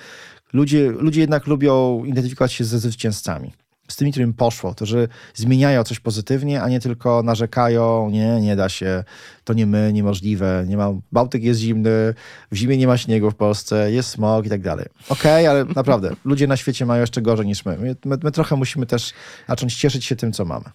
ludzie, 0.54 0.92
ludzie 0.92 1.22
jednak 1.22 1.48
lubią 1.48 2.04
identyfikować 2.06 2.54
się 2.54 2.64
ze 2.64 2.80
zwycięzcami 2.80 3.52
z 3.88 3.96
tymi, 3.96 4.12
którym 4.12 4.34
poszło, 4.34 4.76
że 4.82 5.08
zmieniają 5.34 5.84
coś 5.84 6.00
pozytywnie, 6.00 6.62
a 6.62 6.70
nie 6.70 6.80
tylko 6.80 7.24
narzekają, 7.24 8.10
nie, 8.10 8.42
nie 8.42 8.56
da 8.56 8.70
się, 8.70 9.04
to 9.46 9.54
nie 9.54 9.66
my, 9.66 9.94
niemożliwe, 9.94 10.66
nie 10.68 10.78
ma, 10.78 10.90
Bałtyk 11.12 11.44
jest 11.44 11.60
zimny, 11.60 12.14
w 12.52 12.56
zimie 12.56 12.78
nie 12.78 12.88
ma 12.88 12.98
śniegu 12.98 13.32
w 13.32 13.36
Polsce, 13.36 13.92
jest 13.92 14.10
smog 14.10 14.46
i 14.46 14.50
tak 14.50 14.62
dalej. 14.62 14.86
Okej, 15.10 15.48
okay, 15.48 15.50
ale 15.50 15.66
naprawdę, 15.76 16.16
ludzie 16.26 16.48
na 16.48 16.58
świecie 16.58 16.86
mają 16.86 17.02
jeszcze 17.02 17.22
gorzej 17.22 17.46
niż 17.46 17.66
my. 17.66 17.78
My, 17.78 17.96
my. 18.06 18.18
my, 18.24 18.32
trochę 18.32 18.56
musimy 18.56 18.86
też 18.86 19.14
zacząć 19.48 19.76
cieszyć 19.76 20.06
się 20.06 20.16
tym, 20.16 20.32
co 20.32 20.46
mamy. 20.46 20.66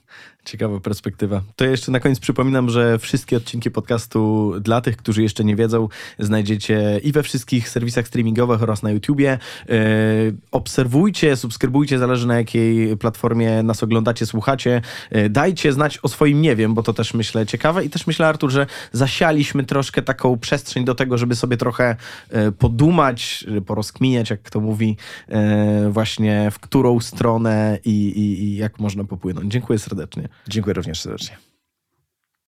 Ciekawa 0.45 0.81
perspektywa. 0.81 1.43
To 1.57 1.65
jeszcze 1.65 1.93
na 1.93 2.01
koniec 2.01 2.21
przypominam, 2.21 2.71
że 2.71 2.99
wszystkie 2.99 3.37
odcinki 3.37 3.71
podcastu 3.71 4.53
dla 4.61 4.81
tych, 4.81 4.97
którzy 4.97 5.23
jeszcze 5.23 5.45
nie 5.45 5.57
wiedzą, 5.57 5.89
znajdziecie 6.19 7.01
i 7.03 7.13
we 7.13 7.23
wszystkich 7.23 7.69
serwisach 7.69 8.07
streamingowych 8.07 8.63
oraz 8.63 8.83
na 8.83 8.91
YouTubie. 8.91 9.39
Yy, 9.69 9.77
obserwujcie, 10.51 11.37
subskrybujcie, 11.37 11.99
zależy 11.99 12.27
na 12.27 12.37
jakiej 12.37 12.97
platformie 12.97 13.63
nas 13.63 13.83
oglądacie, 13.83 14.27
słuchacie. 14.27 14.83
Yy, 15.11 15.31
dajcie 15.31 15.73
znać 15.73 15.99
o 16.03 16.09
swoim 16.09 16.43
nie 16.43 16.57
wiem, 16.57 16.75
bo 16.75 16.83
to 16.83 16.93
też 16.93 17.15
myślę 17.15 17.47
ciekawe 17.47 17.85
i 17.85 17.91
też 17.91 18.07
myślę, 18.07 18.27
Artur, 18.27 18.51
że 18.51 18.60
zasialiśmy 18.93 19.65
troszkę 19.65 20.03
taką 20.03 20.39
przestrzeń 20.39 20.85
do 20.85 20.95
tego, 20.95 21.19
żeby 21.19 21.37
sobie 21.37 21.57
trochę 21.57 21.97
yy, 22.33 22.53
podumać, 22.53 23.45
porozkminiać, 23.67 24.31
jak 24.31 24.43
kto 24.43 24.61
mówi, 24.61 24.97
właśnie 25.91 26.51
w 26.51 26.59
którą 26.59 27.01
stronę 27.01 27.79
i, 27.85 28.09
i, 28.09 28.43
i 28.45 28.57
jak 28.57 28.79
można 28.79 29.05
popłynąć. 29.05 29.53
Dziękuję 29.53 29.79
serdecznie. 29.79 30.29
Dziękuję 30.49 30.75
również 30.75 31.01
serdecznie. 31.01 31.50